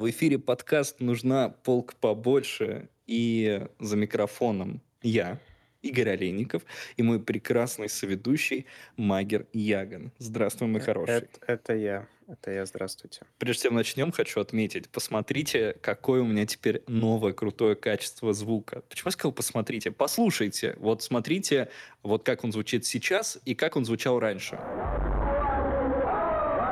В 0.00 0.08
эфире 0.08 0.38
подкаст 0.38 1.00
«Нужна 1.00 1.50
полк 1.50 1.92
побольше» 1.94 2.88
и 3.06 3.66
за 3.80 3.96
микрофоном 3.98 4.80
я, 5.02 5.38
Игорь 5.82 6.08
Олейников, 6.08 6.62
и 6.96 7.02
мой 7.02 7.20
прекрасный 7.20 7.90
соведущий 7.90 8.64
Магер 8.96 9.46
Яган. 9.52 10.10
Здравствуй, 10.16 10.68
мой 10.68 10.80
хороший. 10.80 11.16
Это, 11.16 11.28
это 11.46 11.74
я. 11.74 12.08
Это 12.26 12.50
я, 12.50 12.64
здравствуйте. 12.64 13.26
Прежде 13.36 13.64
чем 13.64 13.74
начнем, 13.74 14.10
хочу 14.10 14.40
отметить, 14.40 14.88
посмотрите, 14.88 15.76
какое 15.82 16.22
у 16.22 16.26
меня 16.26 16.46
теперь 16.46 16.82
новое 16.86 17.34
крутое 17.34 17.76
качество 17.76 18.32
звука. 18.32 18.80
Почему 18.88 19.08
я 19.08 19.12
сказал 19.12 19.32
посмотрите? 19.32 19.90
Послушайте. 19.90 20.76
Вот 20.78 21.02
смотрите, 21.02 21.68
вот 22.02 22.24
как 22.24 22.42
он 22.42 22.52
звучит 22.52 22.86
сейчас 22.86 23.38
и 23.44 23.54
как 23.54 23.76
он 23.76 23.84
звучал 23.84 24.18
раньше. 24.18 24.58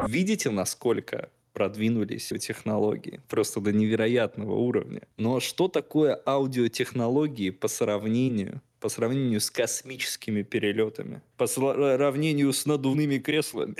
Видите, 0.08 0.48
насколько 0.48 1.28
продвинулись 1.58 2.32
технологии 2.38 3.20
просто 3.28 3.60
до 3.60 3.72
невероятного 3.72 4.54
уровня. 4.54 5.02
Но 5.16 5.40
что 5.40 5.66
такое 5.66 6.20
аудиотехнологии 6.24 7.50
по 7.50 7.68
сравнению 7.68 8.60
по 8.80 8.88
сравнению 8.88 9.40
с 9.40 9.50
космическими 9.50 10.42
перелетами, 10.42 11.20
по 11.36 11.48
сравнению 11.48 12.52
с 12.52 12.64
надувными 12.64 13.18
креслами, 13.18 13.74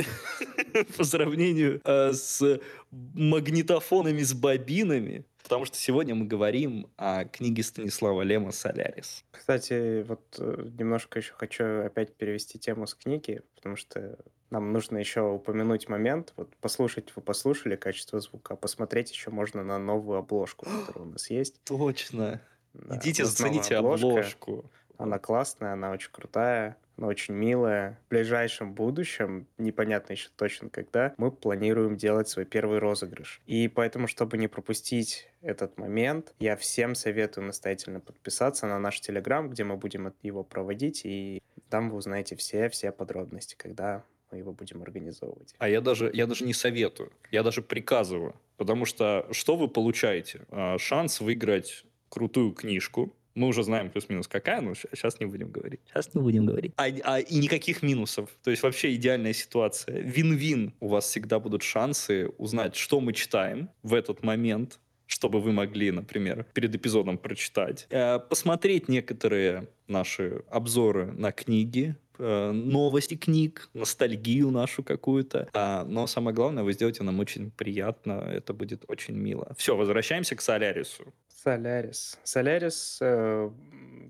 по 0.97 1.05
сравнению 1.05 1.81
э, 1.85 2.13
с 2.13 2.61
магнитофонами 2.91 4.25
с 4.25 4.35
бобинами, 4.35 5.25
потому 5.49 5.65
что 5.65 5.79
сегодня 5.79 6.15
мы 6.15 6.27
говорим 6.27 6.91
о 6.99 7.25
книге 7.25 7.63
Станислава 7.63 8.21
Лема 8.21 8.53
«Солярис». 8.53 9.25
Кстати, 9.31 10.03
вот 10.03 10.37
э, 10.39 10.69
немножко 10.79 11.21
еще 11.21 11.33
хочу 11.33 11.85
опять 11.87 12.15
перевести 12.15 12.59
тему 12.59 12.87
с 12.87 12.95
книги, 12.95 13.41
потому 13.55 13.77
что 13.77 14.19
нам 14.51 14.75
нужно 14.75 14.99
еще 14.99 15.23
упомянуть 15.23 15.89
момент, 15.89 16.35
вот 16.37 16.55
послушать, 16.57 17.17
вы 17.17 17.23
послушали 17.23 17.77
качество 17.77 18.21
звука, 18.21 18.55
а 18.55 18.57
посмотреть 18.59 19.11
еще 19.11 19.31
можно 19.31 19.65
на 19.65 19.79
новую 19.79 20.19
обложку, 20.19 20.67
которая 20.87 21.09
у 21.09 21.13
нас 21.13 21.31
есть. 21.31 21.59
Точно. 21.65 22.43
Да, 22.75 22.97
Идите, 22.99 23.25
зацените 23.25 23.77
обложка. 23.77 24.07
обложку. 24.07 24.71
Она 24.99 25.19
классная, 25.19 25.73
она 25.73 25.93
очень 25.93 26.11
крутая, 26.13 26.77
она 26.99 27.07
очень 27.07 27.35
милая. 27.35 27.99
В 28.07 28.11
ближайшем 28.11 28.75
будущем, 28.75 29.47
непонятно 29.57 30.13
еще 30.13 30.29
точно 30.37 30.69
когда, 30.69 31.15
мы 31.17 31.31
планируем 31.31 31.97
делать 31.97 32.29
свой 32.29 32.45
первый 32.45 32.79
розыгрыш. 32.79 33.41
И 33.47 33.69
поэтому, 33.69 34.09
чтобы 34.09 34.37
не 34.37 34.49
пропустить 34.49 35.29
этот 35.41 35.79
момент, 35.79 36.35
я 36.39 36.57
всем 36.57 36.95
советую 36.95 37.47
настоятельно 37.47 38.01
подписаться 38.01 38.67
на 38.67 38.79
наш 38.79 39.01
Телеграм, 39.01 39.49
где 39.49 39.65
мы 39.65 39.77
будем 39.77 40.13
его 40.23 40.43
проводить, 40.43 41.03
и 41.05 41.41
там 41.71 41.91
вы 41.91 41.97
узнаете 41.97 42.37
все-все 42.37 42.93
подробности, 42.93 43.55
когда 43.57 44.05
мы 44.31 44.39
его 44.39 44.53
будем 44.53 44.83
организовывать. 44.83 45.55
А 45.59 45.69
я 45.69 45.81
даже, 45.81 46.11
я 46.13 46.27
даже 46.27 46.45
не 46.45 46.53
советую, 46.53 47.13
я 47.31 47.43
даже 47.43 47.63
приказываю. 47.63 48.35
Потому 48.57 48.85
что 48.85 49.27
что 49.31 49.57
вы 49.57 49.69
получаете? 49.69 50.43
А, 50.51 50.79
шанс 50.79 51.21
выиграть 51.21 51.85
крутую 52.09 52.53
книжку, 52.53 53.15
мы 53.39 53.49
уже 53.49 53.63
знаем 53.63 53.91
плюс-минус 53.91 54.29
какая, 54.29 54.61
но 54.61 54.75
сейчас 54.75 55.21
не 55.21 55.27
будем 55.27 55.51
говорить. 55.51 55.81
Сейчас 55.87 56.15
не 56.15 56.21
будем 56.21 56.45
говорить. 56.45 56.73
А, 56.77 56.87
а, 57.05 57.21
и 57.21 57.39
никаких 57.39 57.83
минусов. 57.83 58.31
То 58.43 58.51
есть 58.51 58.63
вообще 58.63 58.95
идеальная 58.95 59.33
ситуация. 59.33 60.01
Вин-вин. 60.01 60.75
У 60.81 60.89
вас 60.89 61.07
всегда 61.07 61.39
будут 61.39 61.63
шансы 61.63 62.29
узнать, 62.39 62.77
что 62.77 63.01
мы 63.01 63.13
читаем 63.13 63.71
в 63.83 63.95
этот 63.95 64.23
момент, 64.23 64.81
чтобы 65.09 65.41
вы 65.41 65.53
могли, 65.53 65.91
например, 65.91 66.47
перед 66.53 66.75
эпизодом 66.75 67.19
прочитать. 67.19 67.87
Э, 67.91 68.21
посмотреть 68.21 68.89
некоторые 68.89 69.67
наши 69.89 70.43
обзоры 70.51 71.07
на 71.07 71.33
книги, 71.33 71.97
э, 72.19 72.51
новости 72.53 73.17
книг, 73.17 73.71
ностальгию 73.73 74.51
нашу 74.51 74.83
какую-то. 74.83 75.49
А, 75.55 75.85
но 75.85 76.07
самое 76.07 76.35
главное, 76.35 76.63
вы 76.63 76.75
сделаете 76.75 77.03
нам 77.03 77.19
очень 77.21 77.51
приятно, 77.51 78.13
это 78.13 78.53
будет 78.53 78.85
очень 78.87 79.15
мило. 79.15 79.55
Все, 79.57 79.75
возвращаемся 79.77 80.37
к 80.37 80.43
Солярису. 80.43 81.13
Солярис. 81.29 82.19
Солярис 82.25 82.99
э, 83.01 83.51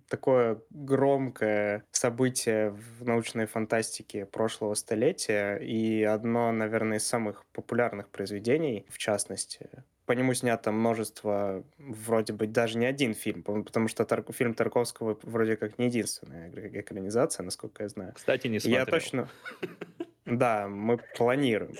такое 0.09 0.61
громкое 0.71 1.85
событие 1.93 2.71
в 2.71 3.05
научной 3.05 3.47
фантастике 3.47 4.27
прошлого 4.27 4.75
столетия 4.75 5.57
и 5.59 6.03
одно, 6.03 6.51
наверное, 6.51 6.99
из 6.99 7.07
самых 7.07 7.45
популярных 7.53 8.09
произведений, 8.09 8.87
в 8.89 8.99
частности. 8.99 9.69
По 10.09 10.13
нему 10.13 10.33
снято 10.33 10.73
множество, 10.73 11.63
вроде 11.77 12.33
бы 12.33 12.47
даже 12.47 12.79
не 12.79 12.87
один 12.87 13.13
фильм, 13.13 13.43
потому 13.43 13.89
что 13.89 14.07
тар- 14.07 14.25
фильм 14.33 14.55
Тарковского 14.55 15.19
вроде 15.23 15.55
как 15.57 15.79
не 15.79 15.89
единственная 15.89 16.51
экранизация, 16.81 17.45
насколько 17.45 17.83
я 17.83 17.91
знаю. 17.91 18.15
Кстати, 18.15 18.47
не 18.47 18.59
смотрел. 18.59 18.81
Я 18.81 18.87
точно... 18.87 19.29
Да, 20.25 20.67
мы 20.69 20.99
планируем, 21.17 21.75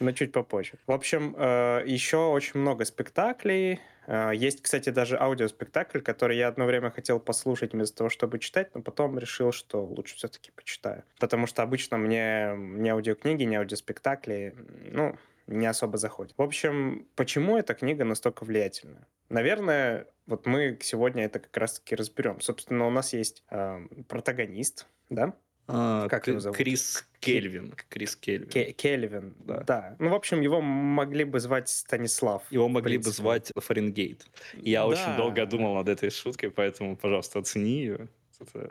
но 0.00 0.12
чуть 0.12 0.32
попозже. 0.32 0.72
В 0.86 0.92
общем, 0.92 1.34
э, 1.36 1.82
еще 1.86 2.16
очень 2.16 2.60
много 2.60 2.84
спектаклей. 2.86 3.80
Э, 4.06 4.32
есть, 4.34 4.62
кстати, 4.62 4.90
даже 4.90 5.18
аудиоспектакль, 5.18 6.00
который 6.00 6.36
я 6.36 6.48
одно 6.48 6.64
время 6.64 6.90
хотел 6.90 7.20
послушать 7.20 7.72
вместо 7.72 7.98
того, 7.98 8.10
чтобы 8.10 8.38
читать, 8.38 8.74
но 8.74 8.80
потом 8.82 9.18
решил, 9.18 9.52
что 9.52 9.84
лучше 9.84 10.16
все-таки 10.16 10.50
почитаю. 10.50 11.04
Потому 11.18 11.46
что 11.46 11.62
обычно 11.62 11.96
мне 11.98 12.54
не 12.56 12.90
аудиокниги, 12.90 13.44
не 13.44 13.56
аудиоспектакли, 13.56 14.54
ну, 14.92 15.16
не 15.46 15.66
особо 15.66 15.98
заходят. 15.98 16.34
В 16.36 16.42
общем, 16.42 17.08
почему 17.14 17.56
эта 17.56 17.74
книга 17.74 18.04
настолько 18.04 18.44
влиятельна? 18.44 19.06
Наверное, 19.28 20.06
вот 20.26 20.46
мы 20.46 20.78
сегодня 20.80 21.24
это 21.24 21.38
как 21.38 21.56
раз-таки 21.56 21.94
разберем. 21.94 22.40
Собственно, 22.40 22.86
у 22.86 22.90
нас 22.90 23.12
есть 23.12 23.44
э, 23.50 23.86
протагонист, 24.08 24.86
да, 25.08 25.34
а, 25.68 26.08
как 26.08 26.28
его 26.28 26.38
зовут? 26.38 26.56
Крис 26.56 27.08
Кельвин. 27.18 27.74
Крис 27.88 28.14
Кельвин. 28.16 28.48
Ke- 28.48 28.72
Кельвин, 28.72 29.34
да. 29.40 29.60
да. 29.66 29.96
Ну, 29.98 30.10
в 30.10 30.14
общем, 30.14 30.40
его 30.40 30.60
могли 30.60 31.24
бы 31.24 31.40
звать 31.40 31.68
Станислав. 31.68 32.44
Его 32.50 32.68
могли 32.68 32.98
бы 32.98 33.10
звать 33.10 33.50
Фаренгейт. 33.56 34.26
Я 34.54 34.80
да. 34.80 34.86
очень 34.86 35.16
долго 35.16 35.44
думал 35.46 35.74
над 35.74 35.88
этой 35.88 36.10
шуткой, 36.10 36.50
поэтому, 36.50 36.96
пожалуйста, 36.96 37.40
оцени 37.40 37.80
ее. 37.80 38.08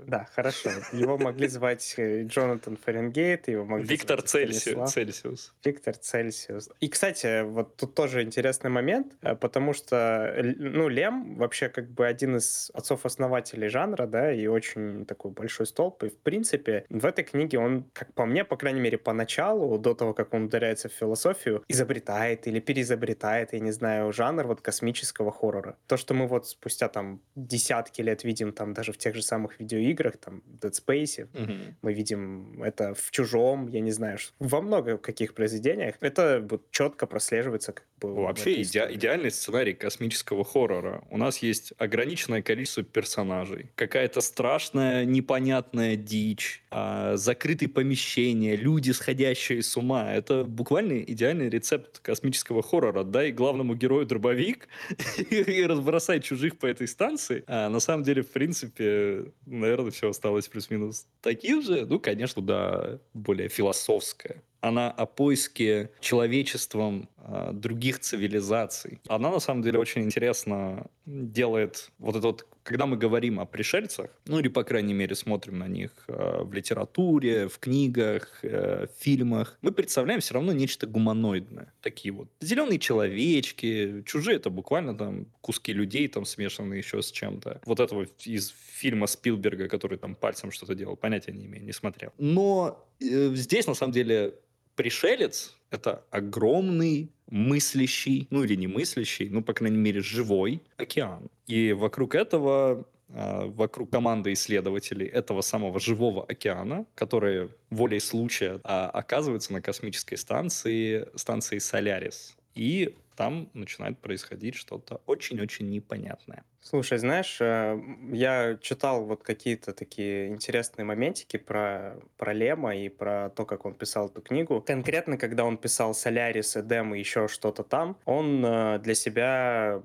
Да, 0.07 0.27
хорошо. 0.33 0.69
Его 0.93 1.17
могли 1.17 1.47
звать 1.47 1.95
э, 1.97 2.23
Джонатан 2.23 2.77
Фаренгейт, 2.77 3.47
его 3.47 3.65
могли 3.65 3.87
Виктор 3.87 4.21
Цельсиус. 4.21 4.91
Цельсиус. 4.91 5.53
Виктор 5.63 5.95
Цельсиус. 5.95 6.69
И, 6.79 6.87
кстати, 6.87 7.43
вот 7.43 7.75
тут 7.75 7.95
тоже 7.95 8.23
интересный 8.23 8.69
момент, 8.69 9.13
э, 9.21 9.35
потому 9.35 9.73
что, 9.73 10.35
ну, 10.57 10.87
Лем 10.87 11.35
вообще 11.35 11.69
как 11.69 11.89
бы 11.89 12.05
один 12.05 12.37
из 12.37 12.71
отцов-основателей 12.73 13.67
жанра, 13.67 14.05
да, 14.07 14.31
и 14.31 14.47
очень 14.47 15.05
такой 15.05 15.31
большой 15.31 15.65
столб. 15.65 16.03
И, 16.03 16.09
в 16.09 16.17
принципе, 16.17 16.85
в 16.89 17.05
этой 17.05 17.23
книге 17.23 17.59
он, 17.59 17.85
как 17.93 18.13
по 18.13 18.25
мне, 18.25 18.43
по 18.45 18.57
крайней 18.57 18.81
мере, 18.81 18.97
поначалу, 18.97 19.77
до 19.77 19.93
того, 19.93 20.13
как 20.13 20.33
он 20.33 20.45
ударяется 20.45 20.89
в 20.89 20.93
философию, 20.93 21.63
изобретает 21.67 22.47
или 22.47 22.59
переизобретает, 22.59 23.53
я 23.53 23.59
не 23.59 23.71
знаю, 23.71 24.11
жанр 24.11 24.47
вот 24.47 24.61
космического 24.61 25.31
хоррора. 25.31 25.77
То, 25.87 25.97
что 25.97 26.13
мы 26.13 26.27
вот 26.27 26.47
спустя 26.47 26.87
там 26.89 27.21
десятки 27.35 28.01
лет 28.01 28.23
видим 28.23 28.51
там 28.51 28.73
даже 28.73 28.91
в 28.91 28.97
тех 28.97 29.15
же 29.15 29.21
самых 29.21 29.54
новых 29.55 29.59
видеоиграх, 29.59 30.17
там, 30.17 30.41
Dead 30.61 30.71
Space, 30.71 31.27
угу. 31.33 31.53
мы 31.81 31.93
видим 31.93 32.61
это 32.63 32.93
в 32.93 33.11
«Чужом», 33.11 33.67
я 33.67 33.81
не 33.81 33.91
знаю, 33.91 34.17
во 34.39 34.61
много 34.61 34.97
каких 34.97 35.33
произведениях. 35.33 35.95
Это 36.01 36.45
вот 36.49 36.71
четко 36.71 37.07
прослеживается 37.07 37.73
как 37.73 37.85
бы... 37.99 38.13
Вообще 38.13 38.61
иде- 38.61 38.93
идеальный 38.93 39.31
сценарий 39.31 39.73
космического 39.73 40.43
хоррора. 40.43 41.03
У 41.09 41.17
нас 41.17 41.39
есть 41.39 41.73
ограниченное 41.77 42.41
количество 42.41 42.83
персонажей, 42.83 43.71
какая-то 43.75 44.21
страшная, 44.21 45.05
непонятная 45.05 45.95
дичь, 45.95 46.63
а, 46.71 47.15
закрытые 47.17 47.69
помещения, 47.69 48.55
люди, 48.55 48.91
сходящие 48.91 49.61
с 49.61 49.77
ума. 49.77 50.13
Это 50.13 50.43
буквально 50.43 50.99
идеальный 50.99 51.49
рецепт 51.49 51.99
космического 51.99 52.61
хоррора. 52.61 53.03
Дай 53.03 53.31
главному 53.31 53.75
герою 53.75 54.05
дробовик 54.05 54.67
и 55.29 55.65
разбросай 55.65 56.19
чужих 56.19 56.57
по 56.57 56.65
этой 56.65 56.87
станции. 56.87 57.43
А 57.47 57.69
на 57.69 57.79
самом 57.79 58.03
деле, 58.03 58.21
в 58.21 58.29
принципе, 58.29 59.25
наверное, 59.45 59.91
все 59.91 60.09
осталось 60.09 60.47
плюс-минус 60.47 61.07
таким 61.21 61.61
же. 61.61 61.85
Ну, 61.85 61.99
конечно, 61.99 62.41
да, 62.41 62.99
более 63.13 63.49
философское 63.49 64.41
она 64.65 64.89
о 64.89 65.05
поиске 65.05 65.91
человечеством 65.99 67.07
э, 67.19 67.51
других 67.53 67.99
цивилизаций. 67.99 68.99
Она, 69.07 69.29
на 69.29 69.39
самом 69.39 69.61
деле, 69.61 69.77
очень 69.77 70.01
интересно 70.01 70.87
делает 71.05 71.91
вот 71.99 72.15
это 72.15 72.25
вот, 72.27 72.47
когда 72.65 72.87
мы 72.87 72.97
говорим 72.97 73.39
о 73.39 73.45
пришельцах, 73.45 74.09
ну 74.25 74.39
или, 74.39 74.47
по 74.47 74.63
крайней 74.63 74.93
мере, 74.93 75.15
смотрим 75.15 75.59
на 75.59 75.67
них 75.67 75.91
э, 76.07 76.41
в 76.43 76.51
литературе, 76.51 77.47
в 77.47 77.59
книгах, 77.59 78.39
э, 78.41 78.87
в 78.87 79.03
фильмах, 79.03 79.57
мы 79.61 79.71
представляем 79.71 80.19
все 80.19 80.33
равно 80.33 80.51
нечто 80.51 80.87
гуманоидное. 80.87 81.71
Такие 81.81 82.11
вот 82.11 82.27
зеленые 82.41 82.79
человечки, 82.79 84.03
чужие 84.07 84.37
это 84.37 84.49
буквально 84.49 84.97
там 84.97 85.27
куски 85.41 85.73
людей, 85.73 86.07
там 86.07 86.25
смешанные 86.25 86.79
еще 86.79 87.03
с 87.03 87.11
чем-то. 87.11 87.61
Вот 87.65 87.79
этого 87.79 88.07
из 88.23 88.49
фильма 88.73 89.05
Спилберга, 89.05 89.67
который 89.67 89.99
там 89.99 90.15
пальцем 90.15 90.51
что-то 90.51 90.73
делал, 90.73 90.95
понятия 90.95 91.33
не 91.33 91.45
имею, 91.45 91.63
не 91.63 91.71
смотрел. 91.71 92.13
Но 92.17 92.83
э, 92.99 93.31
здесь, 93.35 93.67
на 93.67 93.75
самом 93.75 93.93
деле, 93.93 94.33
пришелец– 94.75 95.55
это 95.71 96.03
огромный 96.11 97.11
мыслящий, 97.29 98.27
ну 98.29 98.43
или 98.43 98.55
не 98.55 98.67
мыслящий, 98.67 99.29
ну, 99.29 99.41
по 99.41 99.53
крайней 99.53 99.77
мере, 99.77 100.01
живой 100.01 100.61
океан. 100.77 101.29
И 101.47 101.73
вокруг 101.73 102.15
этого 102.15 102.85
а, 103.09 103.45
вокруг 103.47 103.91
команды 103.91 104.33
исследователей 104.33 105.07
этого 105.07 105.41
самого 105.41 105.79
живого 105.79 106.25
океана, 106.25 106.85
которые 106.95 107.49
волей 107.69 107.99
случая 107.99 108.59
а, 108.63 108.89
оказываются 108.89 109.53
на 109.53 109.61
космической 109.61 110.15
станции, 110.15 111.07
станции 111.15 111.59
Солярис. 111.59 112.35
И 112.55 112.95
там 113.15 113.49
начинает 113.53 113.99
происходить 113.99 114.55
что-то 114.55 115.01
очень-очень 115.05 115.69
непонятное. 115.69 116.43
Слушай, 116.61 116.97
знаешь, 116.97 117.37
э, 117.39 117.79
я 118.11 118.57
читал 118.59 119.05
вот 119.05 119.21
какие-то 119.23 119.71
такие 119.73 120.29
интересные 120.29 120.83
моментики 120.83 121.37
про, 121.37 121.95
про 122.17 122.33
Лема 122.33 122.75
и 122.75 122.89
про 122.89 123.29
то, 123.29 123.45
как 123.45 123.65
он 123.65 123.75
писал 123.75 124.07
эту 124.07 124.21
книгу. 124.21 124.61
Конкретно, 124.61 125.17
когда 125.17 125.45
он 125.45 125.57
писал 125.57 125.93
Солярис, 125.93 126.57
Эдем 126.57 126.95
и 126.95 126.99
еще 126.99 127.27
что-то 127.27 127.63
там, 127.63 127.97
он 128.05 128.43
э, 128.43 128.79
для 128.79 128.95
себя 128.95 129.83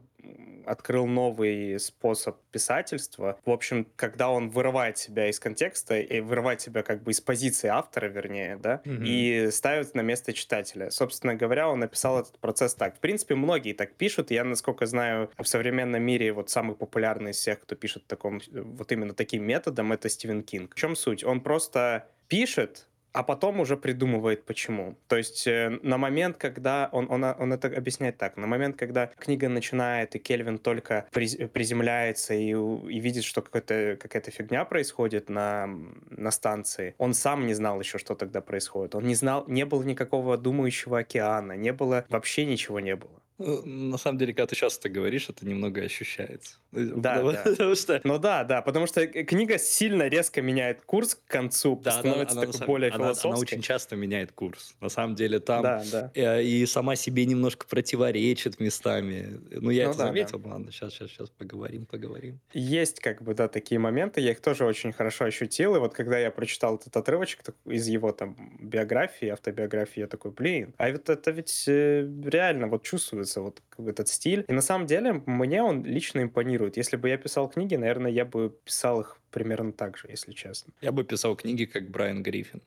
открыл 0.66 1.06
новый 1.06 1.78
способ 1.80 2.36
писательства. 2.52 3.38
В 3.44 3.50
общем, 3.50 3.86
когда 3.96 4.30
он 4.30 4.50
вырывает 4.50 4.98
себя 4.98 5.28
из 5.28 5.40
контекста 5.40 5.98
и 5.98 6.20
вырывает 6.20 6.60
себя 6.60 6.82
как 6.82 7.02
бы 7.02 7.12
из 7.12 7.20
позиции 7.20 7.68
автора, 7.68 8.06
вернее, 8.06 8.56
да, 8.56 8.80
mm-hmm. 8.84 9.04
и 9.04 9.50
ставит 9.50 9.94
на 9.94 10.02
место 10.02 10.32
читателя. 10.32 10.90
Собственно 10.90 11.34
говоря, 11.34 11.68
он 11.68 11.80
написал 11.80 12.20
этот 12.20 12.38
процесс 12.38 12.74
так. 12.74 12.96
В 12.96 13.00
принципе, 13.00 13.34
многие 13.34 13.72
так 13.72 13.94
пишут. 13.94 14.30
Я, 14.30 14.44
насколько 14.44 14.86
знаю, 14.86 15.30
в 15.38 15.44
современном 15.44 16.02
мире 16.02 16.32
вот 16.32 16.50
самый 16.50 16.76
популярный 16.76 17.32
из 17.32 17.36
всех, 17.36 17.60
кто 17.60 17.74
пишет 17.74 18.06
таком, 18.06 18.40
вот 18.50 18.92
именно 18.92 19.14
таким 19.14 19.44
методом, 19.44 19.92
это 19.92 20.08
Стивен 20.08 20.42
Кинг. 20.42 20.74
В 20.74 20.78
чем 20.78 20.96
суть? 20.96 21.24
Он 21.24 21.40
просто 21.40 22.08
пишет, 22.28 22.86
а 23.12 23.22
потом 23.22 23.60
уже 23.60 23.76
придумывает 23.76 24.44
почему. 24.44 24.96
То 25.08 25.16
есть 25.16 25.46
э, 25.46 25.78
на 25.82 25.98
момент, 25.98 26.36
когда 26.36 26.88
он, 26.92 27.06
он, 27.10 27.24
он 27.24 27.52
это 27.52 27.68
объясняет 27.68 28.18
так, 28.18 28.36
на 28.36 28.46
момент, 28.46 28.76
когда 28.76 29.06
книга 29.06 29.48
начинает, 29.48 30.14
и 30.14 30.18
Кельвин 30.18 30.58
только 30.58 31.06
приз, 31.10 31.36
приземляется 31.52 32.34
и, 32.34 32.50
и 32.50 33.00
видит, 33.00 33.24
что 33.24 33.42
какая-то 33.42 34.30
фигня 34.30 34.64
происходит 34.64 35.28
на, 35.28 35.68
на 36.10 36.30
станции, 36.30 36.94
он 36.98 37.14
сам 37.14 37.46
не 37.46 37.54
знал 37.54 37.80
еще, 37.80 37.98
что 37.98 38.14
тогда 38.14 38.40
происходит. 38.40 38.94
Он 38.94 39.04
не 39.04 39.14
знал, 39.14 39.44
не 39.46 39.64
было 39.64 39.82
никакого 39.82 40.36
думающего 40.36 40.98
океана, 40.98 41.52
не 41.52 41.72
было, 41.72 42.04
вообще 42.08 42.44
ничего 42.44 42.80
не 42.80 42.96
было. 42.96 43.10
Э, 43.40 43.62
на 43.64 43.96
самом 43.96 44.18
деле, 44.18 44.34
когда 44.34 44.46
ты 44.46 44.54
сейчас 44.54 44.78
это 44.78 44.90
говоришь, 44.90 45.28
это 45.28 45.46
немного 45.46 45.80
ощущается. 45.80 46.56
Да, 46.72 47.14
потому, 47.14 47.32
да. 47.32 47.42
Потому 47.44 47.74
что... 47.74 48.00
Ну 48.04 48.18
да, 48.18 48.44
да, 48.44 48.62
потому 48.62 48.86
что 48.86 49.06
книга 49.06 49.58
сильно 49.58 50.08
резко 50.08 50.42
меняет 50.42 50.82
курс 50.84 51.14
к 51.14 51.24
концу, 51.26 51.80
да, 51.82 51.92
становится 51.92 52.34
она, 52.34 52.42
она, 52.42 52.52
такой 52.52 52.66
более 52.66 52.90
она, 52.90 53.04
философской. 53.06 53.30
Она 53.30 53.38
очень 53.38 53.62
часто 53.62 53.96
меняет 53.96 54.32
курс. 54.32 54.76
На 54.80 54.90
самом 54.90 55.14
деле 55.14 55.40
там 55.40 55.62
да, 55.62 55.82
да. 55.90 56.10
И, 56.14 56.20
э, 56.20 56.44
и 56.44 56.66
сама 56.66 56.96
себе 56.96 57.24
немножко 57.24 57.66
противоречит 57.66 58.60
местами. 58.60 59.40
Ну 59.50 59.70
я 59.70 59.86
ну, 59.86 59.90
это 59.90 59.98
да, 59.98 60.06
заметил, 60.06 60.38
да. 60.38 60.50
ладно, 60.50 60.70
сейчас, 60.70 60.92
сейчас, 60.92 61.10
сейчас 61.10 61.30
поговорим, 61.30 61.86
поговорим. 61.86 62.40
Есть 62.52 63.00
как 63.00 63.22
бы, 63.22 63.34
да, 63.34 63.48
такие 63.48 63.78
моменты, 63.78 64.20
я 64.20 64.32
их 64.32 64.40
тоже 64.40 64.64
очень 64.64 64.92
хорошо 64.92 65.24
ощутил, 65.24 65.76
и 65.76 65.78
вот 65.78 65.94
когда 65.94 66.18
я 66.18 66.30
прочитал 66.30 66.76
этот 66.76 66.94
отрывочек 66.96 67.40
из 67.64 67.88
его 67.88 68.12
там 68.12 68.36
биографии, 68.60 69.28
автобиографии, 69.28 70.00
я 70.00 70.06
такой, 70.06 70.30
блин, 70.30 70.74
а 70.76 70.90
вот 70.90 71.08
это 71.08 71.30
ведь 71.30 71.64
э, 71.68 72.06
реально 72.24 72.66
вот 72.66 72.82
чувствуется 72.82 73.29
нравится 73.36 73.40
вот 73.76 73.88
этот 73.88 74.08
стиль. 74.08 74.44
И 74.48 74.52
на 74.52 74.62
самом 74.62 74.86
деле 74.86 75.22
мне 75.26 75.62
он 75.62 75.84
лично 75.84 76.22
импонирует. 76.22 76.76
Если 76.76 76.96
бы 76.96 77.08
я 77.08 77.16
писал 77.16 77.48
книги, 77.48 77.76
наверное, 77.76 78.10
я 78.10 78.24
бы 78.24 78.50
писал 78.64 79.00
их 79.00 79.18
примерно 79.30 79.72
так 79.72 79.96
же, 79.96 80.08
если 80.08 80.32
честно. 80.32 80.72
Я 80.80 80.92
бы 80.92 81.04
писал 81.04 81.36
книги, 81.36 81.64
как 81.64 81.90
Брайан 81.90 82.22
Гриффин. 82.22 82.62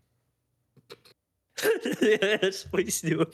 Я 2.02 2.52
же 2.52 2.70
поясню. 2.72 3.28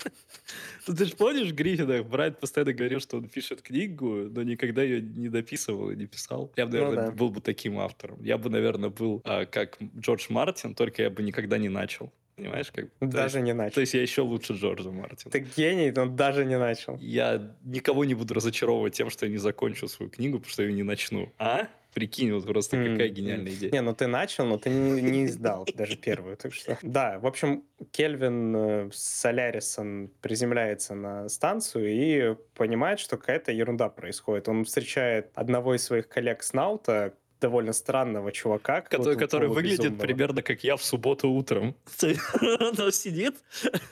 Ну, 0.87 0.95
ты 0.95 1.05
же 1.05 1.15
помнишь 1.15 1.53
Гриффина? 1.53 2.03
Брайан 2.03 2.33
постоянно 2.33 2.73
говорил, 2.73 2.99
что 2.99 3.17
он 3.17 3.29
пишет 3.29 3.61
книгу, 3.61 4.29
но 4.29 4.43
никогда 4.43 4.83
ее 4.83 5.01
не 5.01 5.29
дописывал 5.29 5.91
и 5.91 5.95
не 5.95 6.05
писал. 6.05 6.51
Я 6.57 6.65
бы, 6.65 6.73
наверное, 6.73 7.05
ну, 7.05 7.11
да. 7.11 7.17
был 7.17 7.29
бы 7.29 7.41
таким 7.41 7.79
автором. 7.79 8.21
Я 8.23 8.37
бы, 8.37 8.49
наверное, 8.49 8.89
был 8.89 9.21
а, 9.23 9.45
как 9.45 9.77
Джордж 9.97 10.25
Мартин, 10.29 10.75
только 10.75 11.03
я 11.03 11.09
бы 11.09 11.23
никогда 11.23 11.57
не 11.57 11.69
начал. 11.69 12.11
Понимаешь, 12.39 12.71
как 12.71 12.85
Даже 13.01 13.37
есть, 13.37 13.45
не 13.45 13.53
начал. 13.53 13.75
То 13.75 13.81
есть 13.81 13.93
я 13.93 14.01
еще 14.01 14.21
лучше 14.21 14.53
Джорджа 14.53 14.91
Мартина. 14.91 15.31
Ты 15.31 15.39
гений, 15.39 15.91
но 15.91 16.05
даже 16.05 16.45
не 16.45 16.57
начал. 16.57 16.97
Я 16.99 17.53
никого 17.63 18.05
не 18.05 18.13
буду 18.15 18.33
разочаровывать 18.33 18.93
тем, 18.93 19.09
что 19.09 19.25
я 19.25 19.31
не 19.31 19.37
закончу 19.37 19.87
свою 19.87 20.09
книгу, 20.09 20.37
потому 20.37 20.51
что 20.51 20.63
я 20.63 20.69
ее 20.69 20.75
не 20.75 20.83
начну. 20.83 21.31
А? 21.37 21.67
Прикинь, 21.93 22.31
вот 22.31 22.45
просто 22.45 22.77
mm-hmm. 22.77 22.91
какая 22.91 23.09
гениальная 23.09 23.51
идея. 23.51 23.71
Не, 23.71 23.81
ну 23.81 23.95
ты 23.95 24.05
начал, 24.05 24.45
но 24.45 24.57
ты 24.59 24.69
не, 24.69 25.01
не 25.01 25.25
издал 25.25 25.67
даже 25.73 25.97
первую, 25.97 26.37
так 26.37 26.53
что... 26.53 26.77
Да, 26.83 27.17
в 27.19 27.25
общем, 27.25 27.63
Кельвин 27.91 28.55
э, 28.55 28.89
с 28.93 29.01
Солярисом 29.01 30.11
приземляется 30.21 30.93
на 30.93 31.27
станцию 31.29 31.89
и 31.89 32.35
понимает, 32.53 32.99
что 32.99 33.17
какая-то 33.17 33.51
ерунда 33.51 33.89
происходит. 33.89 34.47
Он 34.47 34.65
встречает 34.65 35.31
одного 35.33 35.75
из 35.75 35.83
своих 35.83 36.07
коллег 36.07 36.43
Снаута, 36.43 37.15
довольно 37.39 37.73
странного 37.73 38.31
чувака. 38.31 38.81
Который, 38.81 39.17
который 39.17 39.49
выглядит 39.49 39.97
примерно 39.99 40.41
как 40.41 40.63
я 40.63 40.75
в 40.75 40.83
субботу 40.83 41.29
утром. 41.29 41.75
Он 42.01 42.91
сидит, 42.91 43.35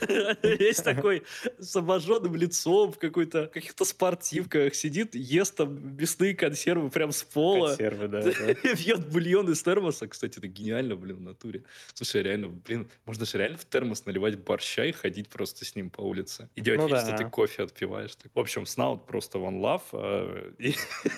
весь 0.44 0.78
такой 0.78 1.24
с 1.60 1.76
обожженным 1.76 2.36
лицом, 2.36 2.92
в 2.92 2.98
какой-то 2.98 3.48
каких-то 3.48 3.86
спортивках, 3.86 4.76
сидит, 4.76 5.16
ест 5.16 5.56
там 5.56 5.98
мясные 5.98 6.36
консервы 6.36 6.90
прям 6.90 7.12
с 7.12 7.24
пола. 7.24 7.70
Консервы, 7.70 8.08
да. 8.08 8.22
Пьет 8.76 9.08
бульон 9.10 9.52
из 9.52 9.64
термоса. 9.64 10.08
Кстати, 10.08 10.38
это 10.38 10.48
гениально, 10.48 10.96
блин, 10.96 11.18
в 11.18 11.22
натуре. 11.22 11.64
Слушай, 11.94 12.24
реально, 12.24 12.50
блин, 12.50 12.90
можно 13.06 13.26
же 13.26 13.38
реально 13.38 13.58
в 13.58 13.66
термос 13.66 14.06
наливать 14.06 14.40
борща 14.40 14.86
и 14.86 14.92
ходить 14.92 15.30
просто 15.30 15.66
с 15.66 15.76
ним 15.76 15.90
по 15.90 16.02
улице. 16.02 16.50
И 16.56 16.62
делать 16.62 16.82
ну, 16.82 16.88
вид, 16.88 16.96
да. 16.96 17.08
что 17.08 17.18
ты 17.18 17.30
кофе 17.30 17.64
отпиваешь. 17.64 18.12
В 18.34 18.40
общем, 18.40 18.66
Снаут 18.66 19.06
просто 19.06 19.38
one 19.40 19.62
love. 19.62 19.84
А, 19.94 20.54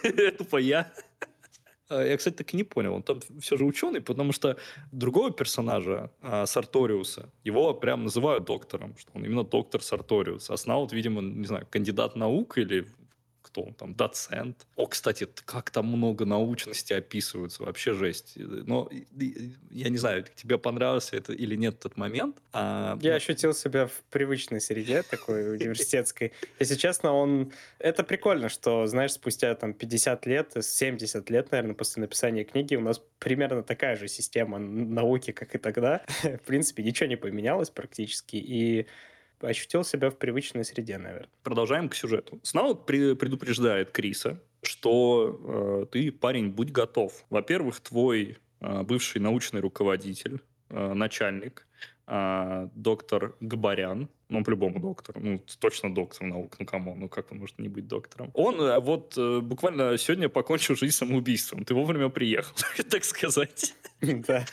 это 0.03 0.43
по 0.43 0.57
я 0.57 0.91
я, 1.89 2.17
кстати, 2.17 2.35
так 2.35 2.53
и 2.53 2.57
не 2.57 2.63
понял. 2.63 2.93
Он 2.93 3.03
там 3.03 3.19
все 3.39 3.57
же 3.57 3.65
ученый, 3.65 4.01
потому 4.01 4.31
что 4.31 4.57
другого 4.91 5.31
персонажа, 5.31 6.11
а, 6.21 6.45
Сарториуса, 6.45 7.29
его 7.43 7.73
прям 7.73 8.03
называют 8.03 8.45
доктором, 8.45 8.95
что 8.97 9.11
он 9.15 9.25
именно 9.25 9.43
доктор 9.43 9.81
Сарториус. 9.81 10.49
А 10.49 10.57
Снаут, 10.57 10.93
видимо, 10.93 11.21
не 11.21 11.45
знаю, 11.45 11.67
кандидат 11.69 12.15
наук 12.15 12.57
или 12.57 12.87
кто 13.51 13.63
он 13.63 13.73
там, 13.73 13.95
доцент. 13.95 14.65
О, 14.75 14.85
кстати, 14.85 15.27
как 15.45 15.71
там 15.71 15.87
много 15.87 16.25
научности 16.25 16.93
описываются, 16.93 17.63
вообще 17.63 17.93
жесть. 17.93 18.33
Но 18.35 18.89
я 19.71 19.89
не 19.89 19.97
знаю, 19.97 20.25
тебе 20.35 20.57
понравился 20.57 21.15
это 21.17 21.33
или 21.33 21.55
нет 21.55 21.75
этот 21.79 21.97
момент. 21.97 22.37
А... 22.53 22.97
Я 23.01 23.15
ощутил 23.15 23.53
себя 23.53 23.87
в 23.87 23.93
привычной 24.11 24.61
среде 24.61 25.03
такой 25.03 25.55
университетской. 25.55 26.33
Если 26.59 26.75
честно, 26.75 27.13
он... 27.13 27.51
Это 27.79 28.03
прикольно, 28.03 28.49
что, 28.49 28.85
знаешь, 28.87 29.13
спустя 29.13 29.55
там 29.55 29.73
50 29.73 30.25
лет, 30.25 30.53
70 30.59 31.29
лет, 31.29 31.51
наверное, 31.51 31.75
после 31.75 32.01
написания 32.01 32.43
книги 32.43 32.75
у 32.75 32.81
нас 32.81 33.01
примерно 33.19 33.63
такая 33.63 33.95
же 33.95 34.07
система 34.07 34.59
науки, 34.59 35.31
как 35.31 35.55
и 35.55 35.57
тогда. 35.57 36.03
В 36.23 36.45
принципе, 36.45 36.83
ничего 36.83 37.07
не 37.07 37.17
поменялось 37.17 37.69
практически. 37.69 38.35
И 38.35 38.87
ощутил 39.41 39.83
себя 39.83 40.09
в 40.09 40.17
привычной 40.17 40.65
среде, 40.65 40.97
наверное. 40.97 41.29
Продолжаем 41.43 41.89
к 41.89 41.95
сюжету. 41.95 42.39
Снаут 42.43 42.85
предупреждает 42.85 43.91
Криса, 43.91 44.41
что 44.61 45.39
э, 45.41 45.85
ты, 45.91 46.11
парень, 46.11 46.49
будь 46.49 46.71
готов. 46.71 47.25
Во-первых, 47.29 47.79
твой 47.79 48.37
э, 48.59 48.81
бывший 48.83 49.21
научный 49.21 49.61
руководитель, 49.61 50.41
э, 50.69 50.93
начальник, 50.93 51.67
э, 52.07 52.69
доктор 52.73 53.35
Габарян, 53.39 54.09
ну, 54.29 54.43
по-любому 54.43 54.79
доктор. 54.79 55.15
Ну, 55.19 55.41
точно 55.59 55.93
доктор 55.93 56.27
наук. 56.27 56.55
Ну, 56.59 56.65
кому? 56.65 56.95
Ну, 56.95 57.09
как 57.09 57.31
он 57.31 57.39
может 57.39 57.59
не 57.59 57.67
быть 57.67 57.87
доктором? 57.87 58.29
Он 58.33 58.61
э, 58.61 58.79
вот 58.79 59.17
э, 59.17 59.39
буквально 59.39 59.97
сегодня 59.97 60.29
покончил 60.29 60.75
жизнь 60.75 60.95
самоубийством. 60.95 61.65
Ты 61.65 61.73
вовремя 61.73 62.09
приехал, 62.09 62.55
так 62.89 63.03
сказать. 63.03 63.73
Да. 64.29 64.45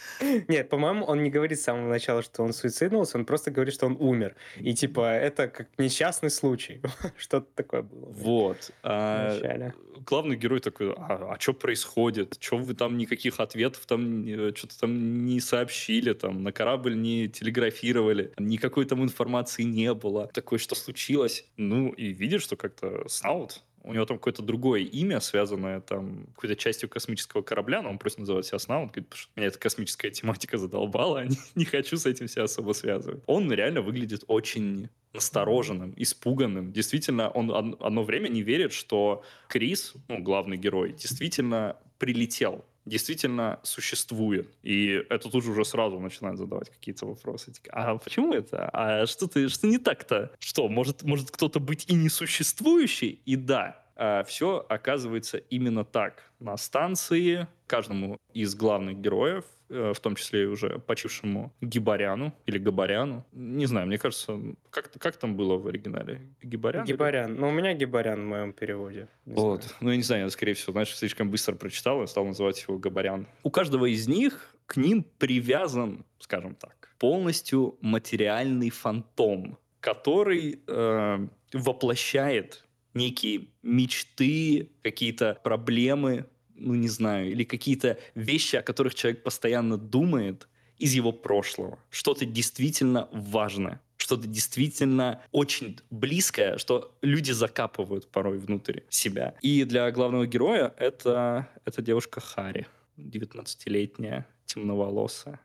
Нет, 0.49 0.69
по-моему, 0.69 1.05
он 1.05 1.23
не 1.23 1.31
говорит 1.31 1.61
с 1.61 1.63
самого 1.63 1.89
начала, 1.89 2.23
что 2.23 2.43
он 2.43 2.53
суициднулся, 2.53 3.19
он 3.19 3.25
просто 3.25 3.51
говорит, 3.51 3.75
что 3.75 3.87
он 3.87 3.97
умер. 3.99 4.35
И, 4.59 4.75
типа, 4.75 5.13
это 5.13 5.49
как 5.49 5.69
несчастный 5.79 6.31
случай. 6.31 6.81
Что-то 7.17 7.47
такое 7.55 7.83
было. 7.83 8.07
Вот. 8.11 8.71
А, 8.83 9.73
главный 10.05 10.37
герой 10.37 10.61
такой, 10.61 10.93
а, 10.93 11.35
а 11.35 11.41
что 11.41 11.53
происходит? 11.53 12.37
Что 12.41 12.59
вы 12.59 12.75
там 12.75 12.97
никаких 12.97 13.41
ответов 13.41 13.87
там, 13.87 14.27
э, 14.27 14.53
что-то 14.55 14.81
там 14.81 15.25
не 15.25 15.41
сообщили, 15.41 16.13
там, 16.13 16.43
на 16.43 16.53
корабль 16.53 16.97
не 16.97 17.29
телеграфировали, 17.29 18.33
никакой 18.39 18.85
там 18.85 19.03
информации 19.03 19.63
не 19.73 19.93
было. 19.95 20.29
Такое, 20.29 20.59
что 20.59 20.75
случилось? 20.75 21.45
Ну, 21.57 21.91
и 21.91 22.13
видишь, 22.13 22.43
что 22.43 22.57
как-то 22.57 23.09
Снаут 23.09 23.63
у 23.87 23.93
него 23.93 24.05
там 24.05 24.19
какое-то 24.19 24.43
другое 24.43 24.81
имя, 24.81 25.21
связанное 25.21 25.81
там 25.81 26.27
какой-то 26.35 26.57
частью 26.57 26.89
космического 26.89 27.43
корабля, 27.43 27.83
но 27.83 27.91
он 27.91 27.99
просто 27.99 28.21
называет 28.21 28.45
себя 28.45 28.59
Снаут, 28.59 28.91
говорит, 28.91 29.15
что 29.15 29.31
меня 29.37 29.47
эта 29.47 29.59
космическая 29.59 30.11
тематика 30.11 30.59
задолбала, 30.59 31.25
не, 31.27 31.37
не 31.55 31.65
хочу 31.65 31.97
с 31.97 32.05
этим 32.05 32.27
себя 32.27 32.45
особо 32.45 32.73
связывать. 32.73 33.23
Он 33.27 33.51
реально 33.53 33.83
выглядит 33.83 34.25
очень 34.27 34.89
настороженным, 35.13 35.95
испуганным. 35.97 36.73
Действительно, 36.73 37.31
он 37.31 37.77
одно 37.81 38.03
время 38.03 38.29
не 38.29 38.43
верит, 38.43 38.73
что 38.73 39.23
Крис, 39.49 39.95
ну, 40.09 40.19
главный 40.19 40.57
герой, 40.57 40.93
действительно 40.93 41.77
прилетел 41.99 42.65
действительно 42.87 43.61
существует. 43.63 44.49
И 44.63 45.05
это 45.11 45.29
тут 45.29 45.45
же 45.45 45.51
уже 45.51 45.65
сразу 45.65 45.99
начинает 46.01 46.39
задавать 46.39 46.71
какие-то 46.71 47.07
вопросы. 47.07 47.53
Типа, 47.53 47.69
а 47.73 47.99
почему 47.99 48.33
это? 48.33 48.71
А 48.73 49.07
что 49.07 49.27
ты, 49.27 49.49
что 49.49 49.67
не 49.67 49.79
так-то? 49.79 50.31
Что, 50.39 50.69
может, 50.69 51.03
может 51.03 51.31
кто-то 51.31 51.61
быть 51.61 51.85
и 51.89 51.95
несуществующий? 51.95 53.21
И 53.27 53.37
да, 53.37 53.86
все 54.27 54.67
оказывается 54.69 55.39
именно 55.39 55.85
так. 55.85 56.31
На 56.39 56.57
станции 56.57 57.47
каждому 57.67 58.19
из 58.33 58.55
главных 58.55 58.99
героев 58.99 59.45
Э, 59.69 59.93
в 59.93 60.01
том 60.01 60.15
числе 60.15 60.45
и 60.45 60.47
уже 60.47 60.79
почившему 60.79 61.53
Гибаряну 61.61 62.33
или 62.47 62.59
Габаряну. 62.59 63.27
Не 63.33 63.67
знаю, 63.67 63.89
мне 63.89 63.99
кажется, 63.99 64.39
как, 64.71 64.93
как 64.99 65.17
там 65.17 65.37
было 65.37 65.57
в 65.57 65.67
оригинале? 65.67 66.21
Гибарян? 66.43 66.85
Гибарян. 66.85 67.33
Или? 67.33 67.41
Ну, 67.41 67.49
у 67.49 67.51
меня 67.51 67.75
Гибарян 67.75 68.23
в 68.23 68.27
моем 68.27 68.53
переводе. 68.53 69.09
Не 69.25 69.35
вот. 69.35 69.65
Знаю. 69.65 69.77
Ну, 69.81 69.91
я 69.91 69.97
не 69.97 70.03
знаю, 70.03 70.23
я, 70.23 70.31
скорее 70.31 70.55
всего, 70.55 70.73
знаешь, 70.73 70.95
слишком 70.97 71.31
быстро 71.31 71.57
прочитал 71.57 72.03
и 72.03 72.07
стал 72.07 72.25
называть 72.27 72.63
его 72.63 72.79
Габарян. 72.79 73.27
У 73.43 73.51
каждого 73.51 73.87
из 73.87 74.07
них 74.07 74.55
к 74.67 74.77
ним 74.77 75.05
привязан, 75.19 76.05
скажем 76.21 76.55
так, 76.55 76.95
полностью 76.99 77.77
материальный 77.81 78.71
фантом, 78.71 79.59
который 79.81 80.61
э, 80.67 81.29
воплощает 81.53 82.66
некие 82.97 83.49
мечты, 83.63 84.71
какие-то 84.83 85.39
проблемы, 85.45 86.27
ну 86.55 86.75
не 86.75 86.89
знаю, 86.89 87.31
или 87.31 87.45
какие-то 87.45 87.99
вещи, 88.15 88.57
о 88.57 88.63
которых 88.63 88.95
человек 88.95 89.23
постоянно 89.23 89.77
думает 89.77 90.49
из 90.79 90.95
его 90.95 91.13
прошлого. 91.13 91.79
Что-то 91.91 92.27
действительно 92.27 93.09
важное, 93.13 93.81
что-то 93.97 94.27
действительно 94.27 95.23
очень 95.33 95.79
близкое, 95.91 96.59
что 96.59 96.97
люди 97.03 97.33
закапывают 97.33 98.09
порой 98.09 98.39
внутрь 98.39 98.81
себя. 98.89 99.35
И 99.43 99.65
для 99.65 99.91
главного 99.91 100.27
героя 100.27 100.75
это, 100.77 101.49
это 101.65 101.83
девушка 101.83 102.21
Хари, 102.21 102.67
19-летняя, 102.97 104.27
темноволосая. 104.47 105.41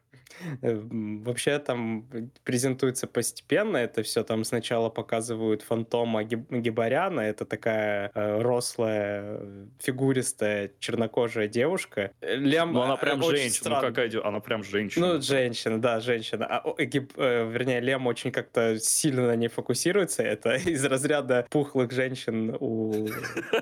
Э, 0.61 0.79
вообще 0.83 1.59
там 1.59 2.07
презентуется 2.43 3.07
постепенно 3.07 3.77
это 3.77 4.03
все. 4.03 4.23
Там 4.23 4.43
сначала 4.43 4.89
показывают 4.89 5.61
фантома 5.61 6.23
Гибаряна. 6.23 7.21
Это 7.21 7.45
такая 7.45 8.11
э, 8.13 8.41
рослая, 8.41 9.41
фигуристая, 9.79 10.71
чернокожая 10.79 11.47
девушка. 11.47 12.11
Лем, 12.21 12.73
ну, 12.73 12.81
она 12.81 12.97
прям 12.97 13.21
женщина. 13.23 13.69
Ну, 13.69 13.81
какая, 13.81 14.11
она 14.23 14.39
прям 14.39 14.63
женщина. 14.63 15.13
Ну, 15.13 15.21
женщина, 15.21 15.81
да, 15.81 15.99
женщина. 15.99 16.45
А, 16.45 16.83
гиб, 16.83 17.13
э, 17.17 17.49
вернее, 17.49 17.79
Лем 17.79 18.07
очень 18.07 18.31
как-то 18.31 18.79
сильно 18.79 19.27
на 19.27 19.35
ней 19.35 19.47
фокусируется. 19.47 20.23
Это 20.23 20.55
из 20.69 20.83
разряда 20.85 21.45
пухлых 21.49 21.91
женщин 21.91 22.55
у... 22.59 22.91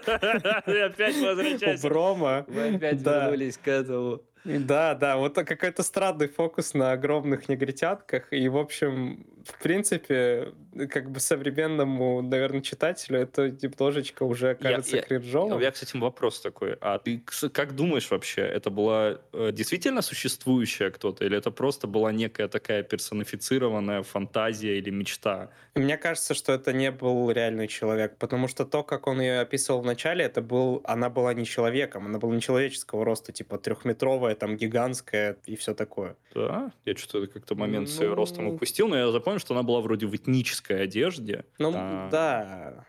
Опять 0.06 1.22
возвращаемся. 1.22 1.88
У 1.88 1.90
Брома. 1.90 2.46
Вы 2.48 2.76
опять 2.76 3.02
вернулись 3.02 3.58
к 3.58 3.68
этому. 3.68 4.22
Да, 4.46 4.96
да, 4.96 5.18
вот 5.18 5.36
какой-то 5.36 5.84
странный 5.84 6.28
фокус 6.30 6.74
на 6.74 6.94
огромных 6.94 7.50
негритятках. 7.50 8.32
И, 8.32 8.48
в 8.48 8.58
общем, 8.58 9.26
в 9.46 9.62
принципе, 9.62 10.54
как 10.90 11.12
бы 11.12 11.20
современному, 11.20 12.22
наверное, 12.22 12.62
читателю 12.62 13.20
это 13.20 13.50
немножечко 13.50 14.24
уже 14.24 14.56
кажется 14.56 14.98
я, 14.98 15.02
кринжовым. 15.02 15.50
Я, 15.50 15.56
у 15.56 15.60
меня, 15.60 15.72
кстати, 15.72 15.98
вопрос 15.98 16.42
такой. 16.42 16.78
А 16.82 17.00
ты 17.00 17.22
как 17.54 17.76
думаешь 17.76 18.10
вообще, 18.12 18.42
это 18.42 18.70
была 18.70 19.20
э, 19.34 19.52
действительно 19.52 20.02
существующая 20.02 20.92
кто-то, 20.92 21.26
или 21.26 21.38
это 21.38 21.52
просто 21.52 21.88
была 21.88 22.12
некая 22.12 22.48
такая 22.48 22.84
персонифицированная 22.84 24.04
фантазия 24.04 24.78
или 24.78 24.90
мечта? 24.90 25.50
Мне 25.76 25.98
кажется, 25.98 26.34
что 26.34 26.54
это 26.54 26.74
не 26.74 26.92
был 26.92 27.32
реальный 27.32 27.68
человек, 27.68 28.18
потому 28.18 28.48
что 28.48 28.66
то, 28.66 28.84
как 28.84 29.08
он 29.08 29.22
ее 29.22 29.40
описывал 29.40 29.82
в 29.82 29.86
начале, 29.86 30.26
это 30.26 30.42
был, 30.42 30.82
она 30.84 31.10
была 31.10 31.34
не 31.34 31.46
человеком, 31.46 32.06
она 32.06 32.20
была 32.20 32.36
не 32.36 32.42
человеческого 32.42 33.06
роста, 33.06 33.32
типа 33.32 33.58
трехметровая, 33.58 34.36
там 34.36 34.58
гигантская 34.58 35.38
и 35.46 35.56
все 35.56 35.74
такое. 35.74 36.16
Да, 36.34 36.72
я 36.86 36.96
что-то 36.96 37.28
как-то 37.28 37.56
момент 37.56 37.88
ну... 37.88 37.94
с 37.94 38.00
ее 38.00 38.14
ростом 38.14 38.48
упустил, 38.48 38.88
но 38.88 38.98
я 38.98 39.12
запомнил, 39.12 39.40
что 39.40 39.54
она 39.54 39.64
была 39.64 39.82
вроде 39.82 40.06
в 40.06 40.16
этнической 40.60 40.84
одежде. 40.84 41.46
Ну, 41.58 41.74
а... 41.76 42.10
да. 42.10 42.86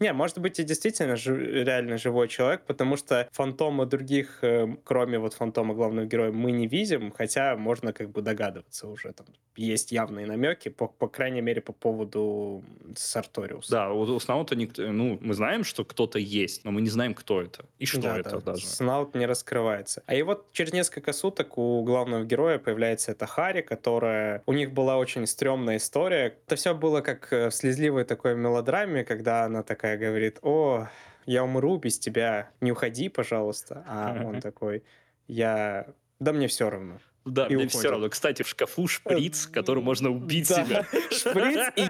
Не, 0.00 0.12
может 0.12 0.38
быть, 0.38 0.58
и 0.60 0.64
действительно 0.64 1.16
жив, 1.16 1.38
реально 1.38 1.98
живой 1.98 2.28
человек, 2.28 2.62
потому 2.66 2.96
что 2.96 3.28
фантома 3.32 3.86
других, 3.86 4.38
э, 4.42 4.76
кроме 4.84 5.18
вот 5.18 5.34
фантома 5.34 5.74
главного 5.74 6.06
героя, 6.06 6.32
мы 6.32 6.52
не 6.52 6.66
видим, 6.66 7.12
хотя 7.12 7.56
можно 7.56 7.92
как 7.92 8.10
бы 8.10 8.22
догадываться 8.22 8.88
уже. 8.88 9.12
Там 9.12 9.26
есть 9.56 9.92
явные 9.92 10.26
намеки, 10.26 10.68
по, 10.68 10.88
по 10.88 11.08
крайней 11.08 11.40
мере, 11.40 11.60
по 11.60 11.72
поводу 11.72 12.64
Сарториуса. 12.96 13.70
Да, 13.70 13.92
у 13.92 14.18
Снаута 14.20 14.56
никто, 14.56 14.82
ну, 14.90 15.18
мы 15.20 15.34
знаем, 15.34 15.64
что 15.64 15.84
кто-то 15.84 16.18
есть, 16.18 16.64
но 16.64 16.70
мы 16.70 16.80
не 16.80 16.90
знаем, 16.90 17.14
кто 17.14 17.42
это 17.42 17.64
и 17.78 17.86
что 17.86 18.02
да, 18.02 18.18
это 18.18 18.38
да. 18.38 18.52
даже. 18.52 18.66
Снаут 18.66 19.14
не 19.14 19.26
раскрывается. 19.26 20.02
А 20.06 20.14
и 20.14 20.22
вот 20.22 20.52
через 20.52 20.72
несколько 20.72 21.12
суток 21.12 21.58
у 21.58 21.82
главного 21.84 22.24
героя 22.24 22.58
появляется 22.58 23.12
эта 23.12 23.26
Хари, 23.26 23.62
которая... 23.62 24.42
У 24.46 24.52
них 24.52 24.72
была 24.72 24.98
очень 24.98 25.26
стрёмная 25.26 25.76
история. 25.76 26.36
Это 26.46 26.56
все 26.56 26.74
было 26.74 27.00
как 27.00 27.30
в 27.30 27.50
слезливой 27.50 28.04
такой 28.04 28.34
мелодраме, 28.34 29.04
когда 29.04 29.44
она 29.44 29.62
такая 29.64 29.98
говорит, 29.98 30.38
о, 30.42 30.88
я 31.26 31.44
умру 31.44 31.76
без 31.78 31.98
тебя, 31.98 32.50
не 32.60 32.72
уходи, 32.72 33.08
пожалуйста. 33.08 33.84
А 33.86 34.22
он 34.24 34.40
такой, 34.40 34.84
я... 35.26 35.86
Да 36.20 36.32
мне 36.32 36.46
все 36.48 36.70
равно. 36.70 36.98
Да, 37.24 37.46
и 37.46 37.54
мне 37.54 37.64
уходит. 37.64 37.72
все 37.72 37.90
равно. 37.90 38.08
Кстати, 38.08 38.42
в 38.42 38.48
шкафу 38.48 38.86
шприц, 38.86 39.46
которым 39.46 39.84
можно 39.84 40.10
убить 40.10 40.48
да. 40.48 40.64
себя. 40.64 40.86
Шприц 41.10 41.72
и 41.76 41.88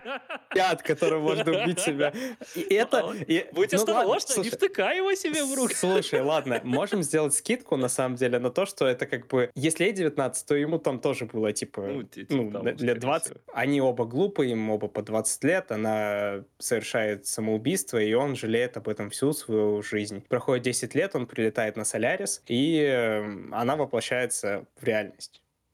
яд, 0.54 0.82
которым 0.82 1.22
можно 1.22 1.62
убить 1.62 1.80
себя. 1.80 2.12
И 2.54 2.60
это... 2.60 3.12
И, 3.26 3.46
Будь 3.52 3.72
ну, 3.72 3.78
осторожна, 3.78 4.42
не 4.42 4.50
втыкай 4.50 4.98
его 4.98 5.14
себе 5.14 5.44
в 5.44 5.54
руки. 5.54 5.74
Слушай, 5.74 6.22
ладно, 6.22 6.60
можем 6.62 7.02
сделать 7.02 7.34
скидку, 7.34 7.76
на 7.76 7.88
самом 7.88 8.16
деле, 8.16 8.38
на 8.38 8.50
то, 8.50 8.64
что 8.64 8.86
это 8.86 9.06
как 9.06 9.26
бы... 9.26 9.50
Если 9.54 9.84
ей 9.84 9.92
19, 9.92 10.46
то 10.46 10.54
ему 10.54 10.78
там 10.78 11.00
тоже 11.00 11.26
было, 11.26 11.52
типа, 11.52 11.82
ну, 11.82 12.02
типа 12.04 12.34
ну 12.34 12.52
того, 12.52 12.68
лет 12.68 12.98
20. 13.00 13.26
Всего. 13.26 13.40
Они 13.52 13.80
оба 13.80 14.04
глупые, 14.04 14.52
им 14.52 14.70
оба 14.70 14.88
по 14.88 15.02
20 15.02 15.44
лет, 15.44 15.72
она 15.72 16.44
совершает 16.58 17.26
самоубийство, 17.26 17.98
и 17.98 18.12
он 18.14 18.36
жалеет 18.36 18.76
об 18.76 18.88
этом 18.88 19.10
всю 19.10 19.32
свою 19.32 19.82
жизнь. 19.82 20.24
Проходит 20.28 20.64
10 20.64 20.94
лет, 20.94 21.16
он 21.16 21.26
прилетает 21.26 21.76
на 21.76 21.84
Солярис, 21.84 22.42
и 22.46 22.78
эм, 22.78 23.52
она 23.52 23.76
воплощается 23.76 24.64
в 24.80 24.84
реальность 24.84 25.23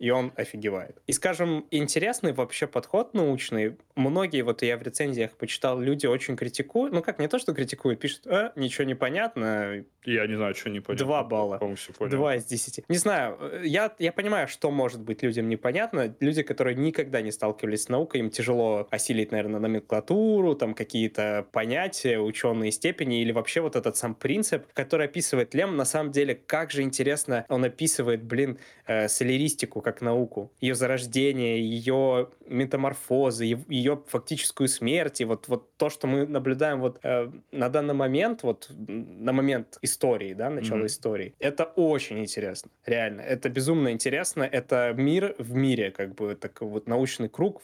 и 0.00 0.11
он 0.11 0.33
офигевает. 0.35 0.97
И, 1.07 1.12
скажем, 1.12 1.66
интересный 1.71 2.33
вообще 2.33 2.66
подход 2.66 3.12
научный. 3.12 3.76
Многие, 3.95 4.42
вот 4.42 4.62
я 4.62 4.78
в 4.78 4.83
рецензиях 4.83 5.33
почитал, 5.33 5.78
люди 5.78 6.07
очень 6.07 6.37
критикуют. 6.37 6.95
Ну 6.95 7.02
как, 7.02 7.19
не 7.19 7.28
то, 7.28 7.38
что 7.38 7.52
критикуют, 7.52 8.00
пишут, 8.00 8.26
а, 8.26 8.52
ничего 8.57 8.85
не 8.85 8.95
понятно. 8.95 9.85
Я 10.04 10.26
не 10.26 10.37
знаю, 10.37 10.54
что 10.54 10.71
не 10.71 10.80
понятно. 10.80 11.04
Два 11.04 11.23
балла. 11.23 11.61
Два 12.00 12.37
из 12.37 12.47
десяти. 12.47 12.83
Не 12.88 12.97
знаю, 12.97 13.38
я, 13.62 13.92
я 13.99 14.12
понимаю, 14.12 14.49
что 14.49 14.71
может 14.71 15.02
быть 15.02 15.23
людям 15.23 15.49
непонятно. 15.49 16.14
Люди, 16.19 16.42
которые 16.42 16.76
никогда 16.76 17.21
не 17.21 17.30
сталкивались 17.30 17.85
с 17.85 17.88
наукой, 17.90 18.21
им 18.21 18.30
тяжело 18.30 18.88
осилить, 18.90 19.30
наверное, 19.33 19.61
номенклатуру, 19.61 20.54
там 20.54 20.73
какие-то 20.73 21.47
понятия, 21.52 22.19
ученые 22.19 22.73
степени 22.73 23.21
или 23.21 23.33
вообще 23.33 23.61
вот 23.61 23.76
этот 23.76 23.99
сам 23.99 24.14
принцип, 24.14 24.64
который 24.73 25.07
описывает 25.07 25.52
Лем, 25.52 25.76
на 25.76 25.85
самом 25.85 26.11
деле, 26.11 26.35
как 26.35 26.71
же 26.71 26.80
интересно 26.80 27.45
он 27.49 27.64
описывает, 27.64 28.23
блин, 28.23 28.59
э, 28.87 29.09
соляристику, 29.09 29.83
как 29.92 30.02
науку, 30.02 30.52
ее 30.61 30.75
зарождение, 30.75 31.61
ее 31.61 32.28
метаморфозы, 32.47 33.44
ее 33.68 34.02
фактическую 34.06 34.68
смерть, 34.68 35.20
и 35.20 35.25
вот, 35.25 35.49
вот 35.49 35.76
то, 35.76 35.90
что 35.90 36.06
мы 36.06 36.26
наблюдаем 36.26 36.80
вот 36.80 37.00
э, 37.02 37.30
на 37.50 37.68
данный 37.68 37.94
момент, 37.94 38.42
вот 38.42 38.70
на 38.76 39.32
момент 39.32 39.78
истории, 39.82 40.35
да, 40.35 40.50
начала 40.50 40.82
mm-hmm. 40.82 40.87
истории, 40.87 41.35
это 41.40 41.64
очень 41.64 42.20
интересно, 42.20 42.70
реально, 42.87 43.23
это 43.23 43.49
безумно 43.49 43.90
интересно, 43.90 44.44
это 44.44 44.94
мир 44.97 45.35
в 45.38 45.54
мире, 45.54 45.90
как 45.90 46.14
бы 46.14 46.37
такой 46.37 46.68
вот 46.68 46.87
научный 46.87 47.28
круг 47.28 47.62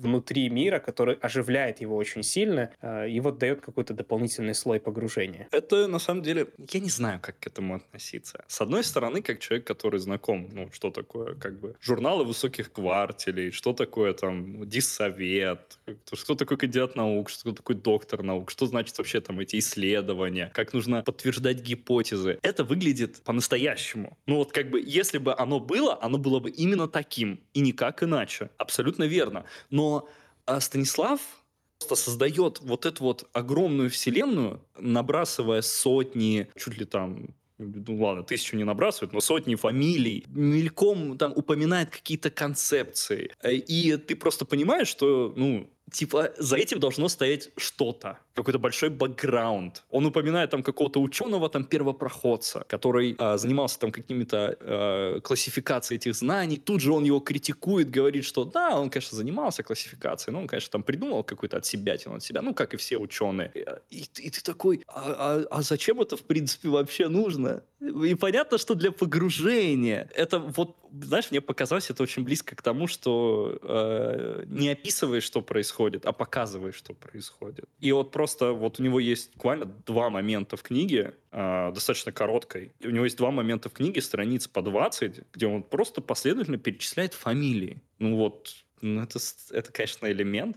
внутри 0.00 0.48
мира, 0.48 0.78
который 0.78 1.14
оживляет 1.16 1.80
его 1.80 1.96
очень 1.96 2.22
сильно 2.22 2.70
э, 2.80 3.08
и 3.08 3.20
вот 3.20 3.38
дает 3.38 3.60
какой-то 3.60 3.94
дополнительный 3.94 4.54
слой 4.54 4.80
погружения. 4.80 5.48
Это, 5.52 5.86
на 5.86 5.98
самом 5.98 6.22
деле, 6.22 6.46
я 6.72 6.80
не 6.80 6.90
знаю, 6.90 7.20
как 7.20 7.38
к 7.38 7.46
этому 7.46 7.74
относиться. 7.74 8.44
С 8.48 8.60
одной 8.60 8.84
стороны, 8.84 9.22
как 9.22 9.40
человек, 9.40 9.66
который 9.66 10.00
знаком, 10.00 10.48
ну, 10.52 10.70
что 10.72 10.90
такое, 10.90 11.34
как 11.34 11.58
бы, 11.60 11.76
журналы 11.80 12.24
высоких 12.24 12.72
квартелей, 12.72 13.50
что 13.50 13.72
такое 13.72 14.12
там 14.12 14.68
диссовет, 14.68 15.78
что 16.12 16.34
такое 16.34 16.58
кандидат 16.58 16.96
наук, 16.96 17.30
что 17.30 17.52
такое 17.52 17.76
доктор 17.76 18.22
наук, 18.22 18.50
что 18.50 18.66
значит 18.66 18.96
вообще 18.98 19.20
там 19.20 19.40
эти 19.40 19.58
исследования, 19.58 20.50
как 20.54 20.72
нужно 20.72 21.02
подтверждать 21.02 21.60
гипотезы. 21.60 22.38
Это 22.42 22.64
выглядит 22.64 23.22
по-настоящему. 23.24 24.16
Ну 24.26 24.36
вот 24.36 24.52
как 24.52 24.70
бы, 24.70 24.80
если 24.80 25.18
бы 25.18 25.34
оно 25.36 25.60
было, 25.60 25.98
оно 26.00 26.18
было 26.18 26.40
бы 26.40 26.50
именно 26.50 26.88
таким, 26.88 27.40
и 27.54 27.60
никак 27.60 28.02
иначе. 28.02 28.50
Абсолютно 28.58 29.04
верно. 29.04 29.44
Но 29.70 29.89
а 30.46 30.60
Станислав 30.60 31.20
просто 31.78 31.96
создает 31.96 32.60
вот 32.60 32.86
эту 32.86 33.04
вот 33.04 33.28
огромную 33.32 33.90
вселенную, 33.90 34.60
набрасывая 34.78 35.62
сотни, 35.62 36.48
чуть 36.56 36.78
ли 36.78 36.84
там 36.84 37.34
ну 37.60 38.02
ладно, 38.02 38.22
тысячу 38.22 38.56
не 38.56 38.64
набрасывает, 38.64 39.12
но 39.12 39.20
сотни 39.20 39.54
фамилий, 39.54 40.24
мельком 40.28 41.18
там 41.18 41.32
упоминает 41.36 41.90
какие-то 41.90 42.30
концепции. 42.30 43.32
И 43.46 43.96
ты 43.98 44.16
просто 44.16 44.46
понимаешь, 44.46 44.88
что, 44.88 45.32
ну, 45.36 45.68
типа, 45.90 46.32
за 46.38 46.56
этим 46.56 46.80
должно 46.80 47.08
стоять 47.08 47.50
что-то, 47.56 48.18
какой-то 48.34 48.58
большой 48.58 48.90
бэкграунд. 48.90 49.82
Он 49.90 50.06
упоминает 50.06 50.50
там 50.50 50.62
какого-то 50.62 51.00
ученого, 51.00 51.48
там, 51.48 51.64
первопроходца, 51.64 52.64
который 52.68 53.16
э, 53.18 53.38
занимался 53.38 53.78
там 53.78 53.92
какими-то 53.92 54.56
э, 54.60 55.20
классификацией 55.22 55.98
этих 55.98 56.14
знаний. 56.14 56.56
Тут 56.56 56.80
же 56.80 56.92
он 56.92 57.04
его 57.04 57.20
критикует, 57.20 57.90
говорит, 57.90 58.24
что 58.24 58.44
да, 58.44 58.78
он, 58.78 58.90
конечно, 58.90 59.16
занимался 59.16 59.62
классификацией, 59.62 60.32
но 60.32 60.40
он, 60.40 60.46
конечно, 60.46 60.70
там 60.70 60.82
придумал 60.82 61.24
какой-то 61.24 61.58
от 61.58 61.66
себя, 61.66 61.94
от 61.94 62.22
себя, 62.22 62.42
ну, 62.42 62.54
как 62.54 62.74
и 62.74 62.76
все 62.76 62.96
ученые. 62.96 63.52
И, 63.90 64.06
и 64.18 64.30
ты 64.30 64.42
такой, 64.42 64.82
а, 64.86 65.44
а, 65.50 65.58
а 65.58 65.62
зачем 65.62 66.00
это, 66.00 66.16
в 66.16 66.22
принципе, 66.22 66.68
вообще 66.68 67.08
нужно? 67.08 67.62
И 67.80 68.14
понятно, 68.14 68.58
что 68.58 68.74
для 68.74 68.92
погружения. 68.92 70.08
Это 70.14 70.38
вот, 70.38 70.76
знаешь, 70.92 71.30
мне 71.30 71.40
показалось 71.40 71.88
это 71.90 72.02
очень 72.02 72.24
близко 72.24 72.54
к 72.54 72.62
тому, 72.62 72.86
что 72.86 73.58
э, 73.62 74.44
не 74.46 74.68
описываешь, 74.68 75.24
что 75.24 75.40
происходит, 75.40 75.79
а 76.04 76.12
показываешь, 76.12 76.74
что 76.74 76.94
происходит. 76.94 77.64
И 77.80 77.92
вот 77.92 78.10
просто 78.10 78.52
вот 78.52 78.80
у 78.80 78.82
него 78.82 79.00
есть 79.00 79.32
буквально 79.34 79.66
два 79.86 80.10
момента 80.10 80.56
в 80.56 80.62
книге, 80.62 81.14
э, 81.32 81.72
достаточно 81.72 82.12
короткой. 82.12 82.72
У 82.84 82.90
него 82.90 83.04
есть 83.04 83.16
два 83.16 83.30
момента 83.30 83.68
в 83.68 83.72
книге, 83.72 84.00
страниц 84.00 84.48
по 84.48 84.62
20, 84.62 85.22
где 85.32 85.46
он 85.46 85.62
просто 85.62 86.00
последовательно 86.00 86.58
перечисляет 86.58 87.14
фамилии. 87.14 87.80
Ну 87.98 88.16
вот, 88.16 88.54
ну 88.80 89.02
это, 89.02 89.18
это, 89.50 89.72
конечно, 89.72 90.10
элемент, 90.10 90.56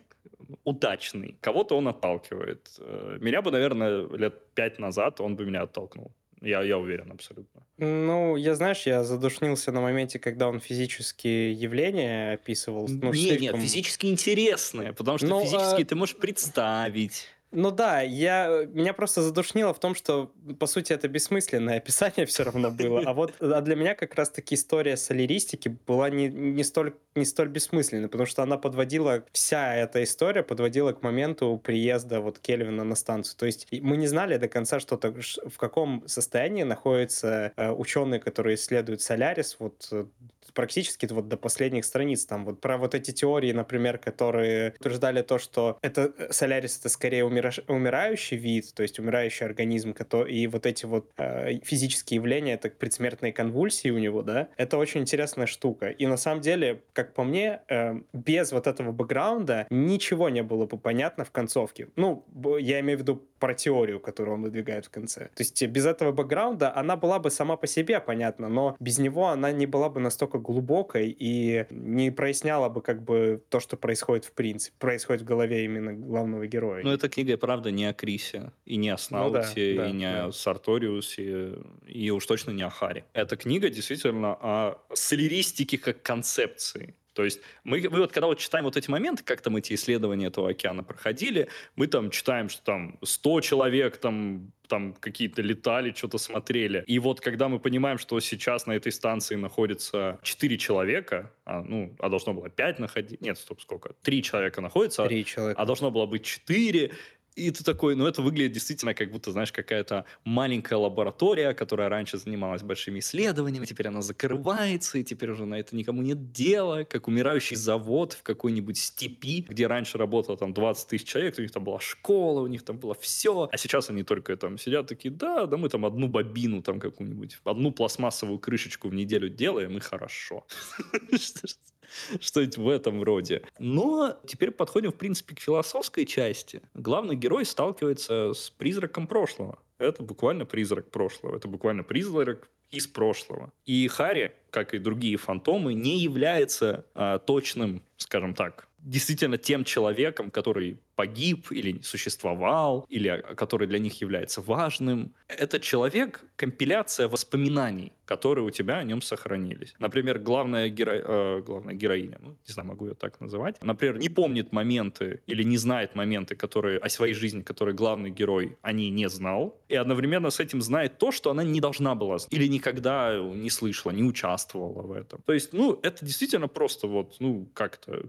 удачный. 0.63 1.38
Кого-то 1.42 1.77
он 1.77 1.88
отталкивает. 1.88 2.70
Э, 2.80 3.18
меня 3.20 3.42
бы, 3.42 3.51
наверное, 3.51 4.08
лет 4.18 4.53
пять 4.53 4.80
назад 4.80 5.22
он 5.22 5.36
бы 5.36 5.46
меня 5.46 5.63
оттолкнул. 5.63 6.12
Я, 6.44 6.62
я 6.62 6.78
уверен 6.78 7.10
абсолютно. 7.12 7.66
Ну, 7.78 8.36
я, 8.36 8.56
знаешь, 8.56 8.84
я 8.86 9.04
задушнился 9.06 9.72
на 9.72 9.80
моменте, 9.80 10.20
когда 10.20 10.50
он 10.50 10.60
физические 10.60 11.54
явления 11.54 12.34
описывал. 12.34 12.88
Ну, 12.90 13.14
не, 13.14 13.22
слишком... 13.22 13.42
нет, 13.42 13.56
физически 13.56 14.08
интересные, 14.08 14.92
потому 14.92 15.18
что 15.18 15.28
ну, 15.28 15.42
физически 15.42 15.84
а... 15.84 15.86
ты 15.86 15.96
можешь 15.96 16.18
представить. 16.18 17.30
Ну 17.54 17.70
да, 17.72 18.02
я, 18.02 18.66
меня 18.74 18.94
просто 18.94 19.22
задушнило 19.22 19.74
в 19.74 19.80
том, 19.80 19.94
что, 19.94 20.32
по 20.60 20.66
сути, 20.66 20.92
это 20.92 21.08
бессмысленное 21.08 21.78
описание 21.78 22.26
все 22.26 22.44
равно 22.44 22.72
было. 22.72 23.02
А 23.06 23.14
вот 23.14 23.34
а 23.40 23.62
для 23.62 23.76
меня 23.76 23.96
как 23.96 24.16
раз-таки 24.16 24.56
история 24.56 24.98
солеристики 24.98 25.78
была 25.86 26.10
не, 26.10 26.28
не, 26.28 26.64
столь, 26.64 26.96
не 27.16 27.26
столь 27.26 27.50
бессмысленной, 27.50 28.10
потому 28.10 28.26
что 28.26 28.42
она 28.42 28.58
подводила, 28.58 29.24
вся 29.32 29.76
эта 29.76 30.04
история 30.04 30.44
подводила 30.44 30.94
к 30.94 31.04
моменту 31.04 31.62
приезда 31.64 32.22
вот 32.22 32.40
Кельвина 32.40 32.84
на 32.84 32.96
станцию. 32.96 33.38
То 33.38 33.46
есть 33.46 33.68
мы 33.72 33.98
не 33.98 34.08
знали 34.08 34.38
до 34.38 34.48
конца, 34.48 34.80
что 34.80 34.98
то, 34.98 35.14
в 35.14 35.58
каком 35.58 36.04
состоянии 36.08 36.64
находятся 36.64 37.54
э, 37.56 37.72
ученые, 37.72 38.20
которые 38.20 38.56
исследуют 38.56 39.02
Солярис 39.02 39.58
вот 39.60 39.88
э, 39.92 40.06
практически 40.54 41.06
вот 41.08 41.28
до 41.28 41.38
последних 41.38 41.86
страниц. 41.86 42.26
Там 42.26 42.46
вот 42.46 42.62
про 42.62 42.78
вот 42.78 42.96
эти 42.96 43.12
теории, 43.12 43.52
например, 43.52 43.98
которые 43.98 44.74
утверждали 44.80 45.22
то, 45.22 45.38
что 45.40 45.78
это 45.82 46.14
э, 46.18 46.32
Солярис 46.32 46.80
это 46.80 46.90
скорее 46.90 47.26
умира, 47.26 47.52
умирающий 47.68 48.38
вид, 48.38 48.74
то 48.74 48.84
есть 48.84 49.00
умирающий 49.00 49.46
организм, 49.46 49.94
который, 49.94 50.34
и 50.34 50.48
вот 50.48 50.66
эти 50.66 50.86
вот 50.86 51.12
э, 51.18 51.60
физические 51.64 52.18
явления, 52.18 52.54
это 52.54 52.70
предсмертные 52.70 53.34
конвульсии 53.34 53.90
у 53.90 53.98
него, 53.98 54.22
да, 54.22 54.50
это 54.58 54.78
очень 54.78 55.02
интересная 55.02 55.48
штука. 55.48 55.90
И 55.90 56.08
на 56.08 56.18
самом 56.18 56.42
деле, 56.42 56.84
как 56.94 57.14
по 57.14 57.24
мне, 57.24 57.62
э, 57.68 57.96
без 58.14 58.52
вот 58.52 58.68
этого 58.68 58.92
бэкграунда 58.92 59.68
ничего 59.70 60.30
не 60.30 60.44
было 60.44 60.66
бы 60.66 60.78
понятно 60.78 61.26
в 61.26 61.32
концовке. 61.32 61.90
Ну, 61.96 62.26
я 62.60 62.80
имею 62.80 62.98
в 62.98 63.02
виду 63.02 63.28
про 63.40 63.54
теорию, 63.54 64.00
которую 64.00 64.36
он 64.36 64.44
выдвигает 64.44 64.86
в 64.86 64.90
конце. 64.90 65.26
То 65.36 65.44
есть 65.44 65.62
без 65.68 65.86
этого 65.86 66.12
бэкграунда 66.12 66.76
она 66.76 66.96
была 66.96 67.20
бы 67.20 67.30
сама 67.30 67.58
по 67.58 67.68
себе 67.68 68.00
понятна, 68.00 68.50
но 68.50 68.76
без 68.80 69.00
него 69.00 69.28
она 69.28 69.52
не 69.52 69.66
была 69.66 69.90
бы 69.90 70.00
настолько 70.00 70.40
глубокой 70.44 71.16
и 71.18 71.66
не 71.70 72.12
проясняла 72.12 72.70
бы 72.70 72.82
как 72.82 73.04
бы 73.04 73.44
то, 73.50 73.60
что 73.60 73.78
происходит 73.78 74.26
в 74.26 74.34
принципе, 74.34 74.76
происходит 74.78 75.22
в 75.24 75.26
голове 75.26 75.66
именно 75.66 75.94
главного 75.94 76.46
героя. 76.46 76.84
Ну, 76.84 76.92
эта 76.92 77.10
книга, 77.10 77.38
правда, 77.38 77.72
не 77.72 77.86
о 77.86 77.94
Крисе, 77.94 78.52
и 78.66 78.76
не 78.76 78.90
о 78.90 78.98
Снауте, 78.98 79.38
ну, 79.72 79.76
да, 79.78 79.84
да, 79.84 79.90
и 79.90 79.94
не 79.94 80.12
да. 80.12 80.26
о 80.26 80.32
Сарториусе, 80.32 81.54
и 81.88 82.12
уж 82.12 82.26
точно 82.26 82.52
не 82.52 82.64
о 82.64 82.70
Харе. 82.70 83.06
Эта 83.14 83.36
книга 83.38 83.70
действительно 83.70 84.34
о 84.34 84.78
солеристике 84.94 85.78
как 85.78 86.02
концепции. 86.04 86.96
То 87.13 87.24
есть 87.24 87.41
мы, 87.63 87.79
мы 87.89 88.00
вот 88.00 88.12
когда 88.12 88.27
вот 88.27 88.39
читаем 88.39 88.65
вот 88.65 88.77
эти 88.77 88.89
моменты, 88.89 89.24
как 89.24 89.41
там 89.41 89.55
эти 89.55 89.74
исследования 89.74 90.27
этого 90.27 90.50
океана 90.50 90.84
проходили, 90.84 91.48
мы 91.75 91.88
там 91.88 92.10
читаем, 92.10 92.50
что 92.50 92.63
там 92.63 92.98
100 93.03 93.41
человек 93.41 93.98
там 93.98 94.51
там 94.67 94.93
какие-то 94.93 95.41
летали, 95.41 95.93
что-то 95.96 96.17
смотрели. 96.17 96.84
И 96.88 96.98
вот 96.98 97.22
когда 97.22 97.48
мы 97.48 97.60
понимаем, 97.60 97.98
что 98.00 98.20
сейчас 98.20 98.65
на 98.65 98.72
этой 98.72 98.91
станции 98.91 99.36
находится 99.36 100.20
4 100.24 100.58
человека, 100.58 101.32
а, 101.46 101.62
ну, 101.62 101.96
а 102.00 102.10
должно 102.10 102.34
было 102.34 102.50
5 102.50 102.79
находить, 102.79 103.22
нет, 103.22 103.38
стоп, 103.38 103.62
сколько? 103.62 103.93
3 104.01 104.24
человека 104.24 104.62
находится, 104.62 105.05
3 105.05 105.25
человека. 105.25 105.62
а 105.62 105.65
должно 105.65 105.91
было 105.91 106.05
быть 106.05 106.25
4, 106.25 106.91
и 107.36 107.52
ты 107.52 107.63
такой, 107.63 107.96
ну 107.96 108.08
это 108.08 108.22
выглядит 108.22 108.52
действительно 108.52 108.93
как 108.93 109.12
будто, 109.12 109.32
знаешь, 109.32 109.52
какая-то 109.52 110.06
маленькая 110.24 110.76
лаборатория, 110.76 111.54
которая 111.54 111.89
раньше 111.89 112.17
занималась 112.17 112.62
большими 112.62 113.00
исследованиями, 113.00 113.65
теперь 113.65 113.88
она 113.88 114.02
закрывается, 114.02 114.98
и 114.98 115.04
теперь 115.04 115.32
уже 115.32 115.46
на 115.46 115.56
это 115.56 115.76
никому 115.76 116.02
нет 116.02 116.32
дела, 116.32 116.84
как 116.84 117.08
умирающий 117.08 117.56
завод 117.56 118.13
в 118.13 118.24
какой-нибудь 118.24 118.78
степи, 118.78 119.46
где 119.48 119.67
раньше 119.67 119.98
работало 119.98 120.38
там 120.38 120.54
20 120.54 120.88
тысяч 120.88 121.08
человек, 121.08 121.36
у 121.38 121.41
них 121.41 121.52
там 121.52 121.63
была 121.63 121.80
школа, 121.80 122.41
у 122.41 122.48
них 122.48 122.63
там 122.63 122.78
было 122.78 122.93
все, 122.96 123.50
а 123.52 123.58
сейчас 123.58 123.89
они 123.89 124.04
только 124.04 124.36
там 124.38 124.58
сидят 124.58 124.88
такие, 124.88 125.13
да, 125.13 125.46
да 125.46 125.58
мы 125.58 125.69
там 125.69 125.86
одну 125.86 126.08
бобину 126.08 126.62
там 126.62 126.80
какую-нибудь, 126.80 127.39
одну 127.43 127.72
пластмассовую 127.72 128.39
крышечку 128.39 128.89
в 128.89 128.93
неделю 128.93 129.30
делаем, 129.30 129.78
и 129.78 129.80
хорошо. 129.80 130.46
что-нибудь 132.19 132.58
в 132.58 132.69
этом 132.69 133.04
роде. 133.04 133.43
Но 133.60 134.17
теперь 134.26 134.52
подходим, 134.52 134.91
в 134.91 134.96
принципе, 134.96 135.36
к 135.36 135.39
философской 135.39 136.06
части. 136.06 136.62
Главный 136.74 137.15
герой 137.15 137.46
сталкивается 137.46 138.34
с 138.34 138.50
призраком 138.50 139.08
прошлого. 139.08 139.60
Это 139.78 140.04
буквально 140.04 140.46
призрак 140.46 140.89
прошлого. 140.89 141.36
Это 141.36 141.48
буквально 141.48 141.84
призрак 141.84 142.50
из 142.72 142.88
прошлого. 142.88 143.52
И 143.65 143.88
Хари, 143.88 144.34
как 144.50 144.74
и 144.74 144.80
другие 144.80 145.17
фантомы, 145.17 145.74
не 145.74 146.00
является 146.00 146.86
а, 146.96 147.19
точным, 147.19 147.84
скажем 147.98 148.34
так, 148.34 148.67
действительно 148.80 149.38
тем 149.38 149.63
человеком, 149.63 150.32
который 150.32 150.80
погиб 151.04 151.52
или 151.52 151.82
существовал, 151.82 152.86
или 152.89 153.24
который 153.36 153.68
для 153.68 153.80
них 153.80 154.02
является 154.02 154.42
важным. 154.42 155.13
Это 155.28 155.60
человек— 155.60 156.24
компиляция 156.38 157.10
воспоминаний, 157.10 157.92
которые 158.06 158.46
у 158.46 158.52
тебя 158.52 158.78
о 158.78 158.84
нем 158.84 159.02
сохранились. 159.02 159.74
Например, 159.80 160.20
главная, 160.20 160.70
геро... 160.70 160.94
э, 160.94 161.42
главная 161.42 161.74
героиня, 161.74 162.18
ну, 162.22 162.30
не 162.48 162.54
знаю, 162.54 162.70
могу 162.70 162.86
ее 162.88 162.94
так 162.94 163.22
называть, 163.22 163.56
например, 163.62 163.98
не 163.98 164.10
помнит 164.10 164.54
моменты 164.54 165.20
или 165.28 165.44
не 165.44 165.58
знает 165.58 165.96
моменты, 165.96 166.36
которые 166.36 166.80
о 166.80 166.89
своей 166.89 167.13
жизни, 167.13 167.42
которые 167.42 167.76
главный 167.76 168.12
герой 168.12 168.58
о 168.62 168.72
ней 168.72 168.92
не 168.92 169.10
знал, 169.10 169.54
и 169.70 169.76
одновременно 169.76 170.30
с 170.30 170.39
этим 170.39 170.62
знает 170.62 170.98
то, 170.98 171.12
что 171.12 171.32
она 171.32 171.44
не 171.44 171.60
должна 171.60 171.96
была 171.96 172.18
или 172.32 172.48
никогда 172.48 173.20
не 173.20 173.50
слышала, 173.50 173.92
не 173.92 174.04
участвовала 174.04 174.84
в 174.84 174.92
этом. 174.92 175.22
То 175.26 175.34
есть, 175.34 175.54
ну, 175.54 175.80
это 175.84 176.06
действительно 176.06 176.48
просто 176.48 176.88
вот, 176.88 177.16
ну, 177.20 177.48
как-то 177.54 178.04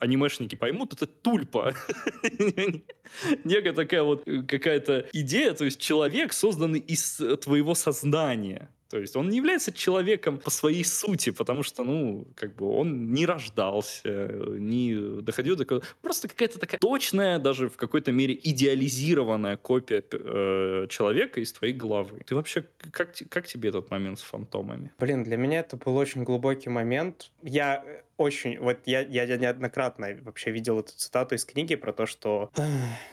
анимешники 0.00 0.54
поймут, 0.54 0.94
это 0.94 1.06
тульпа. 1.06 1.74
Некая 3.44 3.72
такая 3.72 4.02
вот 4.02 4.26
э, 4.26 4.42
какая-то 4.42 5.08
идея, 5.12 5.54
то 5.54 5.64
есть 5.64 5.80
человек, 5.80 6.32
созданный 6.32 6.80
из 6.80 7.20
э, 7.20 7.36
твоего 7.36 7.74
сознания. 7.74 8.68
То 8.90 8.98
есть 8.98 9.16
он 9.16 9.28
не 9.28 9.36
является 9.36 9.72
человеком 9.72 10.38
по 10.38 10.50
своей 10.50 10.84
сути, 10.84 11.30
потому 11.30 11.62
что, 11.62 11.84
ну, 11.84 12.26
как 12.34 12.54
бы 12.54 12.70
он 12.70 13.12
не 13.12 13.26
рождался, 13.26 14.28
не 14.58 15.20
доходил 15.20 15.56
до... 15.56 15.82
Просто 16.00 16.28
какая-то 16.28 16.58
такая 16.58 16.78
точная, 16.78 17.38
даже 17.38 17.68
в 17.68 17.76
какой-то 17.76 18.12
мере 18.12 18.38
идеализированная 18.42 19.56
копия 19.56 20.02
э, 20.10 20.86
человека 20.88 21.40
из 21.40 21.52
твоей 21.52 21.74
головы. 21.74 22.22
Ты 22.26 22.34
вообще, 22.34 22.64
как, 22.90 23.14
как 23.28 23.46
тебе 23.46 23.68
этот 23.68 23.90
момент 23.90 24.20
с 24.20 24.22
фантомами? 24.22 24.90
Блин, 24.98 25.22
для 25.22 25.36
меня 25.36 25.60
это 25.60 25.76
был 25.76 25.96
очень 25.96 26.24
глубокий 26.24 26.70
момент. 26.70 27.30
Я 27.42 27.82
э, 27.84 28.02
очень... 28.16 28.58
Вот 28.58 28.78
я, 28.86 29.00
я 29.00 29.36
неоднократно 29.36 30.16
вообще 30.22 30.50
видел 30.50 30.80
эту 30.80 30.92
цитату 30.96 31.34
из 31.34 31.44
книги 31.44 31.74
про 31.74 31.92
то, 31.92 32.06
что, 32.06 32.50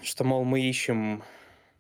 что 0.01 0.23
мол, 0.23 0.45
мы 0.45 0.61
ищем 0.61 1.23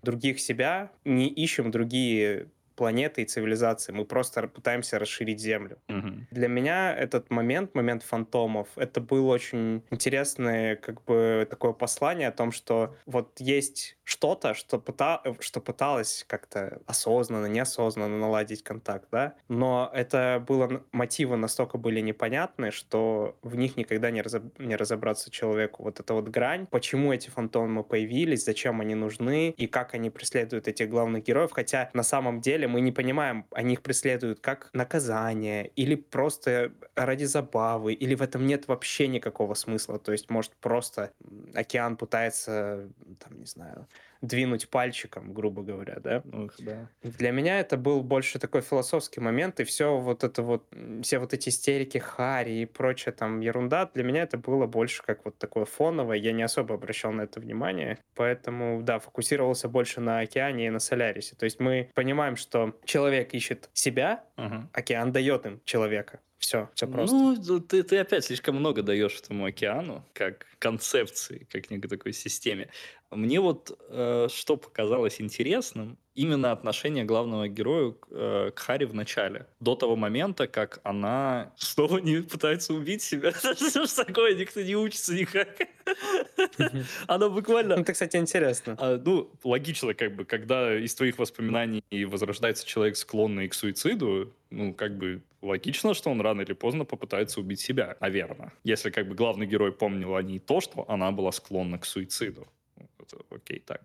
других 0.01 0.39
себя, 0.39 0.91
не 1.03 1.27
ищем 1.27 1.71
другие 1.71 2.49
планеты 2.75 3.21
и 3.21 3.25
цивилизации. 3.25 3.91
Мы 3.91 4.05
просто 4.05 4.47
пытаемся 4.47 4.99
расширить 4.99 5.39
Землю. 5.39 5.77
Угу. 5.89 6.27
Для 6.31 6.47
меня 6.47 6.95
этот 6.95 7.29
момент, 7.29 7.75
момент 7.75 8.03
фантомов, 8.03 8.67
это 8.75 9.01
было 9.01 9.33
очень 9.33 9.83
интересное 9.91 10.75
как 10.75 11.03
бы 11.03 11.47
такое 11.49 11.73
послание 11.73 12.27
о 12.27 12.31
том, 12.31 12.51
что 12.51 12.95
вот 13.05 13.39
есть 13.39 13.97
что-то, 14.03 14.53
что, 14.53 14.79
пыта... 14.79 15.21
что 15.39 15.59
пыталось 15.59 16.25
как-то 16.27 16.81
осознанно, 16.85 17.47
неосознанно 17.47 18.17
наладить 18.17 18.63
контакт, 18.63 19.07
да, 19.11 19.35
но 19.47 19.89
это 19.93 20.43
было, 20.47 20.83
мотивы 20.91 21.37
настолько 21.37 21.77
были 21.77 21.99
непонятны, 22.01 22.71
что 22.71 23.37
в 23.41 23.55
них 23.55 23.77
никогда 23.77 24.11
не, 24.11 24.21
разоб... 24.21 24.43
не 24.59 24.75
разобраться 24.75 25.31
человеку. 25.31 25.83
Вот 25.83 25.99
эта 25.99 26.13
вот 26.13 26.29
грань, 26.29 26.67
почему 26.67 27.11
эти 27.11 27.29
фантомы 27.29 27.83
появились, 27.83 28.45
зачем 28.45 28.79
они 28.81 28.95
нужны 28.95 29.49
и 29.49 29.67
как 29.67 29.93
они 29.93 30.09
преследуют 30.09 30.67
этих 30.67 30.89
главных 30.89 31.23
героев, 31.23 31.51
хотя 31.51 31.89
на 31.93 32.03
самом 32.03 32.41
деле 32.41 32.64
деле 32.65 32.73
мы 32.73 32.81
не 32.81 32.91
понимаем, 32.91 33.45
они 33.51 33.73
их 33.73 33.81
преследуют 33.81 34.39
как 34.39 34.69
наказание 34.73 35.67
или 35.75 35.95
просто 35.95 36.71
ради 36.95 37.25
забавы, 37.25 37.93
или 37.93 38.15
в 38.15 38.21
этом 38.21 38.45
нет 38.45 38.67
вообще 38.67 39.07
никакого 39.07 39.53
смысла. 39.53 39.99
То 39.99 40.11
есть, 40.11 40.29
может, 40.29 40.55
просто 40.59 41.11
океан 41.53 41.97
пытается, 41.97 42.89
там, 43.15 43.39
не 43.39 43.45
знаю, 43.45 43.87
двинуть 44.21 44.69
пальчиком, 44.69 45.33
грубо 45.33 45.63
говоря, 45.63 45.99
да? 45.99 46.21
Ух, 46.23 46.53
да. 46.59 46.89
Для 47.03 47.31
меня 47.31 47.59
это 47.59 47.77
был 47.77 48.01
больше 48.03 48.39
такой 48.39 48.61
философский 48.61 49.19
момент, 49.21 49.59
и 49.59 49.63
все 49.63 49.97
вот 49.97 50.23
это 50.23 50.41
вот, 50.43 50.67
все 51.03 51.19
вот 51.19 51.33
эти 51.33 51.49
истерики 51.49 51.97
Хари 51.97 52.53
и 52.61 52.65
прочая 52.65 53.13
там 53.13 53.39
ерунда, 53.41 53.89
для 53.93 54.03
меня 54.03 54.23
это 54.23 54.37
было 54.37 54.65
больше 54.67 55.03
как 55.03 55.25
вот 55.25 55.37
такое 55.37 55.65
фоновое, 55.65 56.17
я 56.17 56.31
не 56.31 56.43
особо 56.43 56.75
обращал 56.75 57.11
на 57.11 57.21
это 57.23 57.39
внимание, 57.39 57.99
поэтому, 58.15 58.81
да, 58.81 58.99
фокусировался 58.99 59.67
больше 59.69 60.01
на 60.01 60.19
океане 60.19 60.67
и 60.67 60.69
на 60.69 60.79
Солярисе. 60.79 61.35
То 61.35 61.45
есть 61.45 61.59
мы 61.59 61.89
понимаем, 61.93 62.35
что 62.35 62.79
человек 62.85 63.33
ищет 63.33 63.69
себя, 63.73 64.25
Ага. 64.35 64.69
океан 64.73 65.11
дает 65.11 65.45
им 65.45 65.61
человека. 65.65 66.19
Все, 66.45 66.69
все 66.75 66.85
просто. 66.85 67.15
Ну, 67.15 67.59
ты, 67.59 67.81
ты 67.81 67.97
опять 67.97 68.25
слишком 68.25 68.57
много 68.57 68.83
даешь 68.83 69.19
этому 69.19 69.45
океану, 69.45 70.05
как 70.13 70.45
концепции, 70.59 71.47
как 71.51 71.71
некой 71.71 71.89
такой 71.89 72.13
системе. 72.13 72.69
Мне 73.09 73.39
вот 73.39 73.75
э, 73.89 74.27
что 74.29 74.55
показалось 74.55 75.19
интересным, 75.19 75.97
именно 76.13 76.51
отношение 76.51 77.03
главного 77.03 77.47
героя 77.47 77.91
к, 77.93 78.07
э, 78.11 78.51
к 78.53 78.59
Хари 78.59 78.85
в 78.85 78.93
начале. 78.93 79.47
До 79.59 79.75
того 79.75 79.95
момента, 79.95 80.47
как 80.47 80.81
она 80.83 81.51
снова 81.57 81.97
не 81.97 82.21
пытается 82.21 82.75
убить 82.75 83.01
себя. 83.01 83.31
Что 83.33 83.85
ж 83.85 84.05
такое, 84.05 84.35
никто 84.35 84.61
не 84.61 84.75
учится 84.75 85.15
никак. 85.15 85.49
Она 87.07 87.29
буквально... 87.29 87.75
Ну, 87.75 87.81
это, 87.81 87.93
кстати, 87.93 88.17
интересно. 88.17 88.75
А, 88.79 89.01
ну, 89.03 89.31
логично, 89.43 89.93
как 89.93 90.15
бы, 90.15 90.25
когда 90.25 90.77
из 90.77 90.93
твоих 90.95 91.17
воспоминаний 91.17 91.83
возрождается 92.05 92.65
человек, 92.65 92.97
склонный 92.97 93.47
к 93.47 93.53
суициду, 93.53 94.33
ну, 94.55 94.73
как 94.73 94.97
бы, 94.97 95.21
логично, 95.41 95.93
что 95.93 96.09
он 96.09 96.21
рано 96.21 96.41
или 96.41 96.53
поздно 96.53 96.85
попытается 96.85 97.39
убить 97.39 97.59
себя, 97.59 97.97
наверное. 97.99 98.51
Если, 98.63 98.89
как 98.89 99.07
бы, 99.07 99.15
главный 99.15 99.45
герой 99.45 99.71
помнил 99.71 100.15
о 100.15 100.23
ней 100.23 100.39
то, 100.39 100.61
что 100.61 100.85
она 100.87 101.11
была 101.11 101.31
склонна 101.31 101.77
к 101.77 101.85
суициду. 101.85 102.47
Окей, 103.29 103.59
так. 103.59 103.81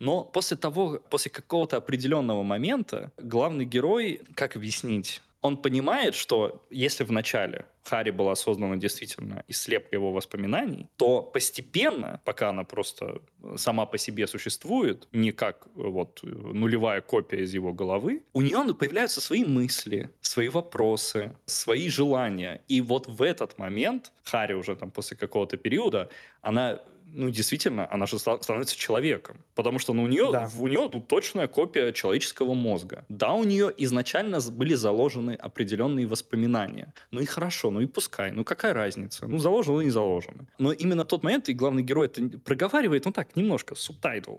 Но 0.00 0.24
после 0.24 0.56
того, 0.56 1.00
после 1.10 1.30
какого-то 1.30 1.76
определенного 1.76 2.42
момента, 2.42 3.12
главный 3.18 3.64
герой, 3.64 4.20
как 4.34 4.56
объяснить, 4.56 5.22
он 5.44 5.58
понимает, 5.58 6.14
что 6.14 6.64
если 6.70 7.04
в 7.04 7.12
начале 7.12 7.66
Хари 7.82 8.10
была 8.10 8.34
создана 8.34 8.76
действительно 8.76 9.44
из 9.46 9.60
слепка 9.60 9.94
его 9.94 10.10
воспоминаний, 10.10 10.88
то 10.96 11.20
постепенно, 11.20 12.22
пока 12.24 12.48
она 12.48 12.64
просто 12.64 13.20
сама 13.56 13.84
по 13.84 13.98
себе 13.98 14.26
существует, 14.26 15.06
не 15.12 15.32
как 15.32 15.66
вот 15.74 16.20
нулевая 16.22 17.02
копия 17.02 17.42
из 17.42 17.52
его 17.52 17.74
головы, 17.74 18.22
у 18.32 18.40
нее 18.40 18.74
появляются 18.74 19.20
свои 19.20 19.44
мысли, 19.44 20.08
свои 20.22 20.48
вопросы, 20.48 21.36
свои 21.44 21.90
желания. 21.90 22.62
И 22.66 22.80
вот 22.80 23.06
в 23.06 23.20
этот 23.20 23.58
момент 23.58 24.12
Хари 24.22 24.54
уже 24.54 24.76
там 24.76 24.90
после 24.90 25.14
какого-то 25.14 25.58
периода, 25.58 26.08
она 26.40 26.80
ну, 27.14 27.30
действительно, 27.30 27.88
она 27.90 28.06
же 28.06 28.18
становится 28.18 28.76
человеком. 28.76 29.36
Потому 29.54 29.78
что 29.78 29.92
ну, 29.92 30.02
у 30.02 30.06
нее, 30.06 30.30
да. 30.32 30.50
у 30.58 30.66
нее 30.66 30.90
ну, 30.92 31.00
точная 31.00 31.46
копия 31.46 31.92
человеческого 31.92 32.54
мозга. 32.54 33.04
Да, 33.08 33.32
у 33.32 33.44
нее 33.44 33.72
изначально 33.78 34.40
были 34.50 34.74
заложены 34.74 35.32
определенные 35.32 36.06
воспоминания. 36.06 36.92
Ну 37.10 37.20
и 37.20 37.24
хорошо, 37.24 37.70
ну 37.70 37.80
и 37.80 37.86
пускай. 37.86 38.32
Ну 38.32 38.44
какая 38.44 38.74
разница? 38.74 39.26
Ну, 39.26 39.38
заложено 39.38 39.80
и 39.80 39.84
не 39.84 39.90
заложено. 39.90 40.46
Но 40.58 40.72
именно 40.72 41.04
тот 41.04 41.22
момент, 41.22 41.48
и 41.48 41.54
главный 41.54 41.82
герой 41.82 42.06
это 42.06 42.38
проговаривает, 42.44 43.04
ну 43.04 43.12
так, 43.12 43.36
немножко, 43.36 43.74
субтайтл, 43.74 44.34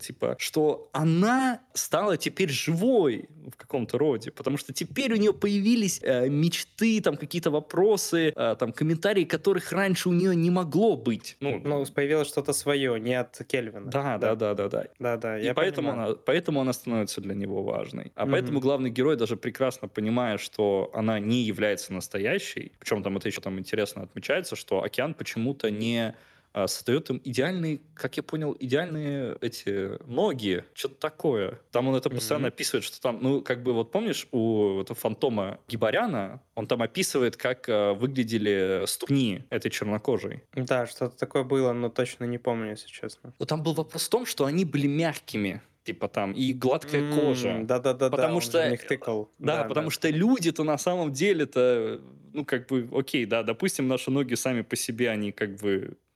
типа, 0.00 0.36
что 0.38 0.88
она 0.92 1.60
стала 1.74 2.16
теперь 2.16 2.50
живой 2.50 3.28
в 3.52 3.56
каком-то 3.56 3.98
роде. 3.98 4.30
Потому 4.30 4.56
что 4.56 4.72
теперь 4.72 5.12
у 5.12 5.16
нее 5.16 5.32
появились 5.32 6.00
э, 6.02 6.28
мечты, 6.28 7.00
там 7.00 7.16
какие-то 7.16 7.50
вопросы, 7.50 8.32
э, 8.34 8.56
там 8.58 8.72
комментарии, 8.72 9.24
которых 9.24 9.72
раньше 9.72 10.08
у 10.08 10.12
нее 10.12 10.36
не 10.36 10.50
могло 10.50 10.96
быть. 10.96 11.36
Ну, 11.40 11.60
ну 11.64 11.84
появилось 12.12 12.28
что-то 12.28 12.52
свое, 12.52 13.00
не 13.00 13.14
от 13.14 13.38
Кельвина. 13.46 13.90
Да, 13.90 14.18
да, 14.18 14.34
да, 14.34 14.54
да, 14.54 14.68
да. 14.68 14.84
Да, 14.98 15.16
да. 15.16 15.38
И 15.38 15.52
поэтому 15.54 15.90
она, 15.92 16.14
поэтому 16.14 16.60
она 16.60 16.72
становится 16.72 17.20
для 17.20 17.34
него 17.34 17.62
важной. 17.62 18.12
А 18.14 18.24
mm-hmm. 18.24 18.30
поэтому 18.30 18.60
главный 18.60 18.90
герой 18.90 19.16
даже 19.16 19.36
прекрасно 19.36 19.88
понимая, 19.88 20.38
что 20.38 20.90
она 20.94 21.18
не 21.18 21.42
является 21.42 21.92
настоящей, 21.92 22.72
причем 22.78 23.02
там 23.02 23.16
это 23.16 23.28
еще 23.28 23.40
там 23.40 23.58
интересно 23.58 24.02
отмечается, 24.02 24.56
что 24.56 24.82
океан 24.82 25.14
почему-то 25.14 25.70
не 25.70 26.14
создает 26.54 27.10
им 27.10 27.20
идеальные, 27.24 27.80
как 27.94 28.16
я 28.16 28.22
понял, 28.22 28.56
идеальные 28.58 29.36
эти 29.40 30.02
ноги, 30.06 30.64
что-то 30.74 30.96
такое. 30.96 31.60
Там 31.70 31.88
он 31.88 31.96
это 31.96 32.10
постоянно 32.10 32.46
mm-hmm. 32.46 32.48
описывает, 32.48 32.84
что 32.84 33.00
там, 33.00 33.18
ну, 33.22 33.42
как 33.42 33.62
бы 33.62 33.72
вот 33.72 33.90
помнишь, 33.90 34.26
у 34.32 34.80
этого 34.80 34.98
фантома 34.98 35.58
Гибаряна, 35.68 36.42
он 36.54 36.66
там 36.66 36.82
описывает, 36.82 37.36
как 37.36 37.68
э, 37.68 37.92
выглядели 37.92 38.84
ступни 38.86 39.44
этой 39.50 39.70
чернокожей. 39.70 40.42
Да, 40.54 40.86
что-то 40.86 41.16
такое 41.16 41.44
было, 41.44 41.72
но 41.72 41.88
точно 41.88 42.24
не 42.24 42.38
помню, 42.38 42.70
если 42.70 42.88
честно. 42.88 43.32
Но 43.38 43.46
там 43.46 43.62
был 43.62 43.74
вопрос 43.74 44.06
в 44.06 44.10
том, 44.10 44.26
что 44.26 44.44
они 44.44 44.64
были 44.64 44.86
мягкими 44.86 45.62
типа 45.84 46.08
там 46.08 46.32
и 46.32 46.52
гладкая 46.52 47.02
mm, 47.02 47.14
кожа. 47.14 47.60
Да, 47.64 47.78
да, 47.78 47.92
да, 47.92 48.10
потому 48.10 48.36
да, 48.36 48.40
что 48.40 48.70
них 48.70 48.86
тыкал. 48.86 49.30
Да, 49.38 49.62
да 49.62 49.64
потому 49.64 49.88
да. 49.88 49.90
что 49.90 50.08
люди-то 50.10 50.64
на 50.64 50.78
самом 50.78 51.12
деле-то, 51.12 52.00
ну 52.32 52.44
как 52.44 52.68
бы, 52.68 52.88
окей, 52.92 53.26
да, 53.26 53.42
допустим, 53.42 53.88
наши 53.88 54.10
ноги 54.10 54.34
сами 54.34 54.62
по 54.62 54.76
себе 54.76 55.10
они 55.10 55.32
как 55.32 55.56
бы 55.56 55.96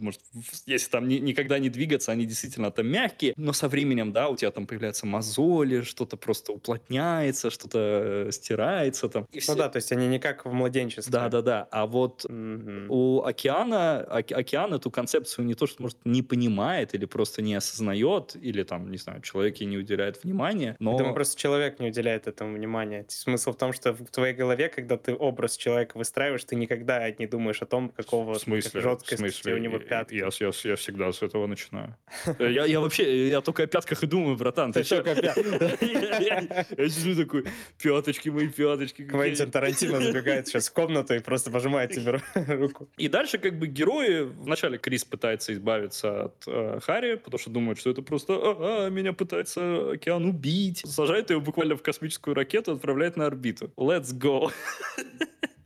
может, 0.00 0.20
если 0.66 0.90
там 0.90 1.08
ни, 1.08 1.16
никогда 1.16 1.58
не 1.58 1.68
двигаться, 1.68 2.12
они 2.12 2.26
действительно 2.26 2.70
там 2.70 2.86
мягкие, 2.86 3.34
но 3.36 3.52
со 3.52 3.68
временем, 3.68 4.12
да, 4.12 4.28
у 4.28 4.36
тебя 4.36 4.50
там 4.50 4.66
появляются 4.66 5.06
мозоли, 5.06 5.82
что-то 5.82 6.16
просто 6.16 6.52
уплотняется, 6.52 7.50
что-то 7.50 8.26
э, 8.28 8.32
стирается 8.32 9.08
там. 9.08 9.24
И 9.32 9.36
ну 9.36 9.40
все... 9.40 9.54
да, 9.54 9.68
то 9.68 9.76
есть 9.76 9.92
они 9.92 10.06
не 10.08 10.18
как 10.18 10.44
в 10.44 10.52
младенчестве. 10.52 11.10
Да, 11.10 11.28
да, 11.28 11.42
да. 11.42 11.68
А 11.70 11.86
вот 11.86 12.24
mm-hmm. 12.24 12.86
у 12.88 13.22
океана, 13.24 14.00
оке, 14.00 14.34
океан 14.34 14.74
эту 14.74 14.90
концепцию 14.90 15.44
не 15.44 15.54
то, 15.54 15.66
что, 15.66 15.82
может, 15.82 15.98
не 16.04 16.22
понимает 16.22 16.94
или 16.94 17.04
просто 17.04 17.42
не 17.42 17.54
осознает, 17.54 18.36
или 18.40 18.62
там, 18.62 18.90
не 18.90 18.98
знаю, 18.98 19.20
человек 19.22 19.56
ей 19.56 19.66
не 19.66 19.78
уделяет 19.78 20.22
внимания, 20.22 20.76
но... 20.78 20.92
Я 20.92 20.98
думаю, 20.98 21.14
просто 21.14 21.38
человек 21.40 21.80
не 21.80 21.88
уделяет 21.88 22.26
этому 22.26 22.54
внимания. 22.54 23.04
Смысл 23.08 23.52
в 23.52 23.56
том, 23.56 23.72
что 23.72 23.92
в 23.92 24.06
твоей 24.06 24.34
голове, 24.34 24.68
когда 24.68 24.96
ты 24.96 25.14
образ 25.14 25.56
человека 25.56 25.96
выстраиваешь, 25.98 26.44
ты 26.44 26.56
никогда 26.56 27.10
не 27.10 27.26
думаешь 27.26 27.62
о 27.62 27.66
том, 27.66 27.90
какого... 27.90 28.38
Жесткости 28.38 29.50
у 29.50 29.58
него 29.58 29.78
пятки. 29.88 30.14
Я, 30.14 30.28
я, 30.40 30.50
я 30.64 30.76
всегда 30.76 31.12
с 31.12 31.22
этого 31.22 31.46
начинаю. 31.46 31.96
Я, 32.38 32.64
я 32.64 32.80
вообще, 32.80 33.28
я 33.28 33.40
только 33.40 33.64
о 33.64 33.66
пятках 33.66 34.02
и 34.02 34.06
думаю, 34.06 34.36
братан. 34.36 34.72
Ты 34.72 34.84
только 34.84 35.12
о 35.12 35.14
пятках. 35.14 35.82
Я 36.78 36.88
сижу 36.88 37.22
такой, 37.22 37.44
пяточки 37.82 38.28
мои, 38.28 38.48
пяточки. 38.48 39.04
Квентин 39.04 39.50
Тарантино 39.50 40.00
забегает 40.00 40.48
сейчас 40.48 40.68
в 40.68 40.72
комнату 40.72 41.14
и 41.14 41.18
просто 41.18 41.50
пожимает 41.50 41.92
тебе 41.92 42.20
руку. 42.34 42.88
И 42.96 43.08
дальше 43.08 43.38
как 43.38 43.58
бы 43.58 43.66
герои, 43.66 44.22
вначале 44.22 44.78
Крис 44.78 45.04
пытается 45.04 45.52
избавиться 45.52 46.24
от 46.24 46.44
э, 46.46 46.80
Харри, 46.82 47.16
потому 47.16 47.38
что 47.38 47.50
думает, 47.50 47.78
что 47.78 47.90
это 47.90 48.02
просто 48.02 48.34
а, 48.34 48.86
а, 48.86 48.90
меня 48.90 49.12
пытается 49.12 49.92
океан 49.92 50.24
убить. 50.24 50.82
Сажает 50.84 51.30
его 51.30 51.40
буквально 51.40 51.76
в 51.76 51.82
космическую 51.82 52.34
ракету, 52.34 52.72
отправляет 52.72 53.16
на 53.16 53.26
орбиту. 53.26 53.70
Let's 53.76 54.12
go. 54.12 54.50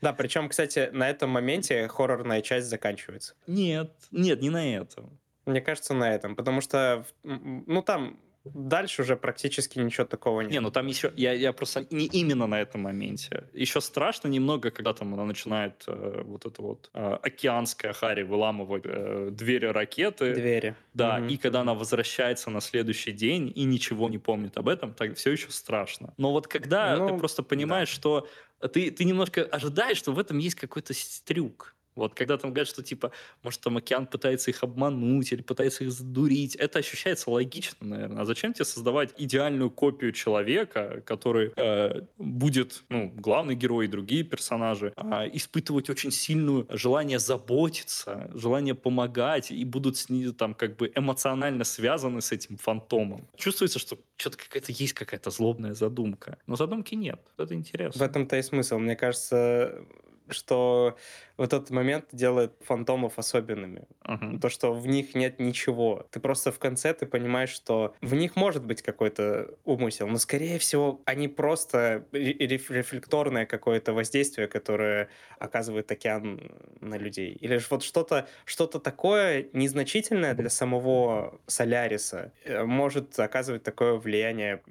Да, 0.02 0.12
причем, 0.12 0.48
кстати, 0.48 0.90
на 0.92 1.08
этом 1.08 1.30
моменте 1.30 1.86
хоррорная 1.88 2.42
часть 2.42 2.66
заканчивается. 2.66 3.34
Нет, 3.46 3.92
нет, 4.10 4.42
не 4.42 4.50
на 4.50 4.76
этом. 4.76 5.18
Мне 5.46 5.60
кажется, 5.60 5.94
на 5.94 6.12
этом, 6.12 6.36
потому 6.36 6.60
что, 6.60 7.06
ну, 7.22 7.82
там 7.82 8.20
Дальше 8.44 9.02
уже 9.02 9.16
практически 9.16 9.78
ничего 9.78 10.04
такого 10.04 10.40
нет. 10.40 10.50
Не, 10.50 10.60
ну 10.60 10.70
там 10.70 10.86
еще, 10.86 11.12
я, 11.16 11.32
я 11.32 11.52
просто 11.52 11.86
не 11.90 12.06
именно 12.06 12.46
на 12.46 12.60
этом 12.60 12.82
моменте. 12.82 13.44
Еще 13.52 13.80
страшно 13.80 14.28
немного, 14.28 14.70
когда 14.70 14.92
там 14.92 15.14
она 15.14 15.24
начинает 15.24 15.84
э, 15.86 16.22
вот 16.24 16.44
это 16.44 16.62
вот 16.62 16.90
э, 16.92 17.18
океанская 17.22 17.92
Хари 17.92 18.24
выламывать 18.24 18.82
э, 18.84 19.28
двери 19.30 19.66
ракеты. 19.66 20.34
Двери. 20.34 20.74
Да, 20.92 21.18
угу. 21.18 21.26
и 21.26 21.36
когда 21.36 21.60
она 21.60 21.74
возвращается 21.74 22.50
на 22.50 22.60
следующий 22.60 23.12
день 23.12 23.52
и 23.54 23.62
ничего 23.64 24.08
не 24.08 24.18
помнит 24.18 24.56
об 24.58 24.68
этом, 24.68 24.92
так 24.92 25.16
все 25.16 25.30
еще 25.32 25.50
страшно. 25.50 26.12
Но 26.16 26.32
вот 26.32 26.48
когда 26.48 26.96
ну, 26.96 27.08
ты 27.08 27.18
просто 27.18 27.42
понимаешь, 27.44 27.90
да. 27.90 27.94
что 27.94 28.28
ты, 28.72 28.90
ты 28.90 29.04
немножко 29.04 29.44
ожидаешь, 29.44 29.98
что 29.98 30.12
в 30.12 30.18
этом 30.18 30.38
есть 30.38 30.56
какой-то 30.56 30.94
трюк. 31.24 31.74
Вот 31.94 32.14
когда 32.14 32.38
там 32.38 32.52
говорят, 32.52 32.68
что 32.68 32.82
типа, 32.82 33.12
может, 33.42 33.60
там 33.60 33.76
океан 33.76 34.06
пытается 34.06 34.50
их 34.50 34.62
обмануть 34.62 35.32
или 35.32 35.42
пытается 35.42 35.84
их 35.84 35.92
задурить, 35.92 36.54
это 36.56 36.78
ощущается 36.78 37.30
логично, 37.30 37.86
наверное. 37.86 38.22
А 38.22 38.24
зачем 38.24 38.52
тебе 38.52 38.64
создавать 38.64 39.10
идеальную 39.18 39.70
копию 39.70 40.12
человека, 40.12 41.02
который 41.04 41.52
э, 41.56 42.02
будет, 42.18 42.84
ну, 42.88 43.10
главный 43.14 43.54
герой 43.54 43.86
и 43.86 43.88
другие 43.88 44.24
персонажи, 44.24 44.92
э, 44.96 45.30
испытывать 45.32 45.90
очень 45.90 46.10
сильную 46.10 46.66
желание 46.70 47.18
заботиться, 47.18 48.30
желание 48.34 48.74
помогать 48.74 49.50
и 49.50 49.64
будут 49.64 49.96
с 49.96 50.08
ней 50.08 50.32
там 50.32 50.54
как 50.54 50.76
бы 50.76 50.90
эмоционально 50.94 51.64
связаны 51.64 52.20
с 52.20 52.32
этим 52.32 52.56
фантомом. 52.56 53.28
Чувствуется, 53.36 53.78
что 53.78 53.98
что-то 54.16 54.38
какая-то 54.38 54.72
есть 54.72 54.92
какая-то 54.94 55.30
злобная 55.30 55.74
задумка. 55.74 56.38
Но 56.46 56.56
задумки 56.56 56.94
нет. 56.94 57.20
Это 57.36 57.54
интересно. 57.54 57.98
В 57.98 58.02
этом-то 58.02 58.36
и 58.36 58.42
смысл. 58.42 58.78
Мне 58.78 58.96
кажется, 58.96 59.84
что 60.32 60.96
вот 61.36 61.52
этот 61.52 61.70
момент 61.70 62.06
делает 62.12 62.52
фантомов 62.60 63.18
особенными. 63.18 63.86
Ага. 64.02 64.38
То, 64.40 64.48
что 64.48 64.72
в 64.72 64.86
них 64.86 65.14
нет 65.14 65.40
ничего. 65.40 66.06
Ты 66.10 66.20
просто 66.20 66.52
в 66.52 66.58
конце 66.58 66.94
ты 66.94 67.06
понимаешь, 67.06 67.50
что 67.50 67.94
в 68.00 68.14
них 68.14 68.36
может 68.36 68.64
быть 68.64 68.82
какой-то 68.82 69.54
умысел, 69.64 70.06
но, 70.06 70.18
скорее 70.18 70.58
всего, 70.58 71.00
они 71.04 71.28
просто 71.28 72.04
рефлекторное 72.12 73.46
какое-то 73.46 73.92
воздействие, 73.92 74.46
которое 74.46 75.08
оказывает 75.38 75.90
океан 75.90 76.52
на 76.80 76.96
людей. 76.96 77.32
Или 77.32 77.56
же 77.58 77.66
вот 77.70 77.82
что-то 77.82 78.28
что 78.44 78.66
такое 78.66 79.48
незначительное 79.52 80.34
для 80.34 80.50
самого 80.50 81.40
Соляриса 81.46 82.32
э, 82.44 82.64
может 82.64 83.18
оказывать 83.18 83.62
такое 83.62 83.94
влияние 83.94 84.62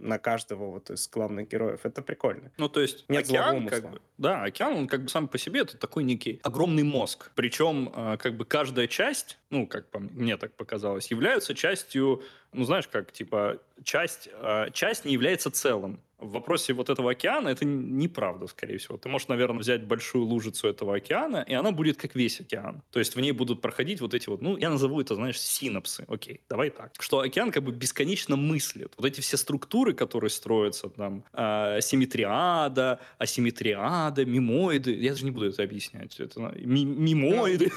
на 0.00 0.18
каждого 0.18 0.70
вот 0.70 0.90
из 0.90 1.08
главных 1.08 1.48
героев. 1.48 1.80
Это 1.84 2.02
прикольно. 2.02 2.50
Ну, 2.56 2.68
то 2.68 2.80
есть 2.80 3.04
Нет 3.08 3.24
океан, 3.24 3.68
как 3.68 3.90
бы, 3.90 4.00
да, 4.18 4.44
океан, 4.44 4.74
он 4.74 4.88
как 4.88 5.02
бы 5.02 5.08
сам 5.08 5.28
по 5.28 5.38
себе 5.38 5.60
это 5.60 5.76
такой 5.76 6.04
некий 6.04 6.40
огромный 6.42 6.82
мозг. 6.82 7.30
Причем 7.34 7.92
э, 7.94 8.16
как 8.18 8.36
бы 8.36 8.44
каждая 8.44 8.86
часть, 8.86 9.38
ну, 9.50 9.66
как 9.66 9.88
по 9.90 9.98
мне 9.98 10.36
так 10.36 10.54
показалось, 10.54 11.10
является 11.10 11.54
частью, 11.54 12.22
ну, 12.52 12.64
знаешь, 12.64 12.88
как, 12.88 13.12
типа, 13.12 13.58
часть, 13.84 14.28
э, 14.32 14.70
часть 14.72 15.04
не 15.04 15.12
является 15.12 15.50
целым. 15.50 16.00
В 16.20 16.32
вопросе 16.32 16.72
вот 16.72 16.90
этого 16.90 17.12
океана 17.12 17.48
это 17.48 17.64
неправда, 17.64 18.46
скорее 18.46 18.78
всего. 18.78 18.96
Ты 18.96 19.08
можешь, 19.08 19.28
наверное, 19.28 19.60
взять 19.60 19.84
большую 19.84 20.24
лужицу 20.24 20.68
этого 20.68 20.96
океана, 20.96 21.44
и 21.48 21.54
она 21.54 21.72
будет 21.72 21.96
как 21.96 22.14
весь 22.14 22.40
океан. 22.40 22.82
То 22.90 22.98
есть 22.98 23.16
в 23.16 23.20
ней 23.20 23.32
будут 23.32 23.60
проходить 23.60 24.00
вот 24.00 24.14
эти 24.14 24.28
вот, 24.28 24.42
ну, 24.42 24.56
я 24.56 24.70
назову 24.70 25.00
это, 25.00 25.14
знаешь, 25.14 25.40
синапсы. 25.40 26.04
Окей, 26.08 26.40
давай 26.48 26.70
так. 26.70 26.92
Что 26.98 27.20
океан 27.20 27.50
как 27.52 27.62
бы 27.62 27.72
бесконечно 27.72 28.36
мыслит. 28.36 28.92
Вот 28.96 29.06
эти 29.06 29.20
все 29.20 29.36
структуры, 29.36 29.94
которые 29.94 30.30
строятся, 30.30 30.88
там, 30.88 31.24
э, 31.32 31.80
симметриада, 31.80 33.00
асимметриада, 33.18 34.24
мимоиды, 34.24 34.94
я 34.94 35.10
даже 35.10 35.24
не 35.24 35.30
буду 35.30 35.46
это 35.46 35.62
объяснять. 35.62 36.20
Это 36.20 36.52
ми 36.56 36.84
мимоиды. 36.84 37.72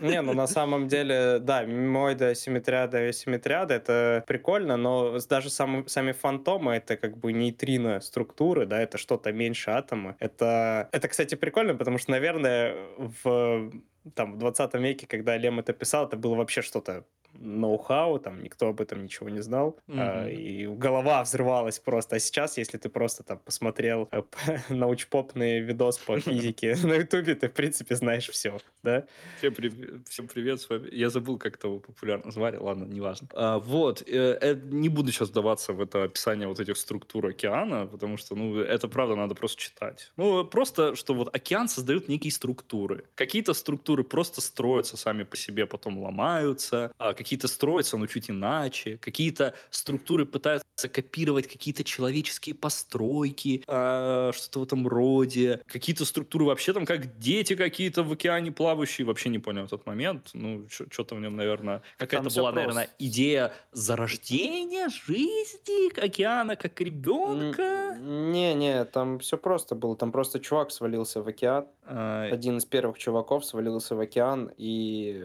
Не, 0.00 0.22
ну 0.22 0.32
на 0.34 0.46
самом 0.46 0.88
деле, 0.88 1.38
да, 1.40 1.64
мимоиды, 1.64 2.26
асимметриада 2.26 3.04
и 3.04 3.08
асимметриада, 3.08 3.74
это 3.74 4.24
прикольно, 4.26 4.76
но 4.76 5.18
даже 5.28 5.50
сами 5.50 6.12
фантомы, 6.12 6.72
это 6.72 6.96
как 6.96 7.16
бы 7.18 7.32
нейтрино 7.32 7.79
половина 7.80 8.00
структуры, 8.00 8.66
да, 8.66 8.80
это 8.80 8.98
что-то 8.98 9.32
меньше 9.32 9.70
атома. 9.70 10.16
Это, 10.18 10.88
это, 10.92 11.08
кстати, 11.08 11.34
прикольно, 11.34 11.74
потому 11.74 11.98
что, 11.98 12.10
наверное, 12.10 12.76
в 12.96 13.72
там, 14.14 14.34
в 14.34 14.38
20 14.38 14.74
веке, 14.74 15.06
когда 15.06 15.36
Лем 15.36 15.58
это 15.58 15.72
писал, 15.72 16.06
это 16.06 16.16
было 16.16 16.34
вообще 16.34 16.62
что-то 16.62 17.04
ноу-хау, 17.34 18.18
там 18.18 18.42
никто 18.42 18.68
об 18.68 18.80
этом 18.80 19.02
ничего 19.02 19.28
не 19.28 19.40
знал, 19.40 19.78
mm-hmm. 19.88 19.96
а, 19.98 20.28
и 20.28 20.66
голова 20.66 21.22
взрывалась 21.22 21.78
просто. 21.78 22.16
А 22.16 22.18
сейчас, 22.18 22.58
если 22.58 22.78
ты 22.78 22.88
просто 22.88 23.22
там 23.22 23.38
посмотрел 23.38 24.08
э, 24.10 24.22
научпопный 24.68 25.60
видос 25.60 25.98
по 25.98 26.18
физике 26.20 26.76
на 26.82 26.94
Ютубе, 26.94 27.34
ты, 27.34 27.48
в 27.48 27.52
принципе, 27.52 27.94
знаешь 27.96 28.28
все, 28.28 28.58
да? 28.82 29.04
Всем, 29.38 29.54
привет, 29.54 30.08
всем 30.08 30.28
привет, 30.28 30.60
с 30.60 30.68
вами... 30.68 30.88
Я 30.92 31.10
забыл, 31.10 31.38
как 31.38 31.56
того 31.56 31.78
популярно 31.78 32.30
звали, 32.30 32.56
ладно, 32.56 32.84
неважно. 32.84 33.28
А, 33.34 33.58
вот, 33.58 34.02
э, 34.02 34.38
э, 34.40 34.54
не 34.54 34.88
буду 34.88 35.12
сейчас 35.12 35.30
даваться 35.30 35.72
в 35.72 35.80
это 35.80 36.04
описание 36.04 36.48
вот 36.48 36.60
этих 36.60 36.76
структур 36.76 37.26
океана, 37.26 37.86
потому 37.86 38.16
что, 38.16 38.34
ну, 38.34 38.58
это 38.58 38.88
правда 38.88 39.16
надо 39.16 39.34
просто 39.34 39.60
читать. 39.60 40.12
Ну, 40.16 40.44
просто, 40.44 40.94
что 40.94 41.14
вот 41.14 41.34
океан 41.34 41.68
создает 41.68 42.08
некие 42.08 42.32
структуры. 42.32 43.04
Какие-то 43.14 43.54
структуры 43.54 44.04
просто 44.04 44.40
строятся 44.40 44.96
сами 44.96 45.24
по 45.24 45.36
себе, 45.36 45.66
потом 45.66 45.98
ломаются, 45.98 46.92
а 46.98 47.14
какие-то 47.20 47.48
строятся, 47.48 47.98
но 47.98 48.06
чуть 48.06 48.30
иначе, 48.30 48.96
какие-то 48.96 49.52
структуры 49.68 50.24
пытаются 50.24 50.88
копировать 50.90 51.46
какие-то 51.46 51.84
человеческие 51.84 52.54
постройки, 52.54 53.62
э, 53.66 54.32
что-то 54.34 54.60
в 54.60 54.62
этом 54.62 54.88
роде, 54.88 55.60
какие-то 55.66 56.06
структуры 56.06 56.46
вообще 56.46 56.72
там 56.72 56.86
как 56.86 57.18
дети 57.18 57.56
какие-то 57.56 58.04
в 58.04 58.12
океане 58.12 58.52
плавающие, 58.52 59.06
вообще 59.06 59.28
не 59.28 59.38
понял 59.38 59.66
этот 59.66 59.84
момент, 59.84 60.30
ну, 60.32 60.66
что-то 60.70 61.14
в 61.14 61.20
нем, 61.20 61.36
наверное, 61.36 61.82
какая-то 61.98 62.30
была, 62.30 62.52
наверное, 62.52 62.88
идея 62.98 63.52
зарождения 63.72 64.88
жизни 64.88 66.02
океана 66.02 66.56
как 66.56 66.80
ребенка. 66.80 67.98
Не-не, 68.00 68.86
там 68.86 69.18
все 69.18 69.36
просто 69.36 69.74
было, 69.74 69.94
там 69.94 70.10
просто 70.10 70.40
чувак 70.40 70.70
свалился 70.70 71.22
в 71.22 71.28
океан, 71.28 71.66
а... 71.84 72.30
один 72.32 72.56
из 72.56 72.64
первых 72.64 72.96
чуваков 72.96 73.44
свалился 73.44 73.94
в 73.94 74.00
океан 74.00 74.50
и 74.56 75.22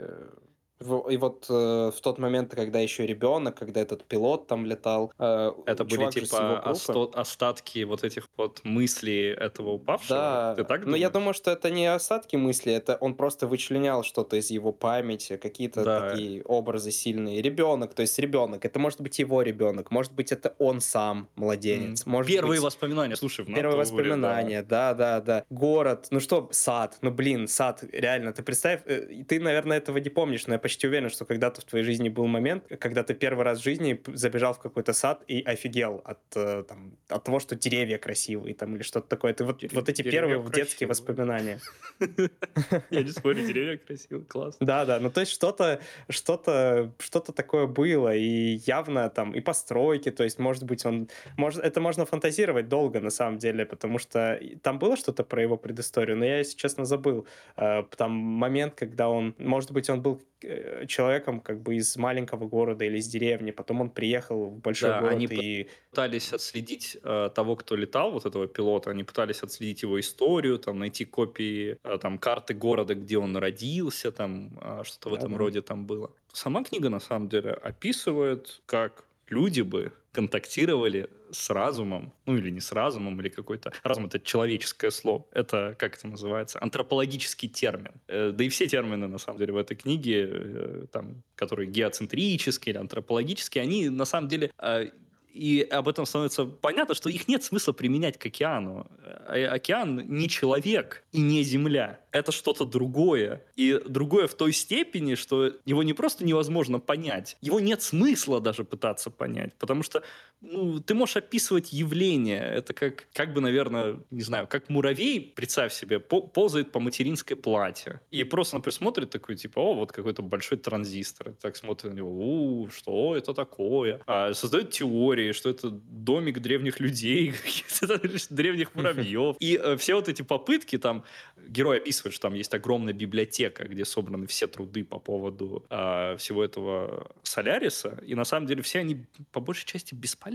и 1.09 1.17
вот 1.17 1.45
э, 1.49 1.91
в 1.95 2.01
тот 2.01 2.17
момент, 2.17 2.53
когда 2.53 2.79
еще 2.79 3.05
ребенок, 3.05 3.55
когда 3.55 3.81
этот 3.81 4.03
пилот 4.03 4.47
там 4.47 4.65
летал, 4.65 5.11
э, 5.17 5.51
это 5.65 5.83
были 5.83 6.09
типа 6.09 6.61
осто- 6.65 7.13
остатки 7.13 7.83
вот 7.83 8.03
этих 8.03 8.27
вот 8.37 8.61
мыслей 8.63 9.29
этого 9.33 9.71
упавшего. 9.71 10.19
Да. 10.19 10.55
Ты 10.55 10.63
так 10.63 10.81
думаешь? 10.81 10.91
Но 10.91 10.97
я 10.97 11.09
думаю, 11.09 11.33
что 11.33 11.51
это 11.51 11.69
не 11.69 11.85
остатки 11.87 12.35
мыслей, 12.35 12.73
это 12.73 12.97
он 12.99 13.15
просто 13.15 13.47
вычленял 13.47 14.03
что-то 14.03 14.37
из 14.37 14.49
его 14.49 14.71
памяти, 14.71 15.37
какие-то 15.37 15.83
да. 15.83 16.09
такие 16.09 16.43
образы 16.43 16.91
сильные. 16.91 17.41
Ребенок, 17.41 17.93
то 17.93 18.01
есть 18.01 18.17
ребенок, 18.19 18.65
это 18.65 18.79
может 18.79 19.01
быть 19.01 19.19
его 19.19 19.41
ребенок, 19.41 19.91
может 19.91 20.13
быть 20.13 20.31
это 20.31 20.55
он 20.59 20.81
сам 20.81 21.27
младенец, 21.35 22.05
mm. 22.05 22.09
может 22.09 22.31
первые 22.31 22.59
быть... 22.59 22.65
воспоминания, 22.65 23.15
слушай, 23.15 23.45
в 23.45 23.53
первые 23.53 23.77
воспоминания, 23.77 24.63
да. 24.63 24.93
да, 24.93 25.19
да, 25.19 25.21
да, 25.21 25.45
город, 25.49 26.07
ну 26.11 26.19
что, 26.19 26.49
сад, 26.51 26.97
ну 27.01 27.11
блин, 27.11 27.47
сад, 27.47 27.83
реально, 27.91 28.33
ты 28.33 28.43
представь, 28.43 28.81
э, 28.85 29.23
ты, 29.27 29.39
наверное, 29.39 29.77
этого 29.77 29.97
не 29.97 30.09
помнишь, 30.09 30.47
но 30.47 30.53
я 30.53 30.59
почти 30.59 30.74
уверен, 30.83 31.09
что 31.09 31.25
когда-то 31.25 31.61
в 31.61 31.63
твоей 31.63 31.85
жизни 31.85 32.09
был 32.09 32.25
момент, 32.27 32.65
когда 32.79 33.03
ты 33.03 33.13
первый 33.13 33.43
раз 33.43 33.59
в 33.59 33.63
жизни 33.63 34.01
забежал 34.07 34.53
в 34.53 34.59
какой-то 34.59 34.93
сад 34.93 35.23
и 35.27 35.41
офигел 35.41 36.01
от, 36.03 36.19
э, 36.35 36.63
там, 36.67 36.97
от 37.07 37.23
того, 37.23 37.39
что 37.39 37.55
деревья 37.55 37.97
красивые 37.97 38.55
там, 38.55 38.75
или 38.75 38.83
что-то 38.83 39.07
такое. 39.07 39.33
Ты 39.33 39.43
вот, 39.43 39.63
вот 39.71 39.89
эти 39.89 40.01
первые 40.01 40.39
красивые. 40.41 40.65
детские 40.65 40.87
воспоминания. 40.89 41.59
Я 42.89 43.03
не 43.03 43.11
спорю, 43.11 43.45
деревья 43.45 43.77
красивые, 43.77 44.25
класс. 44.25 44.57
Да, 44.59 44.85
да, 44.85 44.99
ну 44.99 45.09
то 45.09 45.21
есть 45.21 45.31
что-то 45.31 45.79
что-то 46.09 46.91
что-то 46.99 47.31
такое 47.31 47.67
было, 47.67 48.15
и 48.15 48.59
явно 48.65 49.09
там 49.09 49.33
и 49.33 49.39
постройки, 49.39 50.11
то 50.11 50.23
есть 50.23 50.39
может 50.39 50.63
быть 50.63 50.85
он, 50.85 51.09
может, 51.37 51.63
это 51.63 51.79
можно 51.79 52.05
фантазировать 52.05 52.67
долго 52.67 52.99
на 52.99 53.09
самом 53.09 53.37
деле, 53.37 53.65
потому 53.65 53.99
что 53.99 54.39
там 54.61 54.79
было 54.79 54.97
что-то 54.97 55.23
про 55.23 55.41
его 55.41 55.57
предысторию, 55.57 56.17
но 56.17 56.25
я, 56.25 56.37
если 56.39 56.57
честно, 56.57 56.85
забыл. 56.85 57.27
Э, 57.57 57.83
там 57.95 58.11
момент, 58.11 58.75
когда 58.75 59.09
он, 59.09 59.35
может 59.37 59.71
быть, 59.71 59.89
он 59.89 60.01
был 60.01 60.21
Э, 60.45 60.54
человеком 60.87 61.39
как 61.39 61.61
бы 61.61 61.75
из 61.75 61.95
маленького 61.97 62.47
города 62.47 62.85
или 62.85 62.97
из 62.97 63.07
деревни, 63.07 63.51
потом 63.51 63.81
он 63.81 63.89
приехал 63.89 64.49
в 64.49 64.59
большой 64.59 64.89
да, 64.89 65.01
город 65.01 65.13
они 65.13 65.25
и... 65.25 65.67
пытались 65.89 66.33
отследить 66.33 66.97
э, 67.03 67.29
того, 67.33 67.55
кто 67.55 67.75
летал, 67.75 68.11
вот 68.11 68.25
этого 68.25 68.47
пилота, 68.47 68.91
они 68.91 69.03
пытались 69.03 69.43
отследить 69.43 69.83
его 69.83 69.99
историю, 69.99 70.59
там, 70.59 70.79
найти 70.79 71.05
копии, 71.05 71.77
э, 71.83 71.97
там, 72.01 72.17
карты 72.17 72.53
города, 72.53 72.95
где 72.95 73.17
он 73.17 73.37
родился, 73.37 74.11
там, 74.11 74.57
э, 74.61 74.83
что-то 74.83 75.09
в 75.09 75.13
этом 75.13 75.31
да. 75.31 75.37
роде 75.37 75.61
там 75.61 75.85
было. 75.85 76.11
Сама 76.31 76.63
книга, 76.63 76.89
на 76.89 76.99
самом 76.99 77.29
деле, 77.29 77.51
описывает, 77.51 78.61
как 78.65 79.05
люди 79.29 79.61
бы 79.61 79.91
контактировали 80.15 81.09
с 81.31 81.49
разумом, 81.49 82.13
ну 82.25 82.37
или 82.37 82.49
не 82.49 82.61
с 82.61 82.71
разумом, 82.71 83.19
или 83.19 83.27
какой-то... 83.27 83.73
Разум— 83.83 84.05
это 84.07 84.19
человеческое 84.19 84.91
слово. 84.91 85.25
Это, 85.31 85.75
как 85.77 85.97
это 85.97 86.07
называется, 86.07 86.57
антропологический 86.61 87.49
термин. 87.49 87.91
Э, 88.07 88.31
да 88.31 88.43
и 88.43 88.49
все 88.49 88.67
термины, 88.67 89.07
на 89.07 89.17
самом 89.17 89.39
деле, 89.39 89.51
в 89.51 89.57
этой 89.57 89.75
книге, 89.75 90.29
э, 90.31 90.85
там, 90.91 91.23
которые 91.35 91.69
геоцентрические 91.69 92.73
или 92.73 92.79
антропологические, 92.79 93.63
они, 93.63 93.89
на 93.89 94.05
самом 94.05 94.29
деле, 94.29 94.51
э, 94.57 94.89
и 95.35 95.61
об 95.61 95.89
этом 95.89 96.05
становится 96.05 96.45
понятно, 96.45 96.95
что 96.95 97.09
их 97.09 97.27
нет 97.27 97.43
смысла 97.43 97.73
применять 97.73 98.17
к 98.17 98.25
океану. 98.25 98.87
Океан 99.27 99.97
не 100.07 100.29
человек 100.29 101.03
и 101.11 101.19
не 101.19 101.43
земля 101.43 101.99
это 102.15 102.31
что-то 102.31 102.65
другое. 102.65 103.43
И 103.57 103.77
другое 103.85 104.27
в 104.27 104.35
той 104.35 104.53
степени, 104.53 105.15
что 105.15 105.51
его 105.65 105.83
не 105.83 105.93
просто 105.93 106.23
невозможно 106.23 106.79
понять, 106.79 107.37
его 107.41 107.59
нет 107.59 107.81
смысла 107.81 108.39
даже 108.39 108.63
пытаться 108.63 109.11
понять, 109.11 109.53
потому 109.59 109.83
что 109.83 110.01
ну, 110.41 110.79
ты 110.79 110.93
можешь 110.93 111.17
описывать 111.17 111.73
явление. 111.73 112.41
Это 112.41 112.73
как, 112.73 113.07
как 113.13 113.33
бы, 113.33 113.41
наверное, 113.41 113.99
не 114.11 114.21
знаю, 114.21 114.47
как 114.47 114.69
муравей, 114.69 115.19
представь 115.35 115.73
себе, 115.73 115.99
ползает 115.99 116.71
по 116.71 116.79
материнской 116.79 117.35
плате. 117.35 118.01
И 118.11 118.23
просто, 118.23 118.55
например, 118.55 118.73
смотрит 118.73 119.09
такой, 119.09 119.35
типа, 119.35 119.59
о, 119.59 119.73
вот 119.73 119.91
какой-то 119.91 120.21
большой 120.21 120.57
транзистор. 120.57 121.33
Так 121.41 121.55
смотрит 121.55 121.93
на 121.93 121.97
него, 121.97 122.09
у, 122.11 122.69
что 122.69 123.15
это 123.15 123.33
такое? 123.33 124.01
А, 124.05 124.33
создает 124.33 124.71
теории, 124.71 125.31
что 125.31 125.49
это 125.49 125.69
домик 125.69 126.39
древних 126.39 126.79
людей, 126.79 127.33
древних 128.29 128.75
муравьев. 128.75 129.35
И 129.39 129.59
э, 129.61 129.77
все 129.77 129.95
вот 129.95 130.09
эти 130.09 130.21
попытки 130.21 130.77
там, 130.77 131.03
герой 131.47 131.77
описывает, 131.77 132.13
что 132.13 132.23
там 132.23 132.33
есть 132.33 132.53
огромная 132.53 132.93
библиотека, 132.93 133.65
где 133.65 133.85
собраны 133.85 134.27
все 134.27 134.47
труды 134.47 134.83
по 134.83 134.99
поводу 134.99 135.65
э, 135.69 136.17
всего 136.17 136.43
этого 136.43 137.11
Соляриса, 137.23 137.99
и 138.05 138.15
на 138.15 138.25
самом 138.25 138.47
деле 138.47 138.61
все 138.61 138.79
они 138.79 139.05
по 139.31 139.39
большей 139.39 139.65
части 139.65 139.95
бесполезны. 139.95 140.34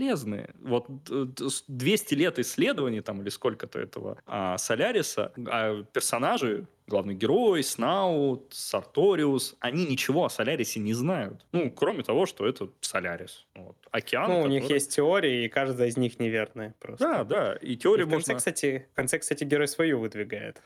Вот 0.59 0.87
200 1.67 2.13
лет 2.15 2.39
исследований 2.39 3.01
там 3.01 3.21
или 3.21 3.29
сколько-то 3.29 3.79
этого 3.79 4.17
э, 4.27 4.55
Соляриса, 4.57 5.31
а 5.47 5.83
персонажи 5.83 6.67
главный 6.91 7.15
герой, 7.15 7.63
Снаут, 7.63 8.53
Сарториус, 8.53 9.55
они 9.59 9.85
ничего 9.85 10.25
о 10.25 10.29
Солярисе 10.29 10.79
не 10.79 10.93
знают. 10.93 11.45
Ну, 11.53 11.71
кроме 11.71 12.03
того, 12.03 12.25
что 12.25 12.45
это 12.45 12.69
Солярис. 12.81 13.45
Вот. 13.55 13.77
Океан. 13.91 14.29
Ну, 14.29 14.35
который... 14.35 14.45
у 14.45 14.51
них 14.51 14.69
есть 14.69 14.95
теории, 14.95 15.45
и 15.45 15.49
каждая 15.49 15.87
из 15.87 15.97
них 15.97 16.19
неверная 16.19 16.75
просто. 16.79 17.05
Да, 17.05 17.23
да. 17.23 17.53
И 17.61 17.77
теория 17.77 18.03
и 18.03 18.05
в 18.05 18.09
конце, 18.09 18.33
можно... 18.33 18.37
кстати, 18.37 18.87
в 18.91 18.95
конце, 18.95 19.19
кстати, 19.19 19.45
герой 19.45 19.67
свою 19.67 19.99
выдвигает. 19.99 20.61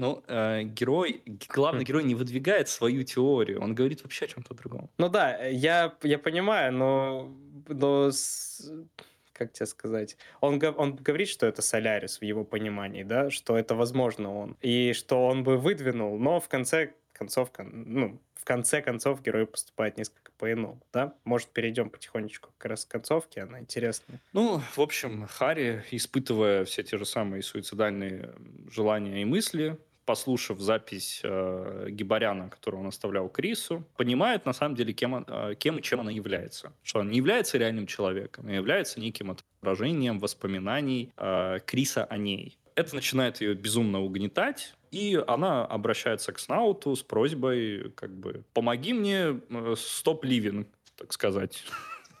Ну, 0.00 0.22
э, 0.28 0.62
герой, 0.62 1.22
главный 1.54 1.82
Хм. 1.84 1.88
герой 1.88 2.04
не 2.04 2.14
выдвигает 2.14 2.68
свою 2.68 3.02
теорию, 3.04 3.60
он 3.60 3.74
говорит 3.74 4.02
вообще 4.02 4.24
о 4.24 4.28
чем-то 4.28 4.54
другом. 4.54 4.88
Ну 4.96 5.08
да, 5.10 5.36
э, 5.46 5.52
я, 5.52 5.94
я 6.02 6.18
понимаю, 6.18 6.72
но, 6.72 7.30
но 7.68 8.10
с- 8.10 8.72
как 9.34 9.52
тебе 9.52 9.66
сказать, 9.66 10.16
он, 10.40 10.58
он 10.76 10.96
говорит, 10.96 11.28
что 11.28 11.46
это 11.46 11.60
Солярис 11.60 12.18
в 12.20 12.24
его 12.24 12.44
понимании, 12.44 13.02
да, 13.02 13.30
что 13.30 13.58
это 13.58 13.74
возможно 13.74 14.34
он, 14.34 14.56
и 14.62 14.94
что 14.94 15.26
он 15.26 15.44
бы 15.44 15.58
выдвинул, 15.58 16.18
но 16.18 16.40
в 16.40 16.48
конце 16.48 16.94
концов, 17.12 17.50
кон- 17.52 17.84
ну, 17.86 18.20
в 18.34 18.44
конце 18.46 18.80
концов 18.80 19.20
герой 19.22 19.46
поступает 19.46 19.98
несколько 19.98 20.32
по-иному, 20.38 20.80
да? 20.94 21.12
Может, 21.24 21.48
перейдем 21.50 21.90
потихонечку 21.90 22.48
как 22.56 22.70
раз 22.70 22.86
к 22.86 22.90
концовке, 22.90 23.42
она 23.42 23.60
интересная. 23.60 24.18
Ну, 24.32 24.62
в 24.76 24.80
общем, 24.80 25.26
Харри, 25.26 25.84
испытывая 25.90 26.64
все 26.64 26.82
те 26.82 26.96
же 26.96 27.04
самые 27.04 27.42
суицидальные 27.42 28.30
желания 28.70 29.20
и 29.20 29.26
мысли, 29.26 29.76
послушав 30.10 30.60
запись 30.60 31.20
э, 31.24 31.86
Гибаряна, 31.90 32.48
которую 32.48 32.80
он 32.80 32.88
оставлял 32.88 33.28
Крису, 33.28 33.84
понимает 33.96 34.44
на 34.44 34.52
самом 34.52 34.74
деле, 34.74 34.92
кем, 34.92 35.24
э, 35.24 35.54
кем 35.54 35.78
и 35.78 35.82
чем 35.82 36.00
она 36.00 36.10
является. 36.10 36.72
Что 36.82 36.98
он 36.98 37.10
не 37.10 37.18
является 37.18 37.58
реальным 37.58 37.86
человеком, 37.86 38.48
а 38.48 38.52
является 38.52 38.98
неким 38.98 39.30
отображением 39.30 40.18
воспоминаний 40.18 41.12
э, 41.16 41.60
Криса 41.64 42.04
о 42.06 42.16
ней. 42.16 42.58
Это 42.74 42.96
начинает 42.96 43.40
ее 43.40 43.54
безумно 43.54 44.00
угнетать, 44.00 44.74
и 44.90 45.22
она 45.28 45.64
обращается 45.64 46.32
к 46.32 46.40
Снауту 46.40 46.96
с 46.96 47.02
просьбой, 47.04 47.92
как 47.94 48.10
бы, 48.10 48.42
помоги 48.52 48.92
мне 48.92 49.40
стоп 49.76 50.24
ливин, 50.24 50.66
так 50.96 51.12
сказать. 51.12 51.62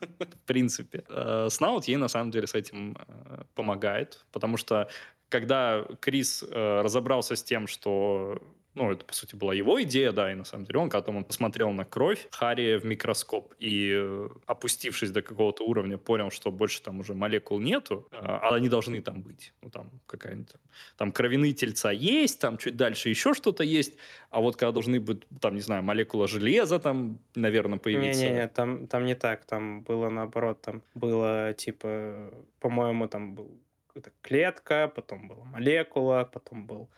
В 0.00 0.46
принципе. 0.46 1.02
Э, 1.08 1.48
Снаут 1.50 1.88
ей 1.88 1.96
на 1.96 2.08
самом 2.08 2.30
деле 2.30 2.46
с 2.46 2.54
этим 2.54 2.96
э, 2.96 3.42
помогает, 3.56 4.24
потому 4.30 4.58
что 4.58 4.88
когда 5.30 5.86
Крис 6.00 6.42
э, 6.42 6.80
разобрался 6.82 7.36
с 7.36 7.42
тем, 7.42 7.66
что 7.66 8.42
ну, 8.74 8.92
это, 8.92 9.04
по 9.04 9.12
сути, 9.12 9.34
была 9.34 9.52
его 9.52 9.82
идея, 9.82 10.12
да, 10.12 10.30
и 10.30 10.34
на 10.34 10.44
самом 10.44 10.64
деле 10.64 10.78
он, 10.78 10.90
когда 10.90 11.10
он 11.10 11.24
посмотрел 11.24 11.70
на 11.72 11.84
кровь 11.84 12.28
Харри 12.30 12.78
в 12.78 12.84
микроскоп 12.84 13.52
и, 13.58 13.90
э, 13.92 14.28
опустившись 14.46 15.10
до 15.10 15.22
какого-то 15.22 15.64
уровня, 15.64 15.98
понял, 15.98 16.30
что 16.30 16.52
больше 16.52 16.80
там 16.80 17.00
уже 17.00 17.14
молекул 17.14 17.58
нету, 17.58 18.06
э, 18.12 18.16
а 18.20 18.54
они 18.54 18.68
должны 18.68 19.02
там 19.02 19.22
быть. 19.22 19.52
Ну, 19.62 19.70
там 19.70 19.90
какая-нибудь 20.06 20.52
там, 20.52 20.60
там 20.96 21.12
кровяные 21.12 21.52
тельца 21.52 21.90
есть, 21.90 22.38
там 22.40 22.58
чуть 22.58 22.76
дальше 22.76 23.08
еще 23.08 23.34
что-то 23.34 23.64
есть, 23.64 23.94
а 24.30 24.40
вот 24.40 24.56
когда 24.56 24.70
должны 24.70 25.00
быть, 25.00 25.22
там, 25.40 25.56
не 25.56 25.62
знаю, 25.62 25.82
молекула 25.82 26.28
железа 26.28 26.78
там, 26.78 27.18
наверное, 27.34 27.78
появиться. 27.78 28.22
Не-не-не, 28.22 28.48
там, 28.48 28.86
там 28.86 29.04
не 29.04 29.16
так, 29.16 29.44
там 29.46 29.82
было 29.82 30.10
наоборот, 30.10 30.60
там 30.62 30.82
было 30.94 31.54
типа, 31.54 32.32
по-моему, 32.60 33.08
там 33.08 33.34
был 33.34 33.50
какая-то 33.92 34.12
клетка, 34.22 34.92
потом 34.94 35.28
была 35.28 35.44
молекула, 35.44 36.28
потом 36.32 36.66
был... 36.66 36.88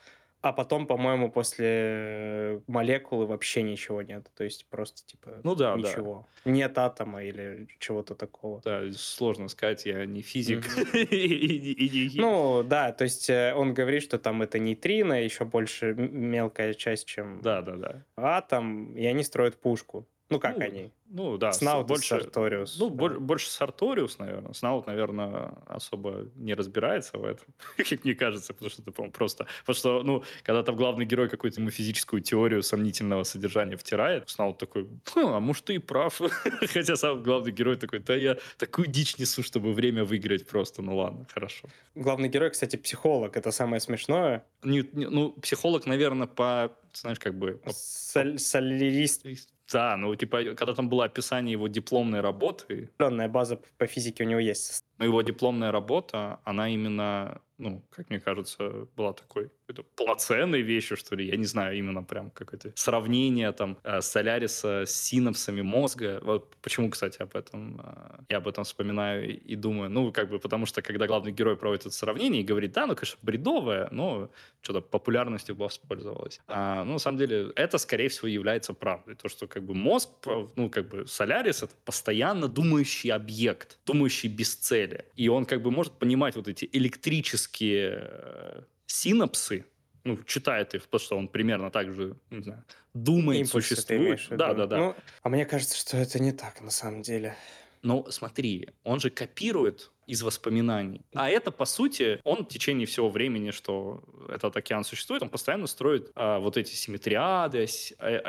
А 0.41 0.53
потом, 0.53 0.89
по-моему, 0.89 1.31
после 1.31 2.63
молекулы 2.67 3.27
вообще 3.27 3.63
ничего 3.63 4.03
нет. 4.03 4.29
То 4.35 4.43
есть 4.43 4.67
просто 4.67 5.07
типа 5.07 5.41
Ну 5.45 5.55
да, 5.55 5.77
да. 5.77 5.79
ничего. 5.79 6.27
Нет 6.45 6.77
атома 6.79 7.23
или 7.23 7.69
чего-то 7.79 8.17
такого. 8.17 8.61
Да, 8.65 8.83
сложно 8.93 9.47
сказать, 9.47 9.87
я 9.87 10.05
не 10.05 10.21
физик. 10.21 10.65
Ну, 12.21 12.65
да, 12.65 12.91
то 12.91 13.05
есть 13.05 13.31
э, 13.31 13.55
он 13.55 13.73
говорит, 13.73 14.03
что 14.03 14.19
там 14.19 14.43
это 14.43 14.59
нейтрино, 14.59 15.23
еще 15.23 15.45
больше 15.45 15.95
мелкая 15.95 16.75
часть, 16.75 17.07
чем 17.07 17.41
да, 17.41 17.63
да, 17.63 17.77
да. 17.77 18.05
атом, 18.17 18.97
и 18.97 19.07
они 19.07 19.23
строят 19.23 19.61
пушку. 19.61 20.09
Ну, 20.33 20.41
как 20.41 20.57
Ну, 20.59 20.65
они? 20.65 20.91
Ну 21.15 21.37
да, 21.39 21.53
Снаут 21.53 21.87
больше, 21.89 22.09
Сарториус. 22.21 22.79
ну, 22.79 22.89
да. 22.89 22.95
бо- 22.95 23.21
больше 23.21 23.51
Сарториус, 23.51 24.19
наверное. 24.19 24.55
Снаут, 24.55 24.87
наверное, 24.87 25.53
особо 25.67 26.27
не 26.37 26.55
разбирается 26.55 27.19
в 27.19 27.25
этом, 27.25 27.47
как 27.77 28.05
мне 28.05 28.15
кажется, 28.15 28.55
потому 28.55 28.71
что 28.71 28.83
это, 28.83 28.93
по-моему, 28.93 29.13
просто... 29.13 29.47
Потому 29.61 29.77
что, 29.77 30.03
ну, 30.03 30.25
когда 30.43 30.63
там 30.63 30.75
главный 30.77 31.05
герой 31.05 31.29
какую-то 31.29 31.61
ему 31.61 31.71
физическую 31.71 32.23
теорию 32.23 32.63
сомнительного 32.63 33.25
содержания 33.25 33.77
втирает, 33.77 34.29
Снаут 34.31 34.59
такой, 34.59 34.89
«Хм, 35.15 35.27
а 35.27 35.41
может, 35.41 35.65
ты 35.67 35.75
и 35.75 35.79
прав. 35.79 36.19
Хотя 36.73 36.97
сам 36.97 37.23
главный 37.23 37.53
герой 37.53 37.77
такой, 37.77 37.99
да 37.99 38.15
я 38.17 38.39
такую 38.57 38.87
дичь 38.89 39.19
несу, 39.19 39.43
чтобы 39.43 39.73
время 39.75 40.05
выиграть 40.05 40.47
просто. 40.47 40.81
Ну 40.83 40.97
ладно, 40.97 41.27
хорошо. 41.33 41.69
Главный 41.95 42.29
герой, 42.31 42.51
кстати, 42.51 42.77
психолог, 42.77 43.37
это 43.37 43.51
самое 43.51 43.81
смешное. 43.81 44.45
Не- 44.63 44.89
не- 44.93 45.09
ну, 45.11 45.33
психолог, 45.33 45.85
наверное, 45.87 46.27
по, 46.27 46.75
знаешь, 46.95 47.19
как 47.19 47.35
бы... 47.35 47.61
Соль- 47.67 48.39
Солярист 48.39 49.27
Да, 49.73 49.97
ну, 49.97 50.15
типа, 50.15 50.55
когда 50.55 50.75
там 50.75 50.89
было 50.89 51.05
описание 51.05 51.53
его 51.53 51.69
дипломной 51.69 52.21
работы, 52.21 52.91
определенная 52.99 53.29
база 53.29 53.59
по 53.79 53.87
физике 53.87 54.25
у 54.25 54.27
него 54.27 54.41
есть. 54.41 54.85
но 54.99 55.05
его 55.07 55.23
дипломная 55.23 55.73
работа, 55.73 56.41
она 56.45 56.69
именно, 56.69 57.41
ну, 57.63 57.83
как 57.91 58.11
мне 58.11 58.21
кажется, 58.21 58.89
была 58.97 59.13
такой 59.13 59.51
какой-то 59.67 59.89
полноценной 59.97 60.63
вещью, 60.63 60.97
что 60.97 61.17
ли. 61.17 61.27
Я 61.27 61.37
не 61.37 61.47
знаю, 61.47 61.79
именно 61.79 62.03
прям 62.03 62.31
какое-то 62.31 62.73
сравнение 62.75 63.53
там 63.53 63.79
э, 63.85 64.01
Соляриса 64.01 64.85
с 64.87 64.91
синапсами 64.91 65.63
мозга. 65.63 66.21
Вот 66.23 66.57
почему, 66.61 66.91
кстати, 66.91 67.23
об 67.23 67.37
этом 67.37 67.81
э, 67.81 68.25
я 68.31 68.39
об 68.39 68.49
этом 68.49 68.65
вспоминаю 68.65 69.41
и, 69.41 69.57
думаю. 69.57 69.91
Ну, 69.91 70.13
как 70.13 70.29
бы, 70.29 70.39
потому 70.39 70.67
что 70.67 70.83
когда 70.83 71.07
главный 71.07 71.33
герой 71.33 71.57
проводит 71.57 71.87
это 71.87 71.95
сравнение 71.95 72.43
и 72.43 72.45
говорит, 72.45 72.73
да, 72.73 72.87
ну, 72.87 72.97
конечно, 72.97 73.19
бредовое, 73.23 73.89
но 73.91 74.31
что-то 74.63 74.81
популярностью 74.81 75.55
воспользовалось. 75.55 76.41
А, 76.49 76.85
ну, 76.85 76.95
на 76.95 76.99
самом 76.99 77.19
деле, 77.19 77.53
это, 77.57 77.79
скорее 77.79 78.09
всего, 78.09 78.29
является 78.29 78.75
правдой. 78.75 79.15
То, 79.15 79.29
что 79.29 79.47
как 79.47 79.63
бы 79.63 79.75
мозг, 79.75 80.09
ну, 80.57 80.71
как 80.71 80.89
бы 80.89 81.07
Солярис— 81.07 81.63
это 81.65 81.75
постоянно 81.85 82.49
думающий 82.49 83.11
объект, 83.11 83.79
думающий 83.87 84.29
без 84.29 84.55
цели. 84.55 85.05
И 85.17 85.29
он 85.29 85.47
как 85.47 85.63
бы 85.63 85.71
может 85.71 85.93
понимать 85.93 86.37
вот 86.37 86.49
эти 86.49 86.69
электрические 86.73 87.52
э, 87.61 88.63
синапсы, 88.87 89.65
ну, 90.05 90.17
читает 90.25 90.75
их, 90.75 90.85
потому 90.85 91.01
что 91.01 91.17
он 91.19 91.29
примерно 91.29 91.71
так 91.71 91.95
же, 91.95 92.17
не 92.31 92.43
знаю, 92.43 92.65
думает, 92.95 93.41
Импульсы 93.47 93.69
существует. 93.75 94.01
имеешь? 94.01 94.27
Да, 94.31 94.55
да, 94.55 94.67
да. 94.67 94.77
Ну, 94.79 94.95
а 95.23 95.29
мне 95.29 95.45
кажется, 95.47 95.77
что 95.77 95.97
это 95.97 96.19
не 96.21 96.33
так 96.33 96.61
на 96.61 96.71
самом 96.71 97.03
деле. 97.03 97.37
Но 97.83 98.09
смотри, 98.11 98.69
он 98.85 99.01
же 99.01 99.11
копирует 99.11 99.91
из 100.07 100.23
воспоминаний. 100.23 101.01
А 101.15 101.29
это, 101.31 101.51
по 101.51 101.65
сути, 101.65 102.21
он 102.23 102.45
в 102.45 102.49
течение 102.49 102.87
всего 102.87 103.09
времени, 103.11 103.51
что 103.51 104.05
этот 104.29 104.57
океан 104.57 104.85
существует, 104.85 105.23
он 105.23 105.31
постоянно 105.31 105.67
строит 105.67 106.13
а, 106.15 106.39
вот 106.39 106.57
эти 106.57 106.75
симметриады, 106.75 107.65
ас- 107.65 107.93
а- 107.99 108.21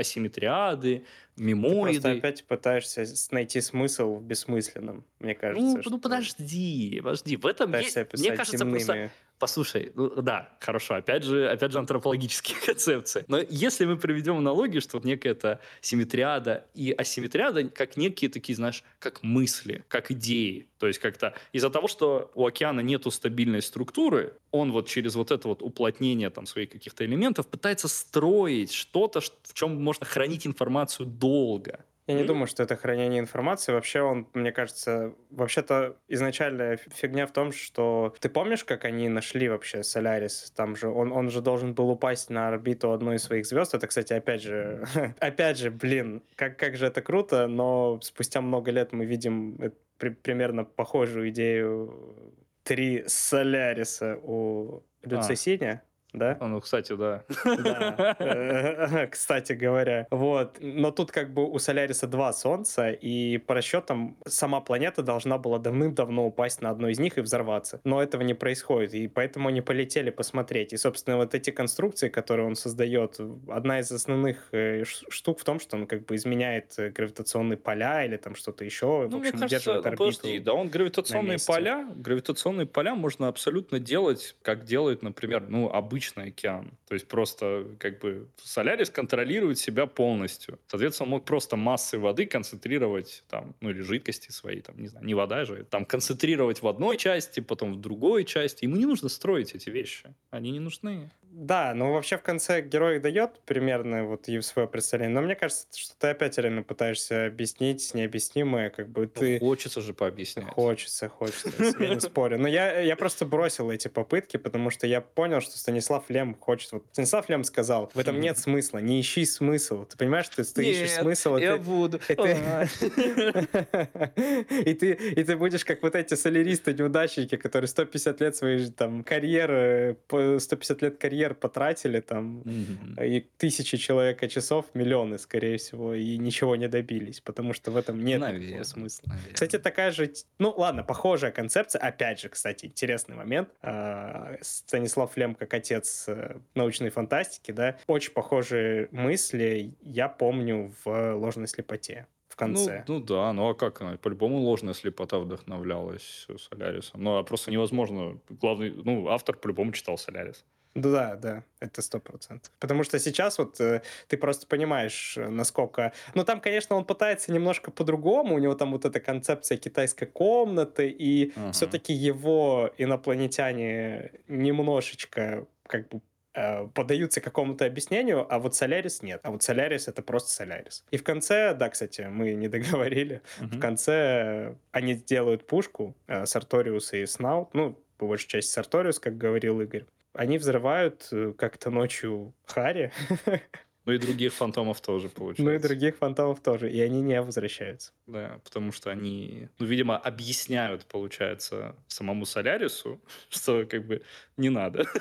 асимметриады, 1.36 1.36
Ты 1.36 1.44
мемоиды. 1.44 2.02
просто 2.02 2.12
опять 2.12 2.46
пытаешься 2.46 3.06
найти 3.32 3.62
смысл 3.62 4.16
в 4.16 4.24
бессмысленном, 4.24 5.06
мне 5.20 5.36
кажется. 5.36 5.66
Ну, 5.66 5.82
что 5.82 5.90
ну 5.92 6.00
подожди, 6.00 7.00
подожди. 7.04 7.38
В 7.38 7.46
этом 7.46 7.72
пытаешься 7.72 8.08
мне 8.14 8.32
кажется, 8.32 8.66
просто 8.66 8.80
земными. 8.80 9.12
Послушай, 9.44 9.92
ну, 9.96 10.10
да, 10.22 10.56
хорошо, 10.62 10.96
опять 10.96 11.26
же, 11.26 11.50
опять 11.50 11.74
же 11.74 11.80
антропологические 11.80 12.58
концепции. 12.66 13.26
Но 13.28 13.40
если 13.50 13.84
мы 13.84 13.98
проведем 13.98 14.38
аналогию, 14.38 14.82
что 14.82 14.96
вот 14.96 15.04
некая 15.04 15.32
это 15.32 15.60
симметриада 15.82 16.66
и 16.74 16.94
асимметриада 16.94 17.68
как 17.68 17.98
некие 17.98 18.30
такие, 18.30 18.56
знаешь, 18.56 18.86
как 19.00 19.22
мысли, 19.22 19.84
как 19.90 20.12
идеи. 20.12 20.70
То 20.78 20.88
есть 20.88 21.00
как-то 21.00 21.34
из-за 21.52 21.70
того, 21.70 21.90
что 21.90 22.32
у 22.36 22.46
океана 22.46 22.80
нету 22.80 23.12
стабильной 23.12 23.62
структуры, 23.62 24.38
он 24.52 24.72
вот 24.72 24.88
через 24.88 25.16
вот 25.16 25.30
это 25.30 25.50
вот 25.50 25.62
уплотнение 25.62 26.30
там 26.30 26.46
своих 26.46 26.70
каких-то 26.70 27.04
элементов 27.04 27.46
пытается 27.46 27.90
строить 27.90 28.72
что-то, 28.72 29.20
в 29.20 29.54
чем 29.54 29.84
можно 29.84 30.06
хранить 30.06 30.48
информацию 30.48 31.06
долго. 31.06 31.84
Я 32.08 32.16
не 32.16 32.24
думаю, 32.24 32.48
что 32.48 32.64
это 32.64 32.76
хранение 32.76 33.20
информации. 33.20 33.72
Вообще 33.72 34.02
он, 34.02 34.28
мне 34.34 34.52
кажется, 34.52 35.14
вообще-то 35.30 35.96
изначальная 36.08 36.78
фигня 36.78 37.26
в 37.26 37.32
том, 37.32 37.52
что... 37.52 38.14
Ты 38.20 38.30
помнишь, 38.30 38.66
как 38.66 38.84
они 38.84 39.08
нашли 39.08 39.48
вообще 39.48 39.84
Солярис? 39.84 40.52
Там 40.56 40.76
же 40.76 40.90
он, 40.90 41.14
он 41.14 41.30
же 41.30 41.42
должен 41.42 41.74
был 41.74 41.90
упасть 41.90 42.30
на 42.30 42.50
орбиту 42.50 42.92
одной 42.92 43.16
из 43.16 43.24
своих 43.24 43.46
звезд. 43.46 43.74
Это, 43.74 43.88
кстати, 43.88 44.14
опять 44.14 44.42
же... 44.42 44.86
опять 45.20 45.58
же, 45.58 45.72
блин, 45.72 46.22
как, 46.36 46.58
как 46.58 46.76
же 46.76 46.88
это 46.88 47.02
круто, 47.02 47.48
но 47.48 48.00
спустя 48.02 48.42
много 48.42 48.72
лет 48.72 48.92
мы 48.92 49.06
видим 49.06 49.58
при- 49.98 50.10
примерно 50.10 50.66
похожую 50.66 51.30
идею 51.30 52.34
три 52.64 53.04
Соляриса 53.08 54.18
у 54.24 54.84
Люцисиня. 55.04 55.84
Да? 56.14 56.38
А, 56.40 56.48
Ну, 56.48 56.62
кстати, 56.62 56.96
да. 56.96 57.24
Да, 57.44 59.08
кстати 59.12 59.54
говоря. 59.54 60.08
Вот. 60.12 60.58
Но 60.62 60.92
тут 60.92 61.12
как 61.12 61.34
бы 61.34 61.50
у 61.50 61.58
Соляриса 61.60 62.08
два 62.08 62.32
Солнца, 62.34 62.92
и 62.92 63.38
по 63.40 63.56
расчетам 63.56 64.18
сама 64.28 64.62
планета 64.62 65.02
должна 65.02 65.38
была 65.38 65.58
давным-давно 65.58 66.26
упасть 66.28 66.62
на 66.62 66.70
одно 66.70 66.90
из 66.90 67.00
них 67.00 67.18
и 67.18 67.22
взорваться. 67.22 67.82
Но 67.84 68.02
этого 68.02 68.22
не 68.22 68.34
происходит, 68.36 68.94
и 68.94 69.08
поэтому 69.08 69.50
они 69.50 69.62
полетели 69.62 70.12
посмотреть. 70.12 70.74
И, 70.74 70.78
собственно, 70.78 71.18
вот 71.18 71.34
эти 71.34 71.50
конструкции, 71.50 72.10
которые 72.10 72.46
он 72.46 72.56
создает, 72.56 73.20
одна 73.48 73.80
из 73.80 73.92
основных 73.92 74.50
э, 74.52 74.84
штук 74.86 75.40
в 75.40 75.44
том, 75.44 75.60
что 75.60 75.78
он 75.78 75.88
как 75.88 76.06
бы 76.06 76.16
изменяет 76.16 76.74
э, 76.78 76.90
гравитационные 76.90 77.58
поля 77.58 78.06
или 78.06 78.18
там 78.18 78.36
что-то 78.36 78.64
еще. 78.66 79.08
в 79.08 79.10
Ну, 79.10 79.20
мне 79.20 79.30
общем, 79.30 79.40
кажется, 79.40 79.46
удерживает 79.46 79.84
ну, 79.86 79.90
орбиту. 79.90 80.22
подожди, 80.22 80.40
да, 80.40 80.54
он 80.54 80.70
гравитационные 80.70 81.38
поля, 81.46 81.88
гравитационные 81.96 82.68
поля 82.68 82.96
можно 82.96 83.28
абсолютно 83.28 83.80
делать, 83.80 84.36
как 84.42 84.64
делает, 84.64 85.02
например, 85.02 85.46
ну, 85.50 85.74
обычный 86.04 86.30
океан. 86.30 86.78
То 86.88 86.94
есть 86.94 87.08
просто 87.08 87.68
как 87.80 88.00
бы 88.00 88.28
Солярис 88.38 88.90
контролирует 88.90 89.58
себя 89.58 89.86
полностью. 89.86 90.60
Соответственно, 90.68 91.06
он 91.06 91.12
мог 91.12 91.26
просто 91.26 91.56
массы 91.56 91.98
воды 91.98 92.26
концентрировать 92.26 93.24
там, 93.30 93.56
ну, 93.62 93.70
или 93.70 93.82
жидкости 93.82 94.32
свои, 94.32 94.62
там, 94.62 94.78
не 94.80 94.88
знаю, 94.88 95.06
не 95.06 95.14
вода 95.14 95.46
же, 95.46 95.64
там 95.64 95.86
концентрировать 95.86 96.62
в 96.62 96.68
одной 96.68 96.98
части, 96.98 97.40
потом 97.40 97.74
в 97.74 97.82
другой 97.82 98.26
части. 98.26 98.66
Ему 98.66 98.76
не 98.76 98.86
нужно 98.86 99.10
строить 99.10 99.56
эти 99.56 99.70
вещи. 99.70 100.14
Они 100.30 100.52
не 100.52 100.60
нужны. 100.60 101.12
Да, 101.36 101.74
ну 101.74 101.92
вообще 101.94 102.18
в 102.18 102.22
конце 102.22 102.62
герой 102.62 103.00
дает 103.00 103.40
примерно 103.46 104.06
вот 104.06 104.28
и 104.30 104.40
свое 104.42 104.68
представление, 104.68 105.16
но 105.16 105.22
мне 105.24 105.34
кажется, 105.36 105.66
что 105.76 105.96
ты 105.98 106.08
опять 106.10 106.38
реально 106.38 106.62
пытаешься 106.62 107.26
объяснить 107.26 107.92
необъяснимое, 107.96 108.70
как 108.70 108.88
бы 108.88 109.02
Ну, 109.02 109.08
ты... 109.08 109.40
хочется 109.40 109.82
же 109.82 109.96
пообъяснять. 109.96 110.46
Хочется, 110.50 111.10
хочется, 111.10 111.50
я 111.80 111.96
не 111.96 112.00
спорю. 112.00 112.38
Но 112.38 112.48
я, 112.48 112.80
я 112.82 112.96
просто 112.96 113.26
бросил 113.26 113.72
эти 113.72 113.88
попытки, 113.88 114.38
потому 114.38 114.70
что 114.70 114.86
я 114.86 115.02
понял, 115.02 115.42
что 115.42 115.58
Станислав 115.58 116.08
Лем 116.10 116.36
хочет... 116.40 116.72
Вот 116.72 116.86
Станислав 116.92 117.28
Лем 117.30 117.44
сказал, 117.44 117.90
в 117.96 118.00
этом 118.00 118.20
нет 118.20 118.38
смысла, 118.38 118.78
не 118.78 119.02
ищи 119.02 119.26
смысл. 119.26 119.86
Ты 119.86 119.98
понимаешь, 119.98 120.30
ты, 120.30 120.44
ты 120.44 120.64
ищешь 120.70 120.92
смысл, 120.92 121.38
я 121.38 121.58
ты- 121.58 121.64
буду. 121.64 122.00
и 122.10 122.14
ты- 122.16 122.38
и, 124.66 124.74
ты, 124.76 124.92
и 124.92 125.24
ты 125.24 125.36
будешь 125.36 125.66
как 125.66 125.82
вот 125.82 125.96
эти 125.96 126.14
соляристы-неудачники, 126.14 127.38
которые 127.38 127.68
150 127.68 128.22
лет 128.22 128.36
своей 128.36 128.70
там 128.72 129.04
карьеры, 129.04 129.98
по- 130.08 130.38
150 130.40 130.82
лет 130.84 131.00
карьер 131.24 131.36
потратили 131.36 132.00
там, 132.02 132.42
Мгм. 132.46 133.02
и 133.04 133.22
тысячи 133.38 133.78
человека 133.78 134.28
часов, 134.28 134.66
миллионы, 134.74 135.18
скорее 135.18 135.58
всего, 135.58 135.94
и 135.94 136.18
ничего 136.18 136.56
не 136.56 136.68
добились, 136.68 137.22
потому 137.22 137.54
что 137.54 137.72
в 137.72 137.78
этом 137.78 138.04
нет 138.04 138.22
никакого 138.22 138.64
смысла. 138.64 139.14
Кстати, 139.34 139.60
такая 139.60 139.92
же, 139.92 140.12
ну 140.40 140.54
ладно, 140.56 140.84
похожая 140.84 141.32
концепция. 141.32 141.80
Опять 141.80 142.20
же, 142.20 142.30
кстати, 142.30 142.66
интересный 142.66 143.16
момент. 143.16 143.50
А, 143.62 144.36
Станислав 144.42 145.16
Лем 145.18 145.36
как 145.36 145.54
отец 145.54 146.06
э, 146.08 146.38
научной 146.56 146.90
фантастики, 146.90 147.52
да, 147.52 147.78
очень 147.88 148.12
похожие 148.14 148.88
мысли 148.92 149.74
я 149.82 150.08
помню 150.10 150.74
в 150.84 151.14
«Ложной 151.16 151.48
слепоте» 151.48 152.08
в 152.30 152.36
конце. 152.36 152.84
Ну, 152.88 153.00
ну 153.00 153.06
да, 153.06 153.32
ну 153.34 153.50
а 153.50 153.54
как 153.54 153.82
она? 153.82 153.96
По-любому 153.98 154.38
ложная 154.40 154.74
слепота 154.74 155.20
вдохновлялась 155.20 156.28
Солярисом. 156.50 157.04
Ну, 157.04 157.18
а 157.18 157.24
просто 157.24 157.52
невозможно. 157.52 158.18
Главный, 158.30 158.72
ну, 158.72 159.08
автор 159.10 159.38
по-любому 159.38 159.72
читал 159.72 159.98
Солярис. 160.00 160.44
Да, 160.76 161.16
да, 161.16 161.44
это 161.60 161.82
сто 161.84 162.00
процентов. 162.00 162.52
Потому 162.60 162.84
что 162.84 162.98
сейчас 163.00 163.38
вот 163.38 163.62
э, 163.62 163.82
ты 164.08 164.18
просто 164.18 164.48
понимаешь, 164.48 165.16
э, 165.18 165.30
насколько... 165.30 165.94
Ну, 166.16 166.24
там, 166.24 166.42
конечно, 166.42 166.76
он 166.76 166.84
пытается 166.86 167.32
немножко 167.32 167.70
по-другому, 167.70 168.36
у 168.36 168.40
него 168.40 168.56
там 168.56 168.72
вот 168.72 168.84
эта 168.86 169.00
концепция 169.00 169.58
китайской 169.58 170.08
комнаты, 170.08 170.90
и 170.90 171.32
Ага. 171.36 171.52
все-таки 171.52 171.94
его 171.94 172.72
инопланетяне 172.80 174.12
немножечко 174.28 175.46
как 175.68 175.88
бы 175.90 176.02
э, 176.34 176.68
поддаются 176.74 177.22
какому-то 177.22 177.66
объяснению, 177.66 178.26
а 178.34 178.40
вот 178.40 178.56
Солярис 178.56 179.04
нет. 179.04 179.20
А 179.24 179.30
вот 179.30 179.44
Солярис 179.44 179.88
это 179.88 180.02
просто 180.02 180.32
Солярис. 180.32 180.84
И 180.90 180.98
в 180.98 181.04
конце, 181.04 181.54
да, 181.54 181.70
кстати, 181.70 182.02
мы 182.02 182.34
не 182.34 182.48
договорили, 182.56 183.22
в 183.38 183.42
Мгм. 183.44 183.60
конце 183.62 184.56
они 184.72 184.96
делают 184.96 185.46
пушку, 185.46 185.96
э, 186.08 186.26
Сарториус 186.26 186.94
и 186.94 187.06
Снаут, 187.06 187.54
ну, 187.54 187.78
по 187.98 188.08
большей 188.08 188.28
части 188.28 188.52
Сарториус, 188.52 189.00
как 189.00 189.18
говорил 189.18 189.62
Игорь. 189.62 189.86
Они 190.14 190.38
взрывают 190.38 191.08
э, 191.12 191.34
как-то 191.38 191.72
ночью 191.72 192.34
Хари, 192.46 192.92
Ну 193.86 193.92
и 193.94 193.98
других 193.98 194.34
фантомов 194.34 194.80
тоже 194.82 195.10
получается. 195.10 195.44
ну 195.44 195.52
и 195.52 195.60
других 195.60 195.98
фантомов 195.98 196.40
тоже, 196.42 196.72
и 196.72 196.80
они 196.80 197.02
не 197.02 197.22
возвращаются. 197.22 197.92
Да, 198.08 198.40
потому 198.44 198.72
что 198.72 198.92
они, 198.92 199.50
ну, 199.60 199.66
видимо, 199.66 199.98
объясняют, 199.98 200.86
получается, 200.86 201.76
самому 201.88 202.26
Солярису, 202.26 203.02
что 203.30 203.66
как 203.66 203.86
бы 203.86 204.02
не 204.38 204.50
надо. 204.50 204.86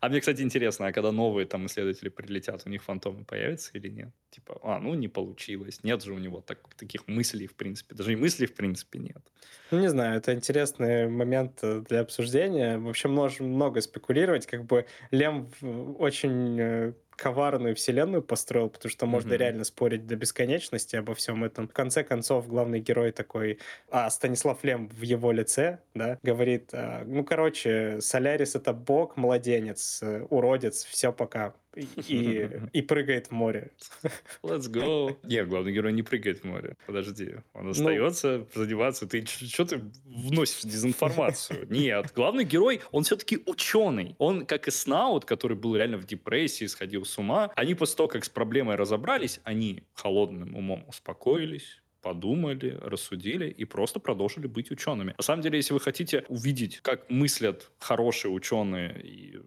А 0.00 0.08
мне, 0.08 0.20
кстати, 0.20 0.42
интересно, 0.42 0.86
а 0.86 0.92
когда 0.92 1.10
новые 1.12 1.46
там 1.46 1.66
исследователи 1.66 2.08
прилетят, 2.08 2.62
у 2.66 2.70
них 2.70 2.82
фантомы 2.84 3.24
появятся 3.24 3.70
или 3.74 3.88
нет? 3.88 4.10
Типа, 4.30 4.58
а, 4.62 4.78
ну 4.78 4.94
не 4.94 5.08
получилось. 5.08 5.82
Нет 5.82 6.02
же 6.04 6.12
у 6.12 6.18
него 6.18 6.40
так- 6.40 6.74
таких 6.76 7.06
мыслей, 7.08 7.46
в 7.46 7.54
принципе. 7.54 7.94
Даже 7.94 8.12
и 8.12 8.16
мыслей, 8.16 8.46
в 8.46 8.54
принципе, 8.54 8.98
нет. 8.98 9.18
Ну, 9.70 9.80
не 9.80 9.88
знаю, 9.88 10.18
это 10.18 10.32
интересный 10.34 11.08
момент 11.08 11.58
э, 11.62 11.82
для 11.88 12.00
обсуждения. 12.00 12.78
Вообще 12.78 13.08
можем 13.08 13.46
много 13.48 13.80
спекулировать, 13.80 14.46
как 14.46 14.64
бы 14.64 14.86
Лем 15.10 15.50
очень 15.98 16.58
э, 16.60 16.92
коварную 17.18 17.74
вселенную 17.74 18.22
построил, 18.22 18.70
потому 18.70 18.90
что 18.90 19.06
можно 19.06 19.30
Мгм. 19.30 19.38
реально 19.40 19.64
спорить 19.64 20.06
до 20.06 20.16
бесконечности 20.16 20.96
обо 20.96 21.14
всем 21.14 21.44
этом. 21.44 21.68
В 21.68 21.72
конце 21.72 22.04
концов, 22.04 22.46
главный 22.48 22.80
герой 22.80 23.10
такой, 23.12 23.58
а 23.90 24.08
Станислав 24.10 24.62
Лем 24.64 24.88
в 24.88 25.02
его 25.02 25.32
лице, 25.32 25.80
да, 25.94 26.18
говорит, 26.22 26.70
а, 26.72 27.02
ну, 27.04 27.24
короче, 27.24 28.00
Солярис 28.00 28.54
это 28.54 28.72
бог, 28.72 29.16
младенец, 29.16 30.00
э, 30.02 30.22
уродец, 30.30 30.84
все 30.84 31.12
пока. 31.12 31.54
И, 31.78 32.50
и, 32.72 32.82
прыгает 32.82 33.28
в 33.28 33.30
море. 33.30 33.70
Let's 34.42 34.68
go. 34.70 35.16
Нет, 35.22 35.48
главный 35.48 35.72
герой 35.72 35.92
не 35.92 36.02
прыгает 36.02 36.40
в 36.40 36.44
море. 36.44 36.76
Подожди. 36.86 37.34
Ну, 37.54 37.60
Он 37.60 37.68
остается 37.70 38.46
задеваться. 38.54 39.06
Ты 39.06 39.24
что 39.26 39.64
ты 39.64 39.80
вносишь 40.04 40.62
дезинформацию? 40.62 41.66
Нет. 41.70 42.12
Главный 42.14 42.44
герой, 42.44 42.80
он 42.90 43.04
все-таки 43.04 43.38
ученый. 43.46 44.16
Он, 44.18 44.46
как 44.46 44.68
и 44.68 44.70
Снаут, 44.70 45.24
который 45.24 45.56
был 45.56 45.76
реально 45.76 45.98
в 45.98 46.04
депрессии, 46.04 46.66
сходил 46.66 47.04
с 47.04 47.16
ума. 47.18 47.50
Они 47.54 47.74
после 47.74 47.96
того, 47.96 48.08
как 48.08 48.24
с 48.24 48.28
проблемой 48.28 48.76
разобрались, 48.76 49.40
они 49.44 49.84
холодным 49.94 50.56
умом 50.56 50.84
успокоились, 50.88 51.80
подумали, 52.00 52.78
рассудили 52.80 53.48
и 53.48 53.64
просто 53.64 54.00
продолжили 54.00 54.46
быть 54.46 54.70
учеными. 54.70 55.14
На 55.16 55.22
самом 55.22 55.42
деле, 55.42 55.58
если 55.58 55.74
вы 55.74 55.80
хотите 55.80 56.24
увидеть, 56.28 56.80
как 56.80 57.10
мыслят 57.10 57.70
хорошие 57.78 58.32
ученые 58.32 59.00
и 59.02 59.38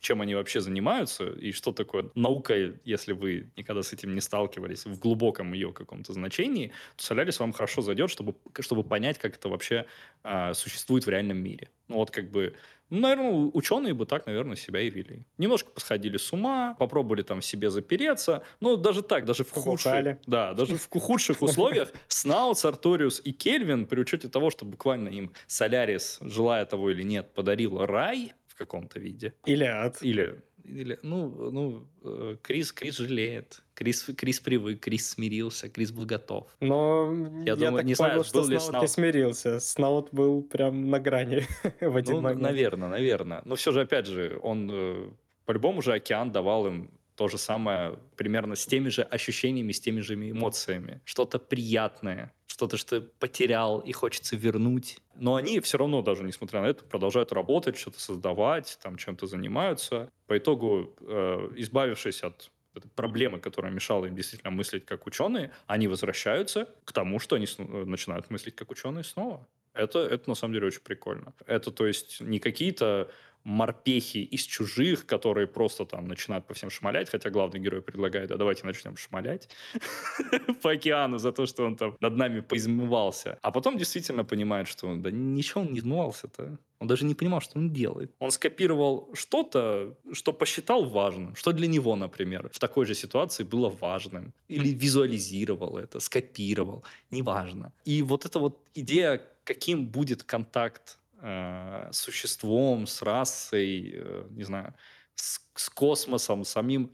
чем 0.00 0.20
они 0.22 0.34
вообще 0.34 0.60
занимаются, 0.60 1.26
и 1.26 1.52
что 1.52 1.72
такое 1.72 2.10
наука, 2.14 2.74
если 2.84 3.12
вы 3.12 3.50
никогда 3.56 3.82
с 3.82 3.92
этим 3.92 4.14
не 4.14 4.20
сталкивались, 4.20 4.86
в 4.86 4.98
глубоком 4.98 5.52
ее 5.52 5.72
каком-то 5.72 6.12
значении, 6.12 6.72
то 6.96 7.04
Солярис 7.04 7.38
вам 7.40 7.52
хорошо 7.52 7.82
зайдет, 7.82 8.10
чтобы, 8.10 8.34
чтобы 8.60 8.84
понять, 8.84 9.18
как 9.18 9.36
это 9.36 9.48
вообще 9.48 9.86
а, 10.22 10.54
существует 10.54 11.06
в 11.06 11.08
реальном 11.08 11.38
мире. 11.38 11.70
Ну 11.88 11.96
вот 11.96 12.10
как 12.10 12.30
бы, 12.30 12.54
ну, 12.90 13.00
наверное, 13.00 13.50
ученые 13.52 13.94
бы 13.94 14.06
так, 14.06 14.26
наверное, 14.26 14.56
себя 14.56 14.80
и 14.80 14.90
вели. 14.90 15.24
Немножко 15.38 15.70
посходили 15.70 16.16
с 16.16 16.32
ума, 16.32 16.74
попробовали 16.78 17.22
там 17.22 17.42
себе 17.42 17.70
запереться, 17.70 18.42
ну 18.60 18.76
даже 18.76 19.02
так, 19.02 19.24
даже 19.24 19.44
в 19.44 19.50
худших, 19.50 20.18
да, 20.26 20.52
даже 20.54 20.76
в 20.76 20.88
худших 20.90 21.42
условиях 21.42 21.92
Снаут, 22.08 22.58
Сарториус 22.58 23.20
и 23.24 23.32
Кельвин, 23.32 23.86
при 23.86 24.00
учете 24.00 24.28
того, 24.28 24.50
что 24.50 24.64
буквально 24.64 25.08
им 25.08 25.32
Солярис, 25.46 26.18
желая 26.20 26.64
того 26.66 26.90
или 26.90 27.02
нет, 27.02 27.34
подарил 27.34 27.84
рай 27.84 28.32
в 28.46 28.54
каком-то 28.56 29.00
виде, 29.00 29.34
Или 29.46 29.64
ад. 29.64 29.96
или, 30.02 30.42
или 30.64 30.98
ну, 31.02 31.50
ну, 31.50 31.86
э, 32.02 32.36
Крис, 32.42 32.72
Крис 32.72 32.96
жалеет. 32.96 33.62
Крис, 33.74 34.02
Крис 34.16 34.40
привык, 34.40 34.80
Крис 34.80 35.10
смирился, 35.10 35.68
Крис 35.68 35.90
был 35.92 36.06
готов. 36.06 36.46
Но 36.60 37.12
Я 37.44 37.52
я, 37.52 37.56
думаю, 37.56 37.76
так 37.78 37.84
не 37.84 37.94
понял, 37.94 38.10
знаю, 38.10 38.24
что 38.24 38.40
был 38.42 38.48
ли 38.48 38.58
Снаут 38.58 38.82
не 38.82 38.88
смирился. 38.88 39.60
Снаут 39.60 40.08
был 40.12 40.42
прям 40.42 40.90
на 40.90 41.00
грани 41.00 41.42
в 41.80 41.96
один 41.96 42.14
Ну, 42.16 42.20
момент. 42.22 42.40
наверное, 42.42 42.88
наверное. 42.88 43.42
Но 43.44 43.56
все 43.56 43.72
же, 43.72 43.82
опять 43.82 44.06
же, 44.06 44.38
он 44.42 44.70
э, 44.72 45.10
по-любому 45.44 45.82
же 45.82 45.92
океан 45.92 46.30
давал 46.32 46.66
им 46.66 46.90
то 47.14 47.28
же 47.28 47.38
самое, 47.38 47.98
примерно 48.16 48.56
с 48.56 48.66
теми 48.66 48.88
же 48.88 49.02
ощущениями, 49.02 49.72
с 49.72 49.80
теми 49.80 50.00
же 50.00 50.14
эмоциями. 50.14 51.00
Что-то 51.04 51.38
приятное, 51.38 52.32
что-то, 52.46 52.76
что 52.76 53.00
потерял 53.00 53.80
и 53.80 53.92
хочется 53.92 54.36
вернуть. 54.36 54.98
Но 55.14 55.36
они 55.36 55.60
все 55.60 55.78
равно, 55.78 56.02
даже 56.02 56.22
несмотря 56.24 56.60
на 56.60 56.66
это, 56.66 56.84
продолжают 56.84 57.32
работать, 57.32 57.76
что-то 57.76 58.00
создавать, 58.00 58.78
там 58.82 58.96
чем-то 58.96 59.26
занимаются. 59.26 60.10
По 60.26 60.36
итогу, 60.38 60.94
э, 61.00 61.50
избавившись 61.56 62.22
от 62.22 62.50
проблемы, 62.96 63.38
которая 63.38 63.72
мешала 63.72 64.06
им 64.06 64.16
действительно 64.16 64.50
мыслить 64.50 64.84
как 64.84 65.06
ученые, 65.06 65.52
они 65.66 65.88
возвращаются 65.88 66.68
к 66.84 66.92
тому, 66.92 67.18
что 67.20 67.36
они 67.36 67.46
э, 67.46 67.84
начинают 67.84 68.30
мыслить 68.30 68.56
как 68.56 68.70
ученые 68.70 69.04
снова. 69.04 69.46
Это, 69.72 69.98
это 69.98 70.28
на 70.30 70.34
самом 70.34 70.54
деле 70.54 70.68
очень 70.68 70.82
прикольно. 70.82 71.34
Это, 71.46 71.70
то 71.70 71.86
есть, 71.86 72.20
не 72.20 72.38
какие-то 72.38 73.10
морпехи 73.44 74.18
из 74.18 74.42
чужих, 74.42 75.06
которые 75.06 75.46
просто 75.46 75.84
там 75.84 76.08
начинают 76.08 76.46
по 76.46 76.54
всем 76.54 76.70
шмалять, 76.70 77.10
хотя 77.10 77.30
главный 77.30 77.60
герой 77.60 77.82
предлагает, 77.82 78.30
а 78.30 78.36
давайте 78.36 78.66
начнем 78.66 78.96
шмалять 78.96 79.48
по 80.62 80.72
океану 80.72 81.18
за 81.18 81.32
то, 81.32 81.46
что 81.46 81.64
он 81.64 81.76
там 81.76 81.96
над 82.00 82.16
нами 82.16 82.40
поизмывался. 82.40 83.38
А 83.42 83.50
потом 83.50 83.78
действительно 83.78 84.24
понимает, 84.24 84.68
что 84.68 84.94
да 84.96 85.10
ничего 85.10 85.60
он 85.60 85.72
не 85.72 85.78
измывался-то. 85.78 86.58
Он 86.80 86.88
даже 86.88 87.04
не 87.04 87.14
понимал, 87.14 87.40
что 87.40 87.58
он 87.58 87.72
делает. 87.72 88.14
Он 88.18 88.30
скопировал 88.30 89.10
что-то, 89.14 89.96
что 90.12 90.32
посчитал 90.32 90.84
важным, 90.84 91.34
что 91.36 91.52
для 91.52 91.66
него, 91.66 91.96
например, 91.96 92.50
в 92.52 92.58
такой 92.58 92.86
же 92.86 92.94
ситуации 92.94 93.44
было 93.44 93.68
важным. 93.68 94.34
Или 94.48 94.68
визуализировал 94.68 95.78
это, 95.78 96.00
скопировал, 96.00 96.84
неважно. 97.10 97.72
И 97.84 98.02
вот 98.02 98.26
эта 98.26 98.38
вот 98.38 98.58
идея, 98.74 99.20
каким 99.44 99.86
будет 99.86 100.22
контакт 100.22 100.98
э, 101.24 101.88
существом, 101.92 102.86
с 102.86 103.02
расой, 103.02 103.92
э, 103.94 104.26
не 104.30 104.44
знаю, 104.44 104.74
с, 105.14 105.40
с 105.54 105.70
космосом, 105.70 106.44
самим, 106.44 106.92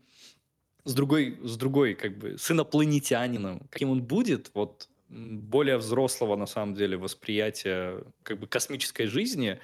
с 0.85 0.95
другой, 0.95 1.39
с 1.43 1.57
другой, 1.57 1.95
как 1.95 2.16
бы, 2.18 2.39
с 2.39 2.51
инопланетянином, 2.51 3.68
каким 3.70 3.91
он 3.91 4.03
будет, 4.03 4.51
вот 4.55 4.89
более 5.09 5.76
взрослого, 5.76 6.37
на 6.37 6.47
самом 6.47 6.74
деле, 6.74 6.97
восприятия 6.97 8.05
как 8.22 8.39
бы 8.39 8.47
космической 8.47 9.07
жизни, 9.07 9.59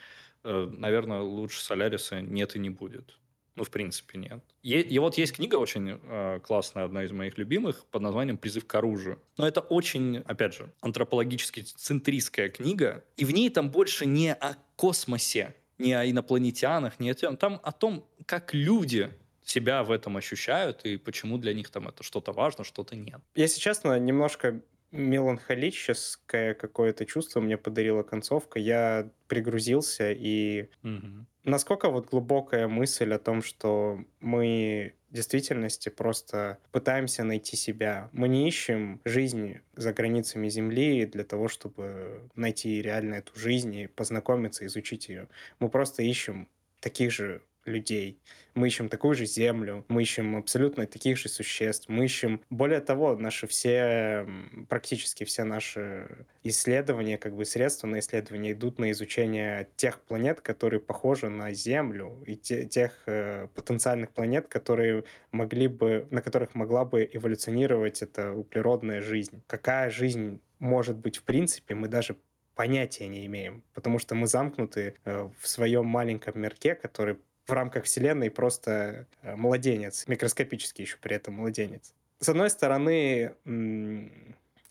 э, 0.45 0.69
наверное, 0.73 1.21
лучше 1.21 1.63
Соляриса 1.63 2.21
нет 2.21 2.57
и 2.57 2.59
не 2.59 2.71
будет. 2.71 3.19
Ну, 3.57 3.65
в 3.65 3.71
принципе, 3.71 4.19
нет. 4.19 4.45
Е- 4.63 4.83
и 4.83 4.99
вот 4.99 5.17
есть 5.17 5.35
книга 5.35 5.57
очень 5.57 5.99
э, 6.03 6.41
классная, 6.41 6.85
одна 6.85 7.05
из 7.05 7.11
моих 7.11 7.39
любимых, 7.39 7.87
под 7.87 8.03
названием 8.03 8.37
«Призыв 8.37 8.67
к 8.67 8.75
оружию». 8.75 9.19
Но 9.39 9.49
это 9.49 9.61
очень, 9.61 10.19
опять 10.19 10.55
же, 10.55 10.73
антропологически 10.83 11.61
центристская 11.63 12.51
книга, 12.51 13.05
и 13.17 13.25
в 13.25 13.33
ней 13.33 13.49
там 13.51 13.71
больше 13.71 14.05
не 14.07 14.35
о 14.35 14.57
космосе, 14.77 15.55
не 15.79 15.95
о 15.95 16.09
инопланетянах, 16.09 17.01
не 17.01 17.11
о 17.11 17.15
том, 17.15 17.37
там 17.37 17.61
о 17.63 17.73
том, 17.73 18.07
как 18.27 18.53
люди 18.53 19.11
себя 19.43 19.85
в 19.85 19.91
этом 19.91 20.17
ощущают 20.17 20.85
и 20.85 20.97
почему 20.97 21.39
для 21.39 21.55
них 21.55 21.71
там 21.71 21.89
это 21.89 22.03
что-то 22.03 22.33
важно, 22.33 22.65
что-то 22.65 22.97
нет. 22.97 23.21
Если 23.35 23.61
честно, 23.61 23.99
немножко 23.99 24.61
меланхолическое 24.93 26.55
какое-то 26.55 27.07
чувство 27.07 27.41
мне 27.41 27.59
подарила 27.59 28.03
концовка. 28.03 28.59
Я 28.59 29.11
пригрузился 29.29 30.13
и 30.13 30.71
Мгм. 30.83 31.27
насколько 31.45 31.91
вот 31.91 32.11
глубокая 32.11 32.69
мысль 32.69 33.13
о 33.15 33.19
том, 33.19 33.43
что 33.43 34.01
мы 34.21 34.95
в 35.11 35.15
действительности 35.15 35.89
просто 35.89 36.59
пытаемся 36.73 37.25
найти 37.25 37.57
себя. 37.57 38.11
Мы 38.13 38.29
не 38.29 38.49
ищем 38.49 39.01
жизни 39.05 39.63
за 39.75 39.93
границами 39.93 40.49
Земли 40.49 41.07
для 41.07 41.25
того, 41.25 41.49
чтобы 41.49 42.29
найти 42.35 42.83
реально 42.83 43.17
эту 43.17 43.39
жизнь 43.39 43.75
и 43.77 43.87
познакомиться, 43.87 44.67
изучить 44.67 45.09
ее. 45.09 45.29
Мы 45.61 45.71
просто 45.71 46.03
ищем 46.03 46.49
таких 46.81 47.13
же 47.13 47.43
людей. 47.67 48.21
Мы 48.55 48.69
ищем 48.69 48.89
такую 48.89 49.15
же 49.15 49.27
землю, 49.27 49.85
мы 49.89 50.03
ищем 50.03 50.37
абсолютно 50.37 50.87
таких 50.87 51.19
же 51.19 51.29
существ, 51.29 51.89
мы 51.89 52.07
ищем... 52.07 52.41
Более 52.49 52.81
того, 52.81 53.15
наши 53.17 53.47
все, 53.47 54.27
практически 54.69 55.25
все 55.25 55.45
наши 55.45 56.27
исследования, 56.43 57.19
как 57.19 57.37
бы 57.37 57.45
средства 57.45 57.87
на 57.87 57.99
исследования 57.99 58.53
идут 58.53 58.79
на 58.79 58.91
изучение 58.93 59.69
тех 59.77 60.01
планет, 60.01 60.41
которые 60.41 60.81
похожи 60.81 61.29
на 61.29 61.53
Землю, 61.53 62.23
и 62.27 62.35
те- 62.37 62.65
тех 62.65 63.03
э, 63.07 63.49
потенциальных 63.55 64.11
планет, 64.13 64.49
которые 64.49 65.05
могли 65.33 65.69
бы, 65.69 66.07
на 66.11 66.23
которых 66.23 66.55
могла 66.55 66.87
бы 66.87 67.09
эволюционировать 67.13 68.01
эта 68.01 68.33
углеродная 68.33 69.03
жизнь. 69.03 69.43
Какая 69.47 69.91
жизнь 69.91 70.41
может 70.59 70.97
быть 70.97 71.19
в 71.19 71.25
принципе, 71.25 71.75
мы 71.75 71.89
даже 71.89 72.17
понятия 72.55 73.07
не 73.07 73.27
имеем, 73.27 73.63
потому 73.75 73.99
что 73.99 74.15
мы 74.15 74.27
замкнуты 74.27 74.95
э, 75.05 75.29
в 75.39 75.47
своем 75.47 75.87
маленьком 75.87 76.41
мирке, 76.41 76.75
который 76.75 77.19
в 77.47 77.53
рамках 77.53 77.85
Вселенной 77.85 78.31
просто 78.31 79.07
э, 79.23 79.37
младенец, 79.37 80.07
микроскопический 80.09 80.85
еще 80.85 80.97
при 81.01 81.17
этом 81.17 81.35
младенец. 81.35 81.95
С 82.19 82.29
одной 82.29 82.51
стороны, 82.51 83.35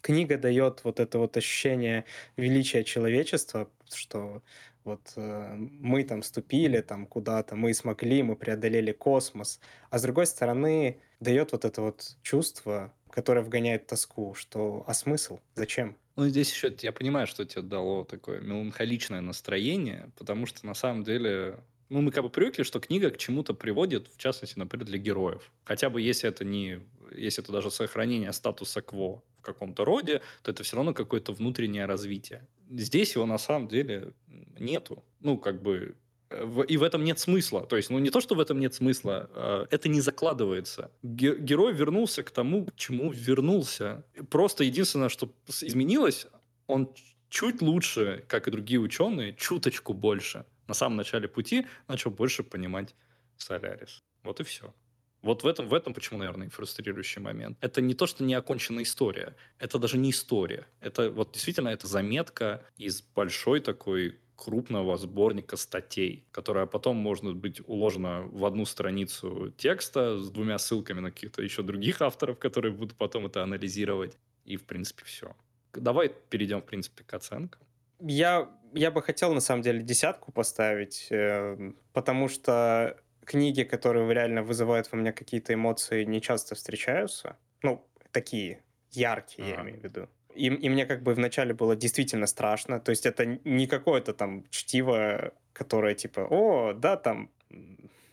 книга 0.02 0.38
дает 0.38 0.84
вот 0.84 1.00
это 1.00 1.20
вот 1.20 1.38
ощущение 1.38 2.06
величия 2.38 2.84
человечества, 2.84 3.70
что 3.94 4.42
вот 4.84 5.14
э, 5.16 5.56
мы 5.58 6.04
там 6.04 6.24
ступили 6.24 6.82
там 6.82 7.08
куда-то, 7.08 7.56
мы 7.56 7.74
смогли, 7.74 8.24
мы 8.24 8.36
преодолели 8.36 8.92
космос. 8.92 9.60
А 9.90 9.98
с 9.98 10.04
другой 10.04 10.28
стороны, 10.28 11.00
дает 11.20 11.52
вот 11.52 11.66
это 11.66 11.82
вот 11.82 12.18
чувство, 12.22 12.94
которое 13.10 13.42
вгоняет 13.42 13.88
тоску, 13.88 14.36
что 14.36 14.84
а 14.88 14.94
смысл? 14.94 15.40
Зачем? 15.56 15.98
Ну, 16.16 16.28
здесь 16.28 16.52
еще 16.52 16.74
я 16.82 16.92
понимаю, 16.92 17.28
что 17.28 17.46
тебе 17.46 17.62
дало 17.62 18.06
такое 18.06 18.40
меланхоличное 18.40 19.22
настроение, 19.22 20.12
потому 20.18 20.46
что 20.46 20.66
на 20.66 20.74
самом 20.74 21.04
деле 21.04 21.60
ну, 21.90 22.02
мы 22.02 22.12
как 22.12 22.24
бы 22.24 22.30
привыкли, 22.30 22.64
что 22.64 22.80
книга 22.80 23.10
к 23.10 23.18
чему-то 23.18 23.54
приводит, 23.54 24.08
в 24.08 24.18
частности, 24.18 24.58
например, 24.58 24.86
для 24.86 24.98
героев. 24.98 25.52
Хотя 25.64 25.90
бы 25.90 26.02
если 26.02 26.30
это 26.30 26.44
не, 26.44 26.82
если 27.16 27.44
это 27.44 27.52
даже 27.52 27.70
сохранение 27.72 28.34
статуса 28.34 28.82
кво 28.82 29.24
в 29.40 29.42
каком-то 29.42 29.86
роде, 29.86 30.22
то 30.42 30.52
это 30.52 30.64
все 30.64 30.76
равно 30.76 30.94
какое-то 30.94 31.32
внутреннее 31.34 31.86
развитие. 31.86 32.48
Здесь 32.72 33.16
его 33.16 33.26
на 33.26 33.38
самом 33.38 33.68
деле 33.68 34.14
нету. 34.60 35.04
Ну, 35.20 35.38
как 35.38 35.62
бы 35.62 35.96
э, 36.32 36.64
и 36.68 36.78
в 36.78 36.84
этом 36.84 37.04
нет 37.04 37.20
смысла. 37.20 37.66
То 37.68 37.78
есть, 37.78 37.92
ну 37.92 38.00
не 38.00 38.10
то, 38.10 38.20
что 38.22 38.36
в 38.36 38.40
этом 38.40 38.60
нет 38.60 38.74
смысла, 38.74 39.30
а, 39.34 39.68
это 39.70 39.88
не 39.88 40.02
закладывается. 40.02 40.92
Ге- 41.04 41.38
Герой 41.38 41.74
вернулся 41.74 42.24
к 42.24 42.32
тому, 42.32 42.66
к 42.66 42.76
чему 42.76 43.12
вернулся. 43.12 44.04
Просто 44.32 44.64
единственное, 44.64 45.10
что 45.10 45.32
изменилось, 45.62 46.28
он 46.68 46.90
чуть 47.30 47.62
лучше, 47.62 48.24
как 48.28 48.48
и 48.48 48.52
другие 48.52 48.80
ученые, 48.80 49.34
чуточку 49.34 49.94
больше. 49.94 50.46
На 50.68 50.74
самом 50.74 50.98
начале 50.98 51.28
пути 51.28 51.68
начал 51.88 52.12
больше 52.12 52.44
понимать 52.44 52.96
Солярис. 53.38 54.04
Вот 54.24 54.40
и 54.40 54.44
все. 54.44 54.74
Вот 55.22 55.44
в 55.44 55.48
этом, 55.48 55.68
в 55.68 55.74
этом 55.74 55.94
почему, 55.94 56.20
наверное, 56.20 56.48
и 56.48 56.50
фрустрирующий 56.52 57.20
момент. 57.20 57.58
Это 57.60 57.82
не 57.82 57.96
то, 57.96 58.06
что 58.06 58.24
не 58.24 58.36
оконченная 58.36 58.84
история. 58.84 59.36
Это 59.58 59.80
даже 59.80 59.98
не 59.98 60.12
история. 60.12 60.68
Это 60.82 61.10
вот 61.10 61.32
действительно 61.32 61.70
это 61.70 61.88
заметка 61.88 62.64
из 62.78 63.02
большой 63.02 63.60
такой 63.60 64.20
крупного 64.36 64.98
сборника 64.98 65.58
статей, 65.58 66.28
которая 66.32 66.66
потом 66.66 66.98
может 66.98 67.36
быть 67.36 67.62
уложена 67.68 68.22
в 68.22 68.46
одну 68.46 68.66
страницу 68.66 69.52
текста 69.58 70.20
с 70.20 70.30
двумя 70.30 70.58
ссылками 70.58 71.00
на 71.00 71.12
каких-то 71.12 71.42
еще 71.42 71.64
других 71.64 72.02
авторов, 72.02 72.38
которые 72.38 72.72
будут 72.74 72.96
потом 72.96 73.26
это 73.26 73.42
анализировать. 73.42 74.18
И, 74.44 74.58
в 74.58 74.66
принципе, 74.66 75.06
все. 75.06 75.36
Давай 75.74 76.10
перейдем, 76.30 76.62
в 76.62 76.66
принципе, 76.66 77.04
к 77.04 77.14
оценкам. 77.14 77.62
Я, 78.00 78.50
я 78.76 78.92
бы 78.92 79.02
хотел, 79.02 79.34
на 79.34 79.42
самом 79.42 79.62
деле, 79.62 79.82
десятку 79.82 80.32
поставить, 80.32 81.08
э, 81.10 81.72
потому 81.94 82.28
что 82.30 82.98
книги, 83.26 83.64
которые 83.64 84.12
реально 84.14 84.44
вызывают 84.44 84.92
во 84.92 84.98
мне 84.98 85.12
какие-то 85.12 85.54
эмоции, 85.54 86.04
не 86.04 86.22
часто 86.22 86.56
встречаются. 86.56 87.38
Ну, 87.64 87.86
такие 88.12 88.64
яркие, 88.92 89.50
я 89.50 89.54
Ага. 89.56 89.64
имею 89.64 89.80
в 89.80 89.84
виду. 89.84 90.08
И, 90.36 90.48
и 90.48 90.70
мне 90.70 90.86
как 90.86 91.02
бы 91.02 91.14
вначале 91.14 91.54
было 91.54 91.76
действительно 91.76 92.28
страшно. 92.28 92.80
То 92.80 92.92
есть 92.92 93.06
это 93.06 93.26
не 93.26 93.68
какое-то 93.68 94.14
там 94.14 94.44
чтиво, 94.50 95.34
которое 95.54 95.96
типа, 95.96 96.28
о, 96.30 96.74
да, 96.74 96.98
там, 96.98 97.32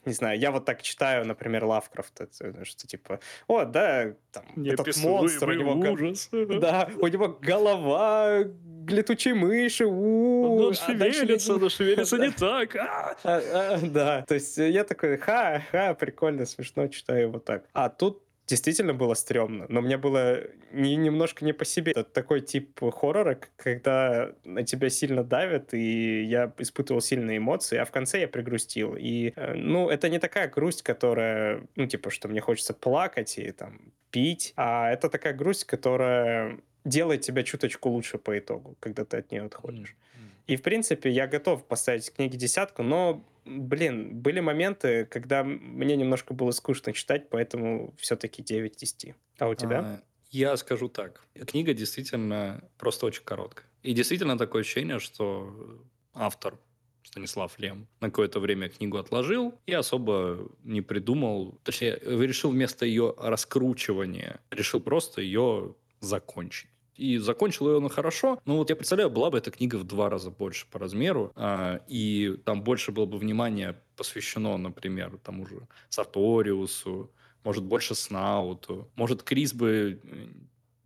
не 0.05 0.13
знаю, 0.13 0.39
я 0.39 0.51
вот 0.51 0.65
так 0.65 0.83
читаю, 0.83 1.25
например, 1.27 1.65
Лавкрафта, 1.65 2.29
э, 2.41 2.65
что 2.65 2.87
типа, 2.87 3.21
о, 3.47 3.65
да, 3.65 4.15
там, 4.33 4.45
этот 4.65 4.97
монстр, 4.97 5.49
у 5.49 5.53
него... 5.53 5.73
ужас. 5.93 6.29
да, 6.33 6.89
у 6.99 7.07
него 7.07 7.29
голова 7.41 8.45
летучей 8.89 9.33
мыши, 9.33 9.87
у 9.87 10.67
Он 10.67 10.75
шевелится, 10.75 11.57
но 11.57 11.69
шевелится 11.69 12.19
не 12.19 12.31
так. 12.39 12.77
а! 12.77 13.17
А, 13.23 13.41
а, 13.75 13.79
Да, 13.83 14.23
то 14.23 14.35
есть 14.35 14.57
я 14.59 14.85
такой, 14.85 15.19
ха, 15.19 15.63
ха, 15.71 15.95
прикольно, 15.95 16.47
смешно, 16.47 16.89
читаю 16.89 17.31
вот 17.31 17.45
так. 17.45 17.65
А 17.73 17.89
тут 17.89 18.23
действительно 18.53 18.93
было 18.93 19.15
стрёмно, 19.15 19.65
но 19.71 19.81
мне 19.81 19.97
было 19.97 20.43
не, 20.73 20.95
немножко 20.97 21.43
не 21.43 21.55
по 21.55 21.65
себе. 21.65 21.93
Это 21.93 22.05
такой 22.05 22.43
тип 22.43 22.79
хоррора, 22.81 23.39
когда 23.57 24.33
на 24.45 24.63
тебя 24.63 24.91
сильно 24.91 25.25
давят, 25.25 25.73
и 25.73 26.23
я 26.25 26.53
испытывал 26.59 27.01
сильные 27.01 27.39
эмоции, 27.39 27.79
а 27.79 27.87
в 27.87 27.91
конце 27.91 28.21
я 28.21 28.29
пригрустил. 28.29 28.95
И, 28.95 29.33
э, 29.35 29.55
ну, 29.55 29.89
это 29.89 30.11
не 30.11 30.19
такая 30.19 30.49
грусть, 30.49 30.83
которая, 30.83 31.67
ну, 31.77 31.87
типа, 31.87 32.11
что 32.11 32.29
мне 32.29 32.43
хочется 32.43 32.75
плакать 32.75 33.39
и 33.39 33.51
там 33.53 33.93
пить, 34.11 34.53
а 34.57 34.91
это 34.93 35.09
такая 35.09 35.33
грусть, 35.33 35.65
которая 35.65 36.59
делает 36.85 37.23
тебя 37.23 37.45
чуточку 37.45 37.89
лучше 37.89 38.19
по 38.19 38.39
итогу, 38.39 38.77
когда 38.81 39.07
ты 39.07 39.17
от 39.17 39.31
нее 39.31 39.45
отходишь. 39.45 39.97
И, 40.47 40.57
в 40.57 40.63
принципе, 40.63 41.09
я 41.09 41.27
готов 41.27 41.65
поставить 41.65 42.13
книге 42.13 42.37
десятку, 42.37 42.83
но, 42.83 43.25
блин, 43.45 44.21
были 44.21 44.41
моменты, 44.41 45.07
когда 45.07 45.45
мне 45.45 45.97
немножко 45.97 46.35
было 46.35 46.51
скучно 46.53 46.93
читать, 46.93 47.29
поэтому 47.31 47.95
все-таки 47.99 48.43
9 48.43 48.83
из 48.83 48.95
10. 48.95 49.15
А 49.39 49.49
у 49.49 49.55
тебя? 49.55 49.79
А, 49.81 50.03
Я 50.31 50.57
скажу 50.57 50.89
так. 50.89 51.27
Книга 51.47 51.75
действительно 51.75 52.63
просто 52.79 53.07
очень 53.07 53.25
короткая. 53.25 53.67
И 53.83 53.93
действительно 53.95 54.39
такое 54.39 54.63
ощущение, 54.63 54.99
что 54.99 55.83
автор 56.15 56.59
Станислав 57.05 57.59
Лем 57.59 57.89
на 58.01 58.09
какое-то 58.09 58.41
время 58.41 58.69
книгу 58.69 58.97
отложил 58.97 59.55
и 59.67 59.73
особо 59.73 60.49
не 60.63 60.81
придумал, 60.81 61.59
точнее, 61.65 61.99
решил 62.01 62.51
вместо 62.51 62.87
ее 62.87 63.15
раскручивания, 63.19 64.41
решил 64.51 64.81
просто 64.81 65.21
ее 65.21 65.75
закончить. 66.01 66.71
И 66.97 67.19
закончил 67.19 67.69
ее 67.69 67.77
он 67.79 67.89
хорошо. 67.89 68.41
Но 68.45 68.57
вот 68.59 68.71
я 68.71 68.77
представляю, 68.77 69.11
была 69.11 69.31
бы 69.31 69.39
эта 69.39 69.51
книга 69.51 69.77
в 69.77 69.85
два 69.85 70.11
раза 70.11 70.31
больше 70.31 70.67
по 70.71 70.79
размеру, 70.79 71.33
а, 71.37 71.81
и 71.89 72.37
там 72.45 72.63
больше 72.63 72.93
было 72.93 73.07
бы 73.07 73.19
внимания 73.19 73.81
посвящено, 73.97 74.57
например, 74.57 75.19
тому 75.23 75.47
же 75.47 75.67
Сарториусу, 75.89 77.11
может, 77.45 77.65
больше 77.65 77.95
Снауту. 77.95 78.89
Может, 78.95 79.23
Крис 79.23 79.53
бы 79.53 80.01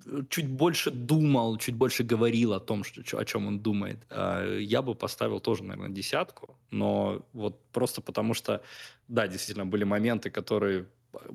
э, 0.07 0.23
чуть 0.31 0.49
больше 0.49 0.91
думал, 0.91 1.59
чуть 1.59 1.75
больше 1.75 2.03
говорил 2.03 2.53
о 2.55 2.61
том, 2.61 2.85
что, 2.85 3.19
о 3.19 3.25
чем 3.25 3.47
он 3.47 3.61
думает. 3.61 3.99
А, 4.11 4.59
Я 4.59 4.83
бы 4.83 4.95
поставил 4.95 5.41
тоже, 5.41 5.65
наверное, 5.65 5.95
десятку. 5.95 6.57
Но 6.71 7.27
вот 7.33 7.61
просто 7.73 8.01
потому 8.01 8.35
что, 8.35 8.63
да, 9.09 9.29
действительно, 9.29 9.67
были 9.67 9.85
моменты, 9.85 10.31
которые 10.31 10.87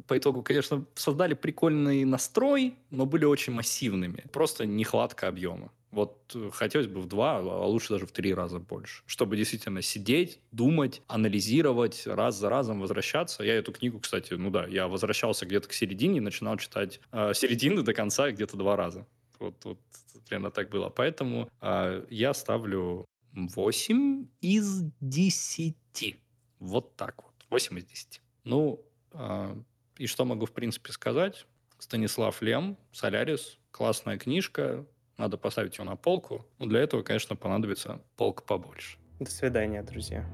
по 0.07 0.17
итогу, 0.17 0.41
конечно, 0.41 0.85
создали 0.95 1.33
прикольный 1.33 2.05
настрой, 2.05 2.75
но 2.89 3.05
были 3.05 3.25
очень 3.25 3.53
массивными. 3.53 4.25
Просто 4.31 4.65
нехватка 4.65 5.27
объема. 5.27 5.71
Вот 5.91 6.31
э, 6.35 6.49
хотелось 6.53 6.87
бы 6.87 7.01
в 7.01 7.07
два, 7.07 7.39
а 7.39 7.65
лучше 7.65 7.89
даже 7.89 8.05
в 8.05 8.11
три 8.11 8.33
раза 8.33 8.59
больше. 8.59 9.03
Чтобы 9.05 9.35
действительно 9.35 9.81
сидеть, 9.81 10.39
думать, 10.51 11.01
анализировать, 11.07 12.07
раз 12.07 12.37
за 12.37 12.49
разом 12.49 12.79
возвращаться. 12.79 13.43
Я 13.43 13.55
эту 13.55 13.73
книгу, 13.73 13.99
кстати, 13.99 14.33
ну 14.33 14.49
да, 14.49 14.65
я 14.67 14.87
возвращался 14.87 15.45
где-то 15.45 15.67
к 15.67 15.73
середине 15.73 16.17
и 16.17 16.21
начинал 16.21 16.57
читать 16.57 17.01
э, 17.11 17.33
середины 17.33 17.81
до 17.83 17.93
конца 17.93 18.31
где-то 18.31 18.55
два 18.55 18.75
раза. 18.77 19.05
Вот, 19.39 19.55
вот 19.65 19.79
примерно 20.27 20.51
так 20.51 20.69
было. 20.69 20.89
Поэтому 20.89 21.49
э, 21.61 22.05
я 22.09 22.33
ставлю 22.33 23.05
8 23.33 24.27
из 24.39 24.83
10. 25.01 25.75
Вот 26.59 26.95
так 26.95 27.21
вот. 27.23 27.33
8 27.49 27.77
из 27.79 27.85
10. 27.85 28.21
Ну, 28.45 28.79
а, 29.13 29.57
и 30.01 30.07
что 30.07 30.25
могу, 30.25 30.47
в 30.47 30.51
принципе, 30.51 30.91
сказать? 30.91 31.45
Станислав 31.77 32.41
Лем, 32.41 32.75
«Солярис», 32.91 33.59
классная 33.69 34.17
книжка, 34.17 34.83
надо 35.17 35.37
поставить 35.37 35.77
ее 35.77 35.85
на 35.85 35.95
полку. 35.95 36.43
Но 36.57 36.65
для 36.65 36.79
этого, 36.79 37.03
конечно, 37.03 37.35
понадобится 37.35 38.01
полка 38.17 38.43
побольше. 38.43 38.97
До 39.19 39.29
свидания, 39.29 39.83
друзья. 39.83 40.27